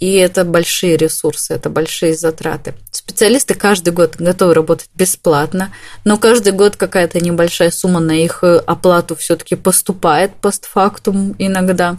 И 0.00 0.14
это 0.14 0.44
большие 0.44 0.96
ресурсы, 0.96 1.54
это 1.54 1.70
большие 1.70 2.14
затраты. 2.14 2.74
Специалисты 2.90 3.54
каждый 3.54 3.92
год 3.92 4.16
готовы 4.18 4.54
работать 4.54 4.88
бесплатно, 4.94 5.72
но 6.04 6.16
каждый 6.16 6.52
год 6.52 6.76
какая-то 6.76 7.20
небольшая 7.20 7.70
сумма 7.70 8.00
на 8.00 8.12
их 8.12 8.42
оплату 8.42 9.14
все-таки 9.14 9.56
поступает 9.56 10.34
постфактум 10.34 11.34
иногда 11.38 11.98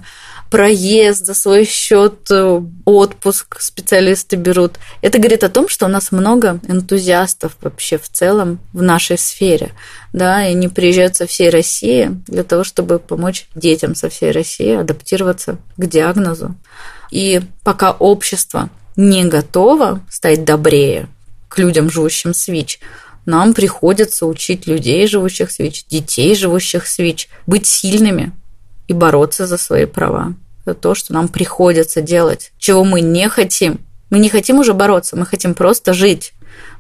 проезд 0.52 1.26
за 1.26 1.34
свой 1.34 1.66
счет, 1.66 2.30
э, 2.30 2.62
отпуск 2.84 3.62
специалисты 3.62 4.36
берут. 4.36 4.74
Это 5.02 5.18
говорит 5.18 5.46
о 5.46 5.50
том, 5.50 5.70
что 5.70 5.86
у 5.86 5.90
нас 5.90 6.12
много 6.12 6.60
энтузиастов 6.68 7.56
вообще 7.62 7.98
в 7.98 8.10
целом 8.10 8.60
в 8.74 8.82
нашей 8.82 9.18
сфере. 9.18 9.72
Да, 10.12 10.46
и 10.46 10.52
они 10.52 10.68
приезжают 10.68 11.16
со 11.16 11.26
всей 11.26 11.50
России 11.50 12.12
для 12.28 12.44
того, 12.44 12.66
чтобы 12.66 13.00
помочь 13.00 13.48
детям 13.56 13.96
со 13.96 14.10
всей 14.10 14.32
России 14.32 14.76
адаптироваться 14.76 15.58
к 15.78 15.86
диагнозу. 15.86 16.54
И 17.12 17.42
пока 17.64 17.92
общество 17.92 18.70
не 18.96 19.26
готово 19.26 20.02
стать 20.10 20.44
добрее 20.44 21.08
к 21.50 21.60
людям, 21.60 21.90
живущим 21.90 22.34
с 22.34 22.48
ВИЧ, 22.48 22.80
нам 23.26 23.54
приходится 23.54 24.26
учить 24.26 24.66
людей, 24.66 25.06
живущих 25.08 25.52
с 25.52 25.60
ВИЧ, 25.60 25.86
детей, 25.90 26.36
живущих 26.36 26.88
с 26.88 26.98
ВИЧ, 26.98 27.30
быть 27.46 27.68
сильными, 27.68 28.32
и 28.88 28.94
бороться 28.94 29.48
за 29.48 29.58
свои 29.58 29.86
права. 29.86 30.34
Это 30.66 30.74
то, 30.74 30.96
что 30.96 31.14
нам 31.14 31.28
приходится 31.30 32.02
делать, 32.02 32.52
чего 32.58 32.84
мы 32.84 33.02
не 33.02 33.30
хотим. 33.30 33.80
Мы 34.10 34.20
не 34.20 34.30
хотим 34.30 34.60
уже 34.60 34.74
бороться, 34.74 35.16
мы 35.16 35.26
хотим 35.26 35.54
просто 35.54 35.94
жить. 35.94 36.34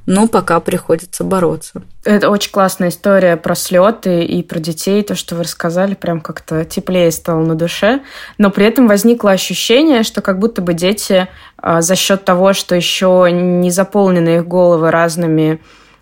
Но 0.06 0.28
пока 0.28 0.60
приходится 0.60 1.24
бороться. 1.24 1.84
Это 2.04 2.30
очень 2.30 2.52
классная 2.52 2.90
история 2.90 3.38
про 3.38 3.54
слеты 3.54 4.24
и 4.24 4.42
про 4.42 4.60
детей. 4.60 5.04
То, 5.04 5.16
что 5.16 5.36
вы 5.36 5.44
рассказали, 5.44 5.94
прям 5.94 6.22
как-то 6.22 6.66
теплее 6.66 7.12
стало 7.12 7.42
на 7.42 7.56
душе. 7.56 8.02
Но 8.38 8.50
при 8.50 8.66
этом 8.66 8.88
возникло 8.88 9.32
ощущение, 9.32 10.04
что 10.04 10.22
как 10.22 10.40
будто 10.40 10.62
бы 10.62 10.74
дети 10.74 11.28
а, 11.58 11.82
за 11.82 11.96
счет 11.96 12.26
того, 12.26 12.54
что 12.54 12.76
еще 12.76 13.30
не 13.32 13.70
заполнены 13.70 14.38
их 14.38 14.48
головы 14.48 14.90
разными 14.90 15.60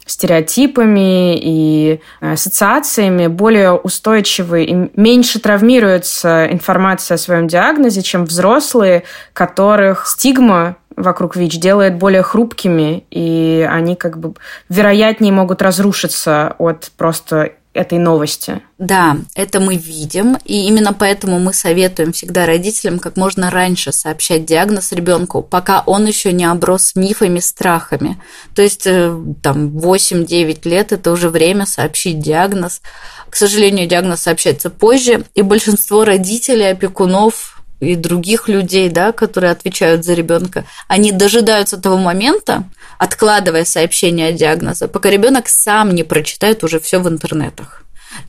стереотипами 0.10 1.38
и 1.38 2.02
ассоциациями, 2.20 3.28
более 3.28 3.74
устойчивы 3.74 4.64
и 4.64 4.89
меньше 5.00 5.39
травмируется 5.39 6.47
информация 6.52 7.16
о 7.16 7.20
своем 7.20 7.47
диагнозе, 7.47 8.02
чем 8.02 8.26
взрослые, 8.26 9.04
которых 9.34 10.08
стигма 10.08 10.78
вокруг 11.00 11.36
ВИЧ 11.36 11.60
делает 11.60 11.95
более 11.95 12.24
хрупкими, 12.24 13.06
и 13.10 13.68
они 13.70 13.95
как 13.95 14.20
бы 14.20 14.34
вероятнее 14.68 15.32
могут 15.32 15.62
разрушиться 15.62 16.56
от 16.60 16.91
просто 16.97 17.54
этой 17.74 18.00
новости. 18.00 18.62
Да, 18.80 19.18
это 19.36 19.60
мы 19.60 19.76
видим, 19.76 20.38
и 20.43 20.68
именно 20.68 20.91
поэтому 20.91 21.39
мы 21.39 21.54
советуем 21.54 22.12
всегда 22.14 22.45
родителям 22.45 22.97
как 22.97 23.16
можно 23.16 23.52
раньше 23.52 23.91
сообщать 23.91 24.45
диагноз 24.45 24.91
ребенку, 24.91 25.43
пока 25.43 25.84
он 25.86 26.06
еще 26.06 26.34
не 26.34 26.45
оброс 26.45 26.95
мифами, 26.95 27.39
страхами. 27.39 28.20
То 28.56 28.64
есть 28.64 28.88
э, 28.88 29.16
там 29.43 29.78
8-9 29.78 30.68
лет 30.68 30.91
это 30.91 31.12
уже 31.12 31.30
время 31.30 31.66
сообщить 31.66 32.20
диагноз. 32.20 32.82
К 33.30 33.36
сожалению, 33.36 33.88
диагноз 33.88 34.22
сообщается 34.22 34.72
позже, 34.72 35.24
и 35.36 35.43
большинство 35.43 36.04
родителей, 36.04 36.72
опекунов 36.72 37.59
и 37.80 37.96
других 37.96 38.48
людей, 38.48 38.90
да, 38.90 39.12
которые 39.12 39.52
отвечают 39.52 40.04
за 40.04 40.14
ребенка, 40.14 40.66
они 40.88 41.12
дожидаются 41.12 41.78
того 41.78 41.98
момента, 41.98 42.64
откладывая 42.98 43.66
сообщение 43.66 44.30
о 44.30 44.34
диагнозе, 44.34 44.88
пока 44.88 45.10
ребенок 45.10 45.48
сам 45.48 45.96
не 45.96 46.04
прочитает 46.04 46.64
уже 46.64 46.80
все 46.80 47.00
в 47.00 47.08
интернетах. 47.08 47.84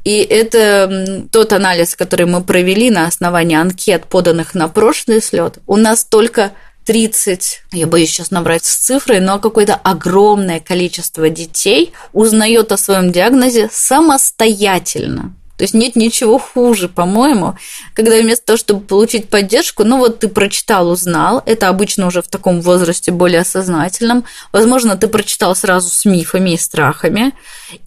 И 0.05 0.19
это 0.19 1.27
тот 1.33 1.53
анализ, 1.53 1.97
который 1.97 2.27
мы 2.27 2.43
провели 2.43 2.91
на 2.91 3.07
основании 3.07 3.57
анкет, 3.57 4.05
поданных 4.05 4.55
на 4.55 4.69
прошлый 4.69 5.23
слет. 5.23 5.59
У 5.67 5.77
нас 5.77 6.05
только 6.05 6.53
30, 6.87 7.63
я 7.73 7.87
боюсь 7.87 8.11
сейчас 8.11 8.31
набрать 8.31 8.65
с 8.65 8.77
цифрой, 8.77 9.21
но 9.21 9.39
какое-то 9.39 9.75
огромное 9.75 10.61
количество 10.61 11.29
детей 11.29 11.93
узнает 12.13 12.73
о 12.73 12.77
своем 12.77 13.13
диагнозе 13.13 13.69
самостоятельно. 13.73 15.35
То 15.61 15.65
есть 15.65 15.75
нет 15.75 15.95
ничего 15.95 16.39
хуже, 16.39 16.89
по-моему, 16.89 17.55
когда 17.93 18.17
вместо 18.17 18.47
того, 18.47 18.57
чтобы 18.57 18.81
получить 18.81 19.29
поддержку, 19.29 19.85
ну 19.85 19.99
вот 19.99 20.21
ты 20.21 20.29
прочитал, 20.29 20.89
узнал, 20.89 21.43
это 21.45 21.69
обычно 21.69 22.07
уже 22.07 22.23
в 22.23 22.29
таком 22.29 22.63
возрасте 22.63 23.13
более 23.13 23.43
осознательном, 23.43 24.25
возможно, 24.53 24.97
ты 24.97 25.07
прочитал 25.07 25.55
сразу 25.55 25.91
с 25.91 26.07
мифами 26.07 26.53
и 26.53 26.57
страхами, 26.57 27.35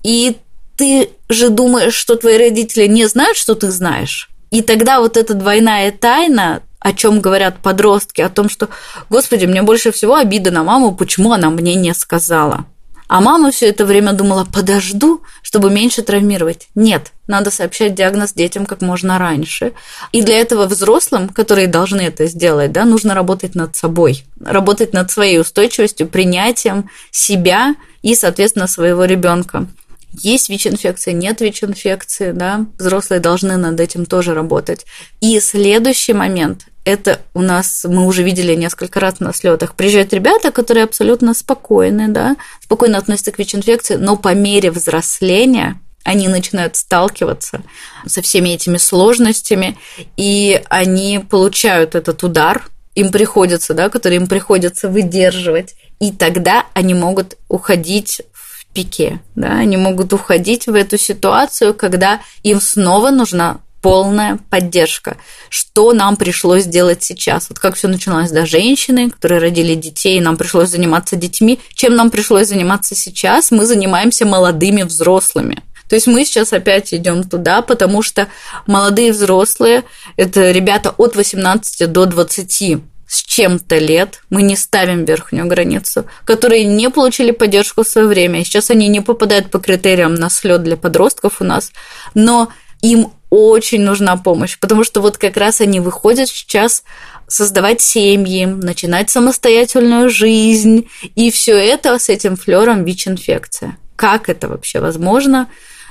и 0.04 0.38
ты 0.78 1.10
же 1.30 1.50
думаешь, 1.50 1.96
что 1.96 2.16
твои 2.16 2.38
родители 2.38 2.86
не 2.86 3.08
знают, 3.08 3.38
что 3.38 3.56
ты 3.56 3.72
знаешь. 3.72 4.30
И 4.52 4.62
тогда 4.62 5.00
вот 5.00 5.18
эта 5.18 5.34
двойная 5.34 5.92
тайна, 5.92 6.62
о 6.78 6.94
чем 6.94 7.22
говорят 7.22 7.58
подростки, 7.58 8.22
о 8.22 8.30
том, 8.30 8.50
что, 8.50 8.70
господи, 9.10 9.48
мне 9.48 9.64
больше 9.64 9.92
всего 9.92 10.14
обида 10.14 10.52
на 10.52 10.64
маму, 10.64 10.94
почему 10.94 11.32
она 11.32 11.50
мне 11.50 11.74
не 11.74 11.96
сказала. 11.96 12.68
А 13.14 13.22
мама 13.22 13.52
все 13.52 13.68
это 13.68 13.86
время 13.86 14.14
думала, 14.14 14.44
подожду, 14.44 15.22
чтобы 15.44 15.70
меньше 15.70 16.02
травмировать. 16.02 16.68
Нет, 16.74 17.12
надо 17.28 17.52
сообщать 17.52 17.94
диагноз 17.94 18.34
детям 18.34 18.66
как 18.66 18.82
можно 18.82 19.20
раньше. 19.20 19.74
И 20.12 20.24
для 20.24 20.40
этого 20.40 20.66
взрослым, 20.66 21.30
которые 21.30 21.68
должны 21.68 22.02
это 22.02 22.26
сделать, 22.26 22.72
да, 22.72 22.86
нужно 22.86 23.14
работать 23.14 23.54
над 23.54 23.76
собой, 23.76 24.26
работать 24.44 24.94
над 24.94 25.12
своей 25.12 25.40
устойчивостью, 25.40 26.08
принятием 26.08 26.90
себя 27.12 27.76
и, 28.02 28.16
соответственно, 28.16 28.66
своего 28.66 29.06
ребенка. 29.06 29.68
Есть 30.14 30.50
ВИЧ-инфекция, 30.50 31.14
нет 31.14 31.40
ВИЧ-инфекции, 31.40 32.32
да, 32.32 32.66
взрослые 32.80 33.20
должны 33.20 33.58
над 33.58 33.80
этим 33.80 34.08
тоже 34.08 34.34
работать. 34.34 34.88
И 35.22 35.40
следующий 35.40 36.14
момент 36.14 36.66
это 36.86 37.22
у 37.34 37.42
нас, 37.42 37.86
мы 37.88 38.06
уже 38.06 38.24
видели 38.24 38.56
несколько 38.56 39.00
раз 39.00 39.20
на 39.20 39.34
слетах, 39.34 39.76
приезжают 39.76 40.14
ребята, 40.14 40.52
которые 40.52 40.84
абсолютно 40.84 41.34
спокойны, 41.34 42.10
да, 42.10 42.36
спокойно 42.62 42.98
относятся 42.98 43.32
к 43.32 43.40
ВИЧ-инфекции, 43.40 43.96
но 43.96 44.18
по 44.18 44.34
мере 44.34 44.72
взросления 44.72 45.80
они 46.04 46.28
начинают 46.28 46.76
сталкиваться 46.76 47.62
со 48.06 48.22
всеми 48.22 48.50
этими 48.50 48.78
сложностями, 48.78 49.78
и 50.18 50.62
они 50.70 51.20
получают 51.20 51.96
этот 51.96 52.24
удар, 52.24 52.68
им 52.96 53.12
приходится, 53.12 53.74
да, 53.74 53.90
который 53.90 54.18
им 54.18 54.28
приходится 54.28 54.90
выдерживать, 54.90 55.76
и 56.00 56.12
тогда 56.12 56.66
они 56.74 56.94
могут 56.94 57.38
уходить 57.48 58.22
в 58.34 58.66
пике, 58.74 59.22
да, 59.36 59.54
они 59.54 59.78
могут 59.78 60.12
уходить 60.12 60.68
в 60.68 60.76
эту 60.76 60.98
ситуацию, 60.98 61.74
когда 61.74 62.20
им 62.44 62.60
снова 62.60 63.10
нужна 63.10 63.60
полная 63.84 64.40
поддержка. 64.50 65.18
Что 65.50 65.92
нам 65.92 66.16
пришлось 66.16 66.66
делать 66.66 67.04
сейчас? 67.04 67.50
Вот 67.50 67.60
как 67.60 67.76
все 67.76 67.90
начиналось, 67.90 68.32
да, 68.32 68.46
женщины, 68.46 69.12
которые 69.12 69.42
родили 69.42 69.76
детей, 69.76 70.20
нам 70.22 70.38
пришлось 70.38 70.70
заниматься 70.70 71.18
детьми. 71.18 71.60
Чем 71.76 71.96
нам 71.96 72.10
пришлось 72.10 72.48
заниматься 72.48 72.96
сейчас? 72.96 73.52
Мы 73.52 73.66
занимаемся 73.66 74.26
молодыми 74.26 74.84
взрослыми. 74.84 75.62
То 75.90 75.96
есть 75.96 76.08
мы 76.08 76.24
сейчас 76.24 76.54
опять 76.54 76.94
идем 76.94 77.24
туда, 77.24 77.62
потому 77.62 78.02
что 78.02 78.30
молодые 78.66 79.12
взрослые– 79.12 79.84
это 80.16 80.52
ребята 80.52 80.96
от 80.98 81.18
18 81.18 81.92
до 81.92 82.06
20 82.06 82.82
с 83.06 83.22
чем-то 83.22 83.78
лет, 83.78 84.24
мы 84.32 84.42
не 84.42 84.56
ставим 84.56 85.06
верхнюю 85.06 85.46
границу, 85.46 86.06
которые 86.26 86.64
не 86.64 86.90
получили 86.90 87.30
поддержку 87.30 87.84
в 87.84 87.88
свое 87.88 88.08
время. 88.08 88.44
Сейчас 88.44 88.72
они 88.72 88.88
не 88.88 89.02
попадают 89.02 89.52
по 89.52 89.60
критериям 89.60 90.16
на 90.16 90.32
слет 90.32 90.64
для 90.64 90.78
подростков 90.78 91.42
у 91.42 91.44
нас, 91.44 91.72
но 92.16 92.50
им 92.82 93.12
очень 93.34 93.82
нужна 93.82 94.16
помощь, 94.16 94.60
потому 94.60 94.84
что 94.84 95.02
вот 95.02 95.18
как 95.18 95.38
раз 95.38 95.60
они 95.60 95.80
выходят 95.80 96.30
сейчас 96.30 96.84
создавать 97.28 97.82
семьи, 97.82 98.46
начинать 98.46 99.10
самостоятельную 99.10 100.12
жизнь, 100.12 100.88
и 101.16 101.32
все 101.32 101.58
это 101.58 101.98
с 101.98 102.10
этим 102.10 102.36
флером 102.36 102.84
ВИЧ-инфекция. 102.84 103.78
Как 103.96 104.30
это 104.30 104.48
вообще 104.48 104.80
возможно? 104.80 105.50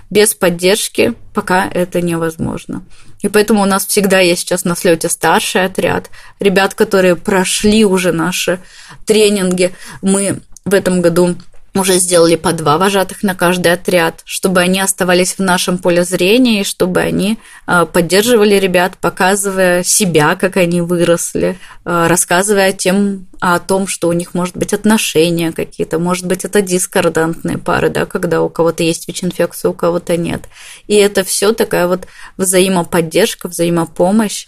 Без 0.08 0.34
поддержки 0.34 1.14
пока 1.34 1.66
это 1.66 2.00
невозможно. 2.00 2.84
И 3.22 3.28
поэтому 3.28 3.62
у 3.62 3.66
нас 3.66 3.86
всегда 3.86 4.20
есть 4.20 4.42
сейчас 4.42 4.64
на 4.64 4.76
слете 4.76 5.08
старший 5.08 5.64
отряд, 5.64 6.10
ребят, 6.38 6.74
которые 6.74 7.16
прошли 7.16 7.84
уже 7.84 8.12
наши 8.12 8.60
тренинги. 9.04 9.74
Мы 10.00 10.42
в 10.64 10.74
этом 10.74 11.00
году 11.00 11.34
уже 11.74 11.98
сделали 11.98 12.36
по 12.36 12.52
два 12.52 12.76
вожатых 12.76 13.22
на 13.22 13.34
каждый 13.34 13.72
отряд, 13.72 14.20
чтобы 14.24 14.60
они 14.60 14.80
оставались 14.80 15.34
в 15.34 15.38
нашем 15.38 15.78
поле 15.78 16.04
зрения 16.04 16.60
и 16.60 16.64
чтобы 16.64 17.00
они 17.00 17.38
э, 17.66 17.86
поддерживали 17.90 18.56
ребят, 18.56 18.98
показывая 19.00 19.82
себя, 19.82 20.36
как 20.36 20.58
они 20.58 20.82
выросли, 20.82 21.58
э, 21.84 22.06
рассказывая 22.08 22.72
тем, 22.72 23.26
о 23.40 23.58
том, 23.58 23.88
что 23.88 24.06
у 24.08 24.12
них 24.12 24.34
может 24.34 24.56
быть 24.56 24.72
отношения 24.72 25.50
какие-то, 25.50 25.98
может 25.98 26.26
быть, 26.26 26.44
это 26.44 26.62
дискордантные 26.62 27.58
пары, 27.58 27.88
да, 27.88 28.06
когда 28.06 28.40
у 28.40 28.48
кого-то 28.48 28.84
есть 28.84 29.08
ВИЧ-инфекция, 29.08 29.70
у 29.70 29.74
кого-то 29.74 30.16
нет. 30.16 30.42
И 30.86 30.94
это 30.94 31.24
все 31.24 31.52
такая 31.52 31.88
вот 31.88 32.06
взаимоподдержка, 32.36 33.48
взаимопомощь. 33.48 34.46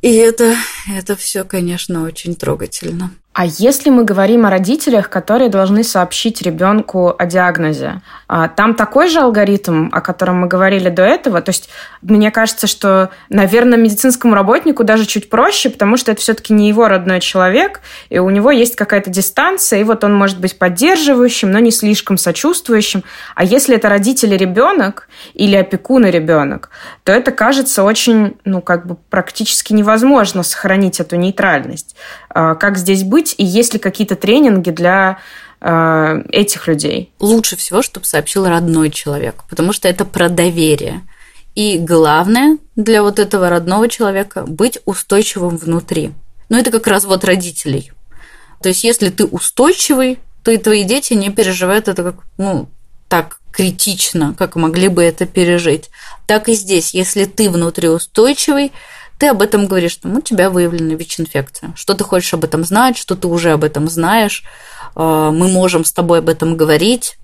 И 0.00 0.12
это, 0.12 0.56
это 0.92 1.14
все, 1.14 1.44
конечно, 1.44 2.02
очень 2.02 2.34
трогательно. 2.34 3.12
А 3.34 3.46
если 3.46 3.88
мы 3.88 4.04
говорим 4.04 4.44
о 4.44 4.50
родителях, 4.50 5.08
которые 5.08 5.48
должны 5.48 5.84
сообщить 5.84 6.42
ребенку 6.42 7.14
о 7.18 7.24
диагнозе, 7.24 8.02
а, 8.28 8.48
там 8.48 8.74
такой 8.74 9.08
же 9.08 9.20
алгоритм, 9.20 9.88
о 9.90 10.02
котором 10.02 10.40
мы 10.40 10.48
говорили 10.48 10.90
до 10.90 11.02
этого. 11.02 11.40
То 11.40 11.48
есть 11.48 11.70
мне 12.02 12.30
кажется, 12.30 12.66
что, 12.66 13.10
наверное, 13.30 13.78
медицинскому 13.78 14.34
работнику 14.34 14.84
даже 14.84 15.06
чуть 15.06 15.30
проще, 15.30 15.70
потому 15.70 15.96
что 15.96 16.12
это 16.12 16.20
все-таки 16.20 16.52
не 16.52 16.68
его 16.68 16.88
родной 16.88 17.20
человек, 17.20 17.80
и 18.10 18.18
у 18.18 18.28
него 18.28 18.50
есть 18.50 18.76
какая-то 18.76 19.08
дистанция, 19.08 19.80
и 19.80 19.84
вот 19.84 20.04
он 20.04 20.14
может 20.14 20.38
быть 20.38 20.58
поддерживающим, 20.58 21.50
но 21.50 21.58
не 21.58 21.70
слишком 21.70 22.18
сочувствующим. 22.18 23.02
А 23.34 23.44
если 23.44 23.76
это 23.76 23.88
родители 23.88 24.36
ребенок 24.36 25.08
или 25.32 25.56
опекун 25.56 26.04
и 26.04 26.10
ребенок, 26.10 26.68
то 27.04 27.12
это 27.12 27.32
кажется 27.32 27.82
очень, 27.82 28.36
ну, 28.44 28.60
как 28.60 28.86
бы 28.86 28.96
практически 29.08 29.72
невозможно 29.72 30.42
сохранить 30.42 31.00
эту 31.00 31.16
нейтральность. 31.16 31.96
А, 32.28 32.54
как 32.56 32.76
здесь 32.76 33.04
быть? 33.04 33.21
Быть, 33.22 33.34
и 33.38 33.44
есть 33.44 33.72
ли 33.72 33.78
какие-то 33.78 34.16
тренинги 34.16 34.70
для 34.70 35.18
э, 35.60 36.22
этих 36.30 36.66
людей? 36.66 37.12
Лучше 37.20 37.56
всего, 37.56 37.82
чтобы 37.82 38.06
сообщил 38.06 38.46
родной 38.46 38.90
человек, 38.90 39.44
потому 39.48 39.72
что 39.72 39.88
это 39.88 40.04
про 40.04 40.28
доверие. 40.28 41.02
И 41.54 41.78
главное 41.78 42.58
для 42.76 43.02
вот 43.02 43.18
этого 43.18 43.48
родного 43.48 43.88
человека 43.88 44.44
быть 44.46 44.78
устойчивым 44.84 45.56
внутри. 45.56 46.12
Но 46.48 46.58
это 46.58 46.70
как 46.70 46.86
раз 46.86 47.04
вот 47.04 47.24
родителей. 47.24 47.92
То 48.62 48.68
есть, 48.68 48.84
если 48.84 49.10
ты 49.10 49.24
устойчивый, 49.24 50.18
то 50.42 50.50
и 50.50 50.56
твои 50.56 50.84
дети 50.84 51.14
не 51.14 51.30
переживают 51.30 51.88
это 51.88 52.02
как, 52.02 52.16
ну, 52.38 52.68
так 53.08 53.38
критично, 53.52 54.34
как 54.38 54.56
могли 54.56 54.88
бы 54.88 55.02
это 55.02 55.26
пережить. 55.26 55.90
Так 56.26 56.48
и 56.48 56.54
здесь, 56.54 56.94
если 56.94 57.26
ты 57.26 57.50
внутри 57.50 57.88
устойчивый, 57.88 58.72
ты 59.22 59.28
об 59.28 59.40
этом 59.40 59.68
говоришь, 59.68 59.92
что 59.92 60.08
у 60.08 60.20
тебя 60.20 60.50
выявлена 60.50 60.96
ВИЧ-инфекция, 60.96 61.72
что 61.76 61.94
ты 61.94 62.02
хочешь 62.02 62.34
об 62.34 62.42
этом 62.42 62.64
знать, 62.64 62.98
что 62.98 63.14
ты 63.14 63.28
уже 63.28 63.52
об 63.52 63.62
этом 63.62 63.88
знаешь, 63.88 64.42
э, 64.96 65.30
мы 65.32 65.46
можем 65.46 65.84
с 65.84 65.92
тобой 65.92 66.18
об 66.18 66.28
этом 66.28 66.56
говорить. 66.56 67.18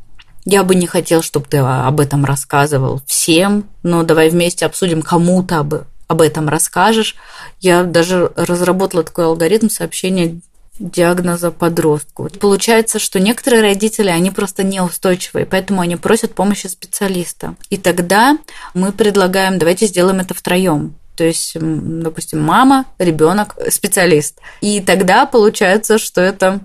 Я 0.45 0.63
бы 0.63 0.77
не 0.77 0.87
хотел, 0.87 1.23
чтобы 1.23 1.47
ты 1.47 1.57
об 1.57 1.99
этом 1.99 2.25
рассказывал 2.25 3.03
всем, 3.05 3.69
но 3.83 4.05
давай 4.05 4.29
вместе 4.31 4.65
обсудим, 4.65 5.03
кому 5.03 5.43
ты 5.43 5.57
об, 5.57 5.75
об 6.07 6.21
этом 6.21 6.49
расскажешь. 6.49 7.17
Я 7.59 7.83
даже 7.83 8.31
разработала 8.37 9.03
такой 9.03 9.25
алгоритм 9.25 9.69
сообщения 9.69 10.41
диагноза 10.79 11.51
подростку. 11.51 12.31
Получается, 12.39 13.01
что 13.01 13.19
некоторые 13.19 13.61
родители, 13.63 14.09
они 14.09 14.31
просто 14.31 14.63
неустойчивые, 14.63 15.47
поэтому 15.47 15.81
они 15.81 15.97
просят 15.97 16.37
помощи 16.37 16.69
специалиста. 16.69 17.57
И 17.71 17.77
тогда 17.77 18.39
мы 18.73 18.93
предлагаем, 18.93 19.59
давайте 19.59 19.87
сделаем 19.87 20.21
это 20.21 20.35
втроем. 20.35 20.95
То 21.19 21.25
есть, 21.25 21.57
допустим, 21.57 22.41
мама, 22.41 22.85
ребенок, 23.01 23.57
специалист. 23.71 24.39
И 24.61 24.81
тогда 24.81 25.27
получается, 25.27 25.99
что 25.99 26.21
это 26.21 26.61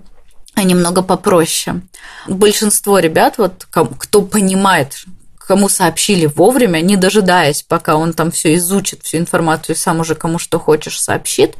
немного 0.56 1.02
попроще. 1.02 1.80
Большинство 2.28 3.00
ребят, 3.00 3.36
вот 3.36 3.66
кто 3.98 4.22
понимает, 4.22 5.06
кому 5.36 5.68
сообщили 5.68 6.26
вовремя, 6.26 6.80
не 6.82 6.96
дожидаясь, 6.96 7.64
пока 7.64 7.96
он 7.96 8.12
там 8.12 8.30
все 8.30 8.54
изучит, 8.54 9.02
всю 9.02 9.18
информацию 9.18 9.74
сам 9.74 9.98
уже 9.98 10.14
кому 10.14 10.38
что 10.38 10.60
хочешь 10.60 11.00
сообщит. 11.00 11.56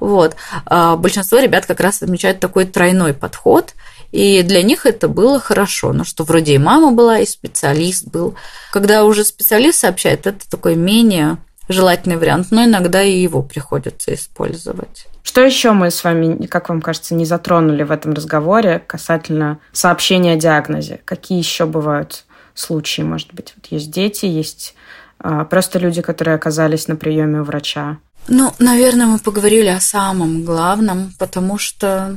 Вот. 0.00 0.34
А 0.66 0.96
большинство 0.96 1.38
ребят 1.38 1.64
как 1.66 1.78
раз 1.78 2.02
отмечают 2.02 2.40
такой 2.40 2.64
тройной 2.64 3.14
подход, 3.14 3.74
и 4.10 4.42
для 4.42 4.64
них 4.64 4.84
это 4.84 5.06
было 5.06 5.38
хорошо. 5.38 5.92
Ну, 5.92 6.02
что 6.04 6.24
вроде 6.24 6.54
и 6.54 6.58
мама 6.58 6.90
была, 6.90 7.20
и 7.20 7.26
специалист 7.26 8.04
был. 8.04 8.34
Когда 8.72 9.04
уже 9.04 9.24
специалист 9.24 9.78
сообщает, 9.78 10.26
это 10.26 10.50
такой 10.50 10.74
менее 10.74 11.38
желательный 11.68 12.16
вариант, 12.16 12.48
но 12.50 12.64
иногда 12.64 13.02
и 13.02 13.18
его 13.18 13.42
приходится 13.42 14.14
использовать. 14.14 15.06
Что 15.22 15.40
еще 15.40 15.72
мы 15.72 15.90
с 15.90 16.02
вами, 16.04 16.46
как 16.46 16.68
вам 16.68 16.82
кажется, 16.82 17.14
не 17.14 17.24
затронули 17.24 17.82
в 17.84 17.90
этом 17.90 18.12
разговоре 18.12 18.82
касательно 18.86 19.58
сообщения 19.72 20.32
о 20.32 20.36
диагнозе? 20.36 21.00
Какие 21.04 21.38
еще 21.38 21.64
бывают 21.66 22.24
случаи, 22.54 23.02
может 23.02 23.32
быть? 23.32 23.54
Вот 23.56 23.66
есть 23.66 23.90
дети, 23.90 24.26
есть 24.26 24.74
а, 25.18 25.44
просто 25.44 25.78
люди, 25.78 26.02
которые 26.02 26.34
оказались 26.34 26.88
на 26.88 26.96
приеме 26.96 27.40
у 27.40 27.44
врача. 27.44 27.98
Ну, 28.28 28.52
наверное, 28.58 29.06
мы 29.06 29.18
поговорили 29.18 29.68
о 29.68 29.80
самом 29.80 30.44
главном, 30.44 31.12
потому 31.18 31.58
что 31.58 32.16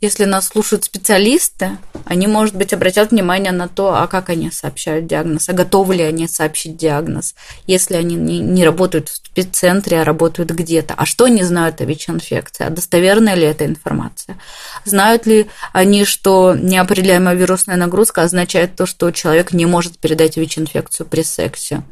если 0.00 0.24
нас 0.24 0.48
слушают 0.48 0.84
специалисты, 0.84 1.76
они, 2.06 2.26
может 2.26 2.54
быть, 2.54 2.72
обратят 2.72 3.10
внимание 3.10 3.52
на 3.52 3.68
то, 3.68 3.94
а 3.94 4.06
как 4.06 4.30
они 4.30 4.50
сообщают 4.50 5.06
диагноз, 5.06 5.48
а 5.48 5.52
готовы 5.52 5.96
ли 5.96 6.02
они 6.02 6.26
сообщить 6.26 6.78
диагноз, 6.78 7.34
если 7.66 7.96
они 7.96 8.14
не, 8.14 8.38
не 8.38 8.64
работают 8.64 9.10
в 9.10 9.16
спеццентре, 9.16 10.00
а 10.00 10.04
работают 10.04 10.50
где-то. 10.52 10.94
А 10.96 11.04
что 11.04 11.26
они 11.26 11.42
знают 11.42 11.82
о 11.82 11.84
ВИЧ-инфекции? 11.84 12.64
А 12.64 12.70
достоверная 12.70 13.34
ли 13.34 13.44
эта 13.44 13.66
информация? 13.66 14.38
Знают 14.86 15.26
ли 15.26 15.48
они, 15.72 16.06
что 16.06 16.54
неопределяемая 16.54 17.34
вирусная 17.34 17.76
нагрузка 17.76 18.22
означает 18.22 18.76
то, 18.76 18.86
что 18.86 19.10
человек 19.10 19.52
не 19.52 19.66
может 19.66 19.98
передать 19.98 20.38
ВИЧ-инфекцию 20.38 21.06
при 21.06 21.22
сексе? 21.22 21.82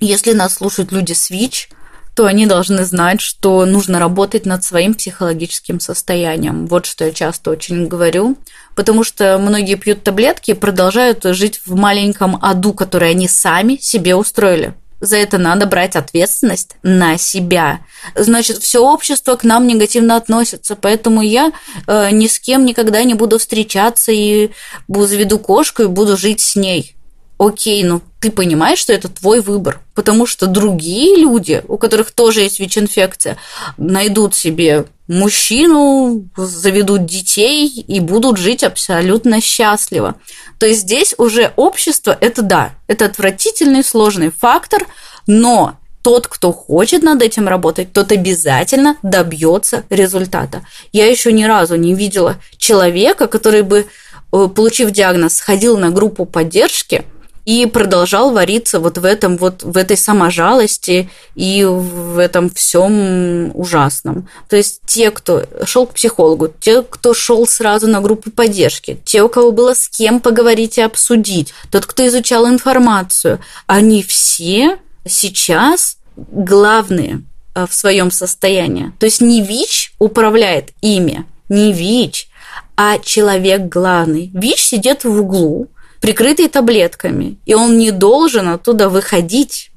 Если 0.00 0.32
нас 0.32 0.54
слушают 0.54 0.92
люди 0.92 1.12
с 1.12 1.28
ВИЧ– 1.28 1.68
то 2.14 2.26
они 2.26 2.46
должны 2.46 2.84
знать, 2.84 3.20
что 3.20 3.64
нужно 3.66 3.98
работать 3.98 4.46
над 4.46 4.62
своим 4.64 4.94
психологическим 4.94 5.80
состоянием. 5.80 6.66
Вот 6.66 6.86
что 6.86 7.04
я 7.04 7.12
часто 7.12 7.50
очень 7.50 7.88
говорю, 7.88 8.36
потому 8.76 9.04
что 9.04 9.38
многие 9.38 9.74
пьют 9.74 10.04
таблетки 10.04 10.52
и 10.52 10.54
продолжают 10.54 11.24
жить 11.24 11.60
в 11.66 11.74
маленьком 11.74 12.38
аду, 12.40 12.72
который 12.72 13.10
они 13.10 13.28
сами 13.28 13.76
себе 13.76 14.14
устроили. 14.14 14.74
За 15.00 15.16
это 15.16 15.38
надо 15.38 15.66
брать 15.66 15.96
ответственность 15.96 16.76
на 16.82 17.18
себя. 17.18 17.80
Значит, 18.14 18.58
все 18.58 18.78
общество 18.78 19.36
к 19.36 19.44
нам 19.44 19.66
негативно 19.66 20.16
относится, 20.16 20.76
поэтому 20.76 21.20
я 21.20 21.52
э, 21.86 22.10
ни 22.10 22.26
с 22.26 22.38
кем 22.38 22.64
никогда 22.64 23.02
не 23.02 23.14
буду 23.14 23.38
встречаться 23.38 24.12
и 24.12 24.50
заведу 24.88 25.38
кошку 25.38 25.82
и 25.82 25.88
буду 25.88 26.16
жить 26.16 26.40
с 26.40 26.56
ней 26.56 26.94
окей, 27.38 27.82
ну 27.84 28.00
ты 28.20 28.30
понимаешь, 28.30 28.78
что 28.78 28.92
это 28.92 29.08
твой 29.08 29.40
выбор, 29.40 29.80
потому 29.94 30.26
что 30.26 30.46
другие 30.46 31.16
люди, 31.16 31.62
у 31.68 31.76
которых 31.76 32.10
тоже 32.12 32.40
есть 32.40 32.58
ВИЧ-инфекция, 32.60 33.36
найдут 33.76 34.34
себе 34.34 34.86
мужчину, 35.08 36.26
заведут 36.36 37.04
детей 37.04 37.68
и 37.68 38.00
будут 38.00 38.38
жить 38.38 38.64
абсолютно 38.64 39.40
счастливо. 39.40 40.14
То 40.58 40.66
есть 40.66 40.82
здесь 40.82 41.14
уже 41.18 41.52
общество– 41.56 42.16
это 42.20 42.42
да, 42.42 42.74
это 42.86 43.04
отвратительный, 43.04 43.84
сложный 43.84 44.30
фактор, 44.30 44.86
но 45.26 45.76
тот, 46.00 46.26
кто 46.26 46.52
хочет 46.52 47.02
над 47.02 47.22
этим 47.22 47.48
работать, 47.48 47.92
тот 47.92 48.12
обязательно 48.12 48.96
добьется 49.02 49.84
результата. 49.90 50.62
Я 50.92 51.10
еще 51.10 51.32
ни 51.32 51.44
разу 51.44 51.76
не 51.76 51.94
видела 51.94 52.36
человека, 52.56 53.26
который 53.26 53.62
бы, 53.62 53.86
э, 54.32 54.48
получив 54.54 54.90
диагноз, 54.90 55.40
ходил 55.40 55.76
на 55.76 55.90
группу 55.90 56.24
поддержки– 56.24 57.04
и 57.44 57.66
продолжал 57.66 58.32
вариться 58.32 58.80
вот 58.80 58.98
в 58.98 59.04
этом 59.04 59.36
вот 59.36 59.62
в 59.62 59.76
этой 59.76 59.96
саможалости 59.96 61.10
и 61.34 61.64
в 61.64 62.18
этом 62.18 62.50
всем 62.50 63.50
ужасном. 63.54 64.28
То 64.48 64.56
есть 64.56 64.80
те, 64.86 65.10
кто 65.10 65.44
шел 65.64 65.86
к 65.86 65.94
психологу, 65.94 66.48
те, 66.48 66.82
кто 66.82 67.12
шел 67.12 67.46
сразу 67.46 67.86
на 67.86 68.00
группу 68.00 68.30
поддержки, 68.30 68.98
те, 69.04 69.22
у 69.22 69.28
кого 69.28 69.52
было 69.52 69.74
с 69.74 69.88
кем 69.88 70.20
поговорить 70.20 70.78
и 70.78 70.82
обсудить, 70.82 71.52
тот, 71.70 71.86
кто 71.86 72.06
изучал 72.06 72.48
информацию, 72.48 73.40
они 73.66 74.02
все 74.02 74.78
сейчас 75.06 75.98
главные 76.16 77.22
э, 77.54 77.66
в 77.68 77.74
своем 77.74 78.10
состоянии. 78.10 78.92
То 78.98 79.06
есть 79.06 79.20
не 79.20 79.42
ВИЧ 79.42 79.94
управляет 79.98 80.70
ими, 80.80 81.26
не 81.48 81.72
ВИЧ, 81.72 82.28
а 82.76 82.98
человек 82.98 83.62
главный. 83.62 84.30
ВИЧ 84.32 84.60
сидит 84.60 85.04
в 85.04 85.20
углу, 85.20 85.68
прикрытый 86.04 86.48
таблетками, 86.48 87.38
и 87.46 87.54
он 87.54 87.78
не 87.78 87.90
должен 87.90 88.48
оттуда 88.48 88.90
выходить. 88.90 89.70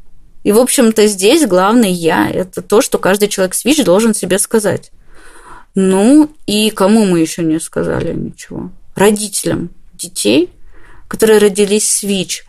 И, 0.43 0.51
в 0.51 0.59
общем-то, 0.59 1.07
здесь 1.07 1.47
главный 1.47 1.89
я. 1.89 2.29
Это 2.29 2.61
то, 2.61 2.81
что 2.81 2.97
каждый 2.97 3.29
человек 3.29 3.53
с 3.53 3.63
ВИЧ 3.63 3.85
должен 3.85 4.13
себе 4.13 4.37
сказать. 4.37 4.91
Ну, 5.73 6.29
и 6.45 6.69
кому 6.69 7.05
мы 7.05 7.21
еще 7.21 7.43
не 7.43 7.61
сказали 7.61 8.13
ничего? 8.13 8.71
Родителям 8.93 9.69
детей, 9.93 10.49
которые 11.07 11.39
родились 11.39 11.89
с 11.89 12.03
ВИЧ. 12.03 12.45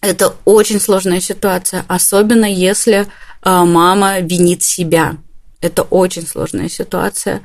Это 0.00 0.34
очень 0.46 0.80
сложная 0.80 1.20
ситуация, 1.20 1.84
особенно 1.88 2.46
если 2.46 3.06
а, 3.42 3.66
мама 3.66 4.20
винит 4.20 4.62
себя. 4.62 5.18
Это 5.60 5.82
очень 5.82 6.26
сложная 6.26 6.70
ситуация. 6.70 7.42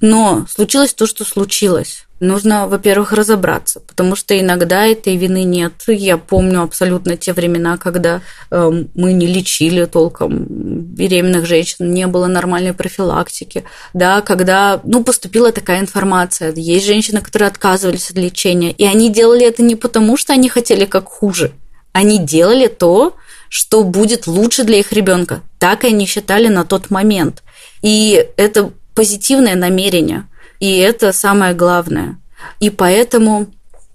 Но 0.00 0.46
случилось 0.48 0.94
то, 0.94 1.04
что 1.04 1.26
случилось. 1.26 2.06
Нужно, 2.20 2.68
во-первых, 2.68 3.12
разобраться, 3.12 3.80
потому 3.80 4.14
что 4.14 4.38
иногда 4.38 4.86
этой 4.86 5.16
вины 5.16 5.42
нет. 5.42 5.72
Я 5.86 6.18
помню 6.18 6.62
абсолютно 6.62 7.16
те 7.16 7.32
времена, 7.32 7.78
когда 7.78 8.20
э, 8.50 8.84
мы 8.94 9.14
не 9.14 9.26
лечили 9.26 9.86
толком 9.86 10.44
беременных 10.44 11.46
женщин, 11.46 11.90
не 11.90 12.06
было 12.06 12.26
нормальной 12.26 12.74
профилактики, 12.74 13.64
да, 13.94 14.20
когда, 14.20 14.82
ну, 14.84 15.02
поступила 15.02 15.50
такая 15.50 15.80
информация. 15.80 16.52
Есть 16.54 16.84
женщины, 16.84 17.22
которые 17.22 17.48
отказывались 17.48 18.10
от 18.10 18.18
лечения, 18.18 18.72
и 18.72 18.84
они 18.84 19.10
делали 19.10 19.46
это 19.46 19.62
не 19.62 19.74
потому, 19.74 20.18
что 20.18 20.34
они 20.34 20.50
хотели 20.50 20.84
как 20.84 21.06
хуже, 21.06 21.52
они 21.92 22.18
делали 22.18 22.66
то, 22.66 23.16
что 23.48 23.82
будет 23.82 24.26
лучше 24.26 24.64
для 24.64 24.78
их 24.78 24.92
ребенка. 24.92 25.40
Так 25.58 25.84
они 25.84 26.06
считали 26.06 26.48
на 26.48 26.64
тот 26.64 26.90
момент. 26.90 27.42
И 27.82 28.26
это 28.36 28.72
позитивное 28.94 29.56
намерение. 29.56 30.26
И 30.60 30.76
это 30.78 31.12
самое 31.12 31.54
главное. 31.54 32.18
И 32.60 32.70
поэтому 32.70 33.48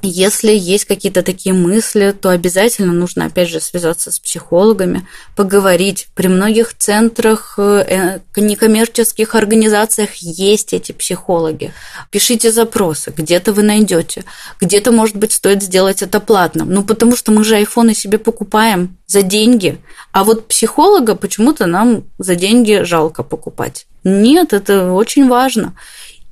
если 0.07 0.51
есть 0.51 0.85
какие-то 0.85 1.23
такие 1.23 1.53
мысли, 1.53 2.11
то 2.19 2.29
обязательно 2.29 2.93
нужно, 2.93 3.25
опять 3.25 3.49
же, 3.49 3.59
связаться 3.59 4.11
с 4.11 4.19
психологами, 4.19 5.07
поговорить. 5.35 6.07
При 6.13 6.27
многих 6.27 6.77
центрах, 6.77 7.55
э, 7.57 8.19
некоммерческих 8.35 9.33
организациях 9.33 10.15
есть 10.15 10.73
эти 10.73 10.91
психологи. 10.91 11.73
Пишите 12.11 12.51
запросы, 12.51 13.13
где-то 13.17 13.51
вы 13.51 13.63
найдете, 13.63 14.25
где-то, 14.61 14.91
может 14.91 15.15
быть, 15.15 15.31
стоит 15.31 15.63
сделать 15.63 16.03
это 16.03 16.19
платно. 16.19 16.65
Ну, 16.65 16.83
потому 16.83 17.15
что 17.15 17.31
мы 17.31 17.43
же 17.43 17.55
айфоны 17.55 17.95
себе 17.95 18.19
покупаем 18.19 18.97
за 19.07 19.23
деньги, 19.23 19.79
а 20.11 20.23
вот 20.23 20.47
психолога 20.47 21.15
почему-то 21.15 21.65
нам 21.65 22.03
за 22.19 22.35
деньги 22.35 22.83
жалко 22.83 23.23
покупать. 23.23 23.87
Нет, 24.03 24.53
это 24.53 24.91
очень 24.91 25.27
важно. 25.27 25.73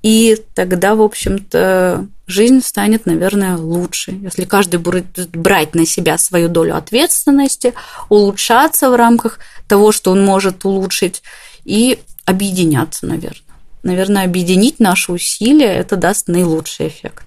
И 0.04 0.38
тогда, 0.54 0.95
в 0.95 1.01
общем-то, 1.01 2.06
жизнь 2.28 2.62
станет, 2.62 3.06
наверное, 3.06 3.58
лучше. 3.58 4.12
Если 4.12 4.43
каждый 4.43 4.78
будет 4.78 5.30
брать 5.30 5.74
на 5.74 5.86
себя 5.86 6.18
свою 6.18 6.49
долю 6.49 6.76
ответственности, 6.76 7.74
улучшаться 8.10 8.89
в 8.89 8.95
рамках 8.95 9.39
того, 9.68 9.91
что 9.91 10.12
он 10.12 10.24
может 10.24 10.66
улучшить, 10.66 11.24
и 11.64 11.99
объединяться, 12.26 13.06
наверное. 13.06 13.41
Наверное, 13.84 14.26
объединить 14.26 14.80
наши 14.80 15.12
усилия, 15.12 15.74
это 15.74 15.95
даст 15.95 16.28
наилучший 16.28 16.89
эффект. 16.89 17.26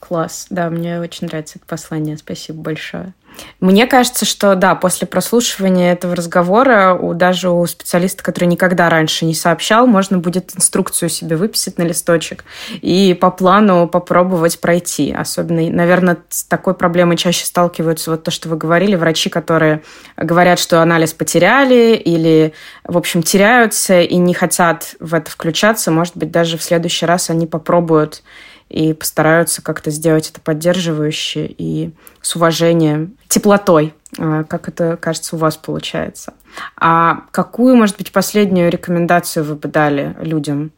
Класс. 0.00 0.46
Да, 0.48 0.70
мне 0.70 1.00
очень 1.00 1.26
нравится 1.26 1.58
это 1.58 1.66
послание. 1.66 2.16
Спасибо 2.16 2.62
большое. 2.62 3.12
Мне 3.60 3.86
кажется, 3.86 4.24
что 4.24 4.54
да, 4.54 4.74
после 4.74 5.06
прослушивания 5.06 5.92
этого 5.92 6.14
разговора 6.14 6.94
у 6.94 7.14
даже 7.14 7.50
у 7.50 7.66
специалиста, 7.66 8.22
который 8.22 8.46
никогда 8.46 8.88
раньше 8.88 9.24
не 9.24 9.34
сообщал, 9.34 9.86
можно 9.86 10.18
будет 10.18 10.54
инструкцию 10.56 11.08
себе 11.08 11.36
выписать 11.36 11.78
на 11.78 11.82
листочек 11.82 12.44
и 12.80 13.14
по 13.14 13.30
плану 13.30 13.88
попробовать 13.88 14.60
пройти. 14.60 15.12
Особенно, 15.12 15.68
наверное, 15.70 16.18
с 16.28 16.44
такой 16.44 16.74
проблемой 16.74 17.16
чаще 17.16 17.44
сталкиваются 17.44 18.10
вот 18.10 18.22
то, 18.22 18.30
что 18.30 18.48
вы 18.48 18.56
говорили, 18.56 18.94
врачи, 18.94 19.28
которые 19.28 19.82
говорят, 20.16 20.58
что 20.58 20.80
анализ 20.80 21.12
потеряли 21.12 21.94
или, 21.96 22.52
в 22.84 22.96
общем, 22.96 23.22
теряются 23.22 24.00
и 24.00 24.16
не 24.16 24.34
хотят 24.34 24.94
в 25.00 25.14
это 25.14 25.30
включаться. 25.30 25.90
Может 25.90 26.16
быть, 26.16 26.30
даже 26.30 26.58
в 26.58 26.62
следующий 26.62 27.06
раз 27.06 27.30
они 27.30 27.46
попробуют 27.46 28.22
и 28.68 28.92
постараются 28.92 29.62
как-то 29.62 29.90
сделать 29.90 30.30
это 30.30 30.40
поддерживающе 30.40 31.46
и 31.46 31.92
с 32.20 32.36
уважением, 32.36 33.16
теплотой, 33.28 33.94
а, 34.18 34.44
как 34.44 34.68
это, 34.68 34.96
кажется, 34.96 35.36
у 35.36 35.38
вас 35.38 35.56
получается. 35.56 36.34
А 36.76 37.22
какую, 37.30 37.76
может 37.76 37.96
быть, 37.96 38.12
последнюю 38.12 38.70
рекомендацию 38.70 39.44
вы 39.44 39.54
бы 39.54 39.68
дали 39.68 40.16
людям, 40.20 40.72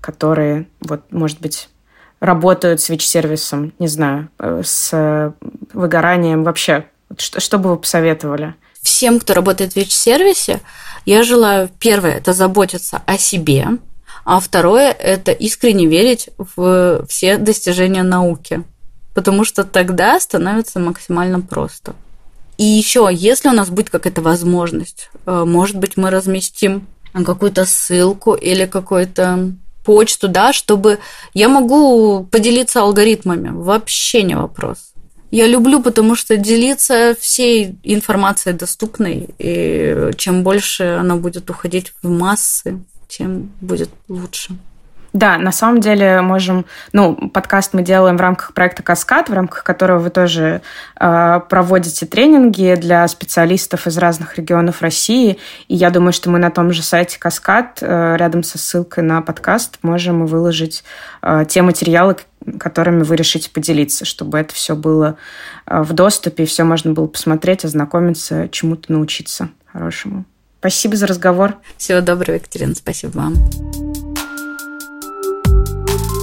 которые, 0.00 0.66
вот, 0.80 1.12
может 1.12 1.40
быть, 1.40 1.68
работают 2.20 2.80
с 2.80 2.88
ВИЧ-сервисом, 2.88 3.72
не 3.78 3.88
знаю, 3.88 4.28
э, 4.38 4.62
с 4.64 5.34
выгоранием 5.72 6.44
вообще? 6.44 6.86
Что, 7.18 7.40
что 7.40 7.58
бы 7.58 7.70
вы 7.70 7.76
посоветовали? 7.76 8.54
Всем, 8.80 9.20
кто 9.20 9.34
работает 9.34 9.72
в 9.72 9.76
ВИЧ-сервисе, 9.76 10.60
я 11.04 11.22
желаю, 11.22 11.68
первое, 11.78 12.16
это 12.16 12.32
заботиться 12.32 13.02
о 13.06 13.18
себе, 13.18 13.66
а 14.26 14.40
второе– 14.40 14.90
это 14.90 15.30
искренне 15.30 15.86
верить 15.86 16.30
в 16.36 17.06
все 17.08 17.38
достижения 17.38 18.02
науки, 18.02 18.64
потому 19.14 19.44
что 19.44 19.62
тогда 19.62 20.18
становится 20.18 20.80
максимально 20.80 21.40
просто. 21.40 21.94
И 22.58 22.64
еще, 22.64 23.08
если 23.12 23.48
у 23.48 23.52
нас 23.52 23.70
будет 23.70 23.88
какая-то 23.88 24.22
возможность, 24.22 25.10
э, 25.26 25.44
может 25.46 25.76
быть, 25.76 25.96
мы 25.96 26.10
разместим 26.10 26.88
какую-то 27.24 27.66
ссылку 27.66 28.34
или 28.34 28.66
какую-то 28.66 29.52
почту, 29.84 30.26
да, 30.26 30.52
чтобы 30.52 30.98
я 31.32 31.48
могу 31.48 32.24
поделиться 32.24 32.80
алгоритмами. 32.80 33.50
Вообще 33.50 34.24
не 34.24 34.36
вопрос. 34.36 34.78
Я 35.30 35.46
люблю, 35.46 35.80
потому 35.80 36.16
что 36.16 36.36
делиться 36.36 37.14
всей 37.20 37.76
информацией 37.84 38.56
доступной, 38.56 39.28
и 39.38 40.10
чем 40.16 40.42
больше 40.42 40.98
она 40.98 41.14
будет 41.14 41.48
уходить 41.48 41.92
в 42.02 42.08
массы, 42.08 42.80
тем 43.08 43.50
будет 43.60 43.90
лучше. 44.08 44.56
Да, 45.16 45.38
на 45.38 45.50
самом 45.50 45.80
деле 45.80 46.20
можем, 46.20 46.66
ну, 46.92 47.30
подкаст 47.30 47.72
мы 47.72 47.80
делаем 47.80 48.18
в 48.18 48.20
рамках 48.20 48.52
проекта 48.52 48.82
«Каскад», 48.82 49.30
в 49.30 49.32
рамках 49.32 49.64
которого 49.64 49.98
вы 49.98 50.10
тоже 50.10 50.60
э, 51.00 51.40
проводите 51.48 52.04
тренинги 52.04 52.74
для 52.78 53.08
специалистов 53.08 53.86
из 53.86 53.96
разных 53.96 54.36
регионов 54.36 54.82
России. 54.82 55.38
И 55.68 55.74
я 55.74 55.88
думаю, 55.88 56.12
что 56.12 56.28
мы 56.28 56.38
на 56.38 56.50
том 56.50 56.70
же 56.70 56.82
сайте 56.82 57.18
«Каскад» 57.18 57.78
э, 57.80 58.16
рядом 58.18 58.42
со 58.42 58.58
ссылкой 58.58 59.04
на 59.04 59.22
подкаст 59.22 59.78
можем 59.80 60.26
выложить 60.26 60.84
э, 61.22 61.46
те 61.48 61.62
материалы, 61.62 62.16
которыми 62.58 63.02
вы 63.02 63.16
решите 63.16 63.48
поделиться, 63.48 64.04
чтобы 64.04 64.36
это 64.36 64.52
все 64.52 64.76
было 64.76 65.16
э, 65.66 65.80
в 65.80 65.94
доступе, 65.94 66.42
и 66.42 66.46
все 66.46 66.64
можно 66.64 66.92
было 66.92 67.06
посмотреть, 67.06 67.64
ознакомиться, 67.64 68.50
чему-то 68.50 68.92
научиться 68.92 69.48
хорошему. 69.72 70.26
Спасибо 70.66 70.96
за 70.96 71.06
разговор. 71.06 71.54
Всего 71.78 72.00
доброго, 72.00 72.34
Екатерина. 72.34 72.74
Спасибо 72.74 73.12
вам. 73.18 73.36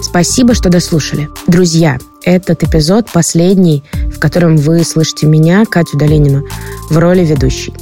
Спасибо, 0.01 0.53
что 0.53 0.67
дослушали. 0.67 1.29
Друзья, 1.47 1.97
этот 2.25 2.61
эпизод 2.61 3.09
последний, 3.09 3.85
в 4.13 4.19
котором 4.19 4.57
вы 4.57 4.83
слышите 4.83 5.27
меня, 5.27 5.63
Катю 5.63 5.97
Долинину, 5.97 6.45
в 6.89 6.97
роли 6.97 7.23
ведущей. 7.23 7.73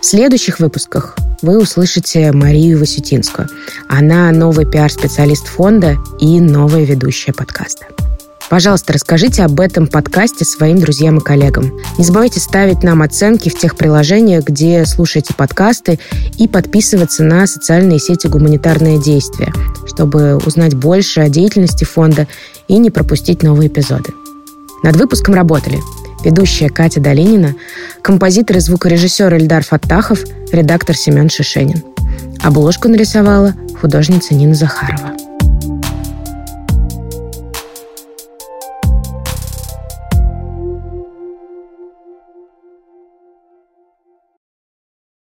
В 0.00 0.04
следующих 0.04 0.58
выпусках 0.58 1.16
вы 1.42 1.62
услышите 1.62 2.32
Марию 2.32 2.80
Васютинскую. 2.80 3.48
Она 3.88 4.32
новый 4.32 4.68
пиар-специалист 4.68 5.46
фонда 5.46 5.96
и 6.18 6.40
новая 6.40 6.82
ведущая 6.82 7.32
подкаста. 7.32 7.86
Пожалуйста, 8.50 8.92
расскажите 8.92 9.44
об 9.44 9.60
этом 9.60 9.86
подкасте 9.86 10.44
своим 10.44 10.80
друзьям 10.80 11.18
и 11.18 11.20
коллегам. 11.20 11.78
Не 11.98 12.04
забывайте 12.04 12.40
ставить 12.40 12.82
нам 12.82 13.00
оценки 13.00 13.48
в 13.48 13.56
тех 13.56 13.76
приложениях, 13.76 14.44
где 14.44 14.84
слушаете 14.86 15.34
подкасты, 15.34 16.00
и 16.36 16.48
подписываться 16.48 17.22
на 17.22 17.46
социальные 17.46 18.00
сети 18.00 18.26
«Гуманитарное 18.26 18.98
действие», 18.98 19.52
чтобы 19.86 20.36
узнать 20.38 20.74
больше 20.74 21.20
о 21.20 21.28
деятельности 21.28 21.84
фонда 21.84 22.26
и 22.66 22.76
не 22.78 22.90
пропустить 22.90 23.44
новые 23.44 23.68
эпизоды. 23.68 24.12
Над 24.82 24.96
выпуском 24.96 25.34
работали 25.34 25.78
ведущая 26.24 26.70
Катя 26.70 27.00
Долинина, 27.00 27.54
композитор 28.02 28.56
и 28.56 28.60
звукорежиссер 28.60 29.32
Эльдар 29.32 29.64
Фаттахов, 29.64 30.24
редактор 30.50 30.96
Семен 30.96 31.30
Шишенин. 31.30 31.84
Обложку 32.42 32.88
нарисовала 32.88 33.54
художница 33.80 34.34
Нина 34.34 34.54
Захарова. 34.54 35.29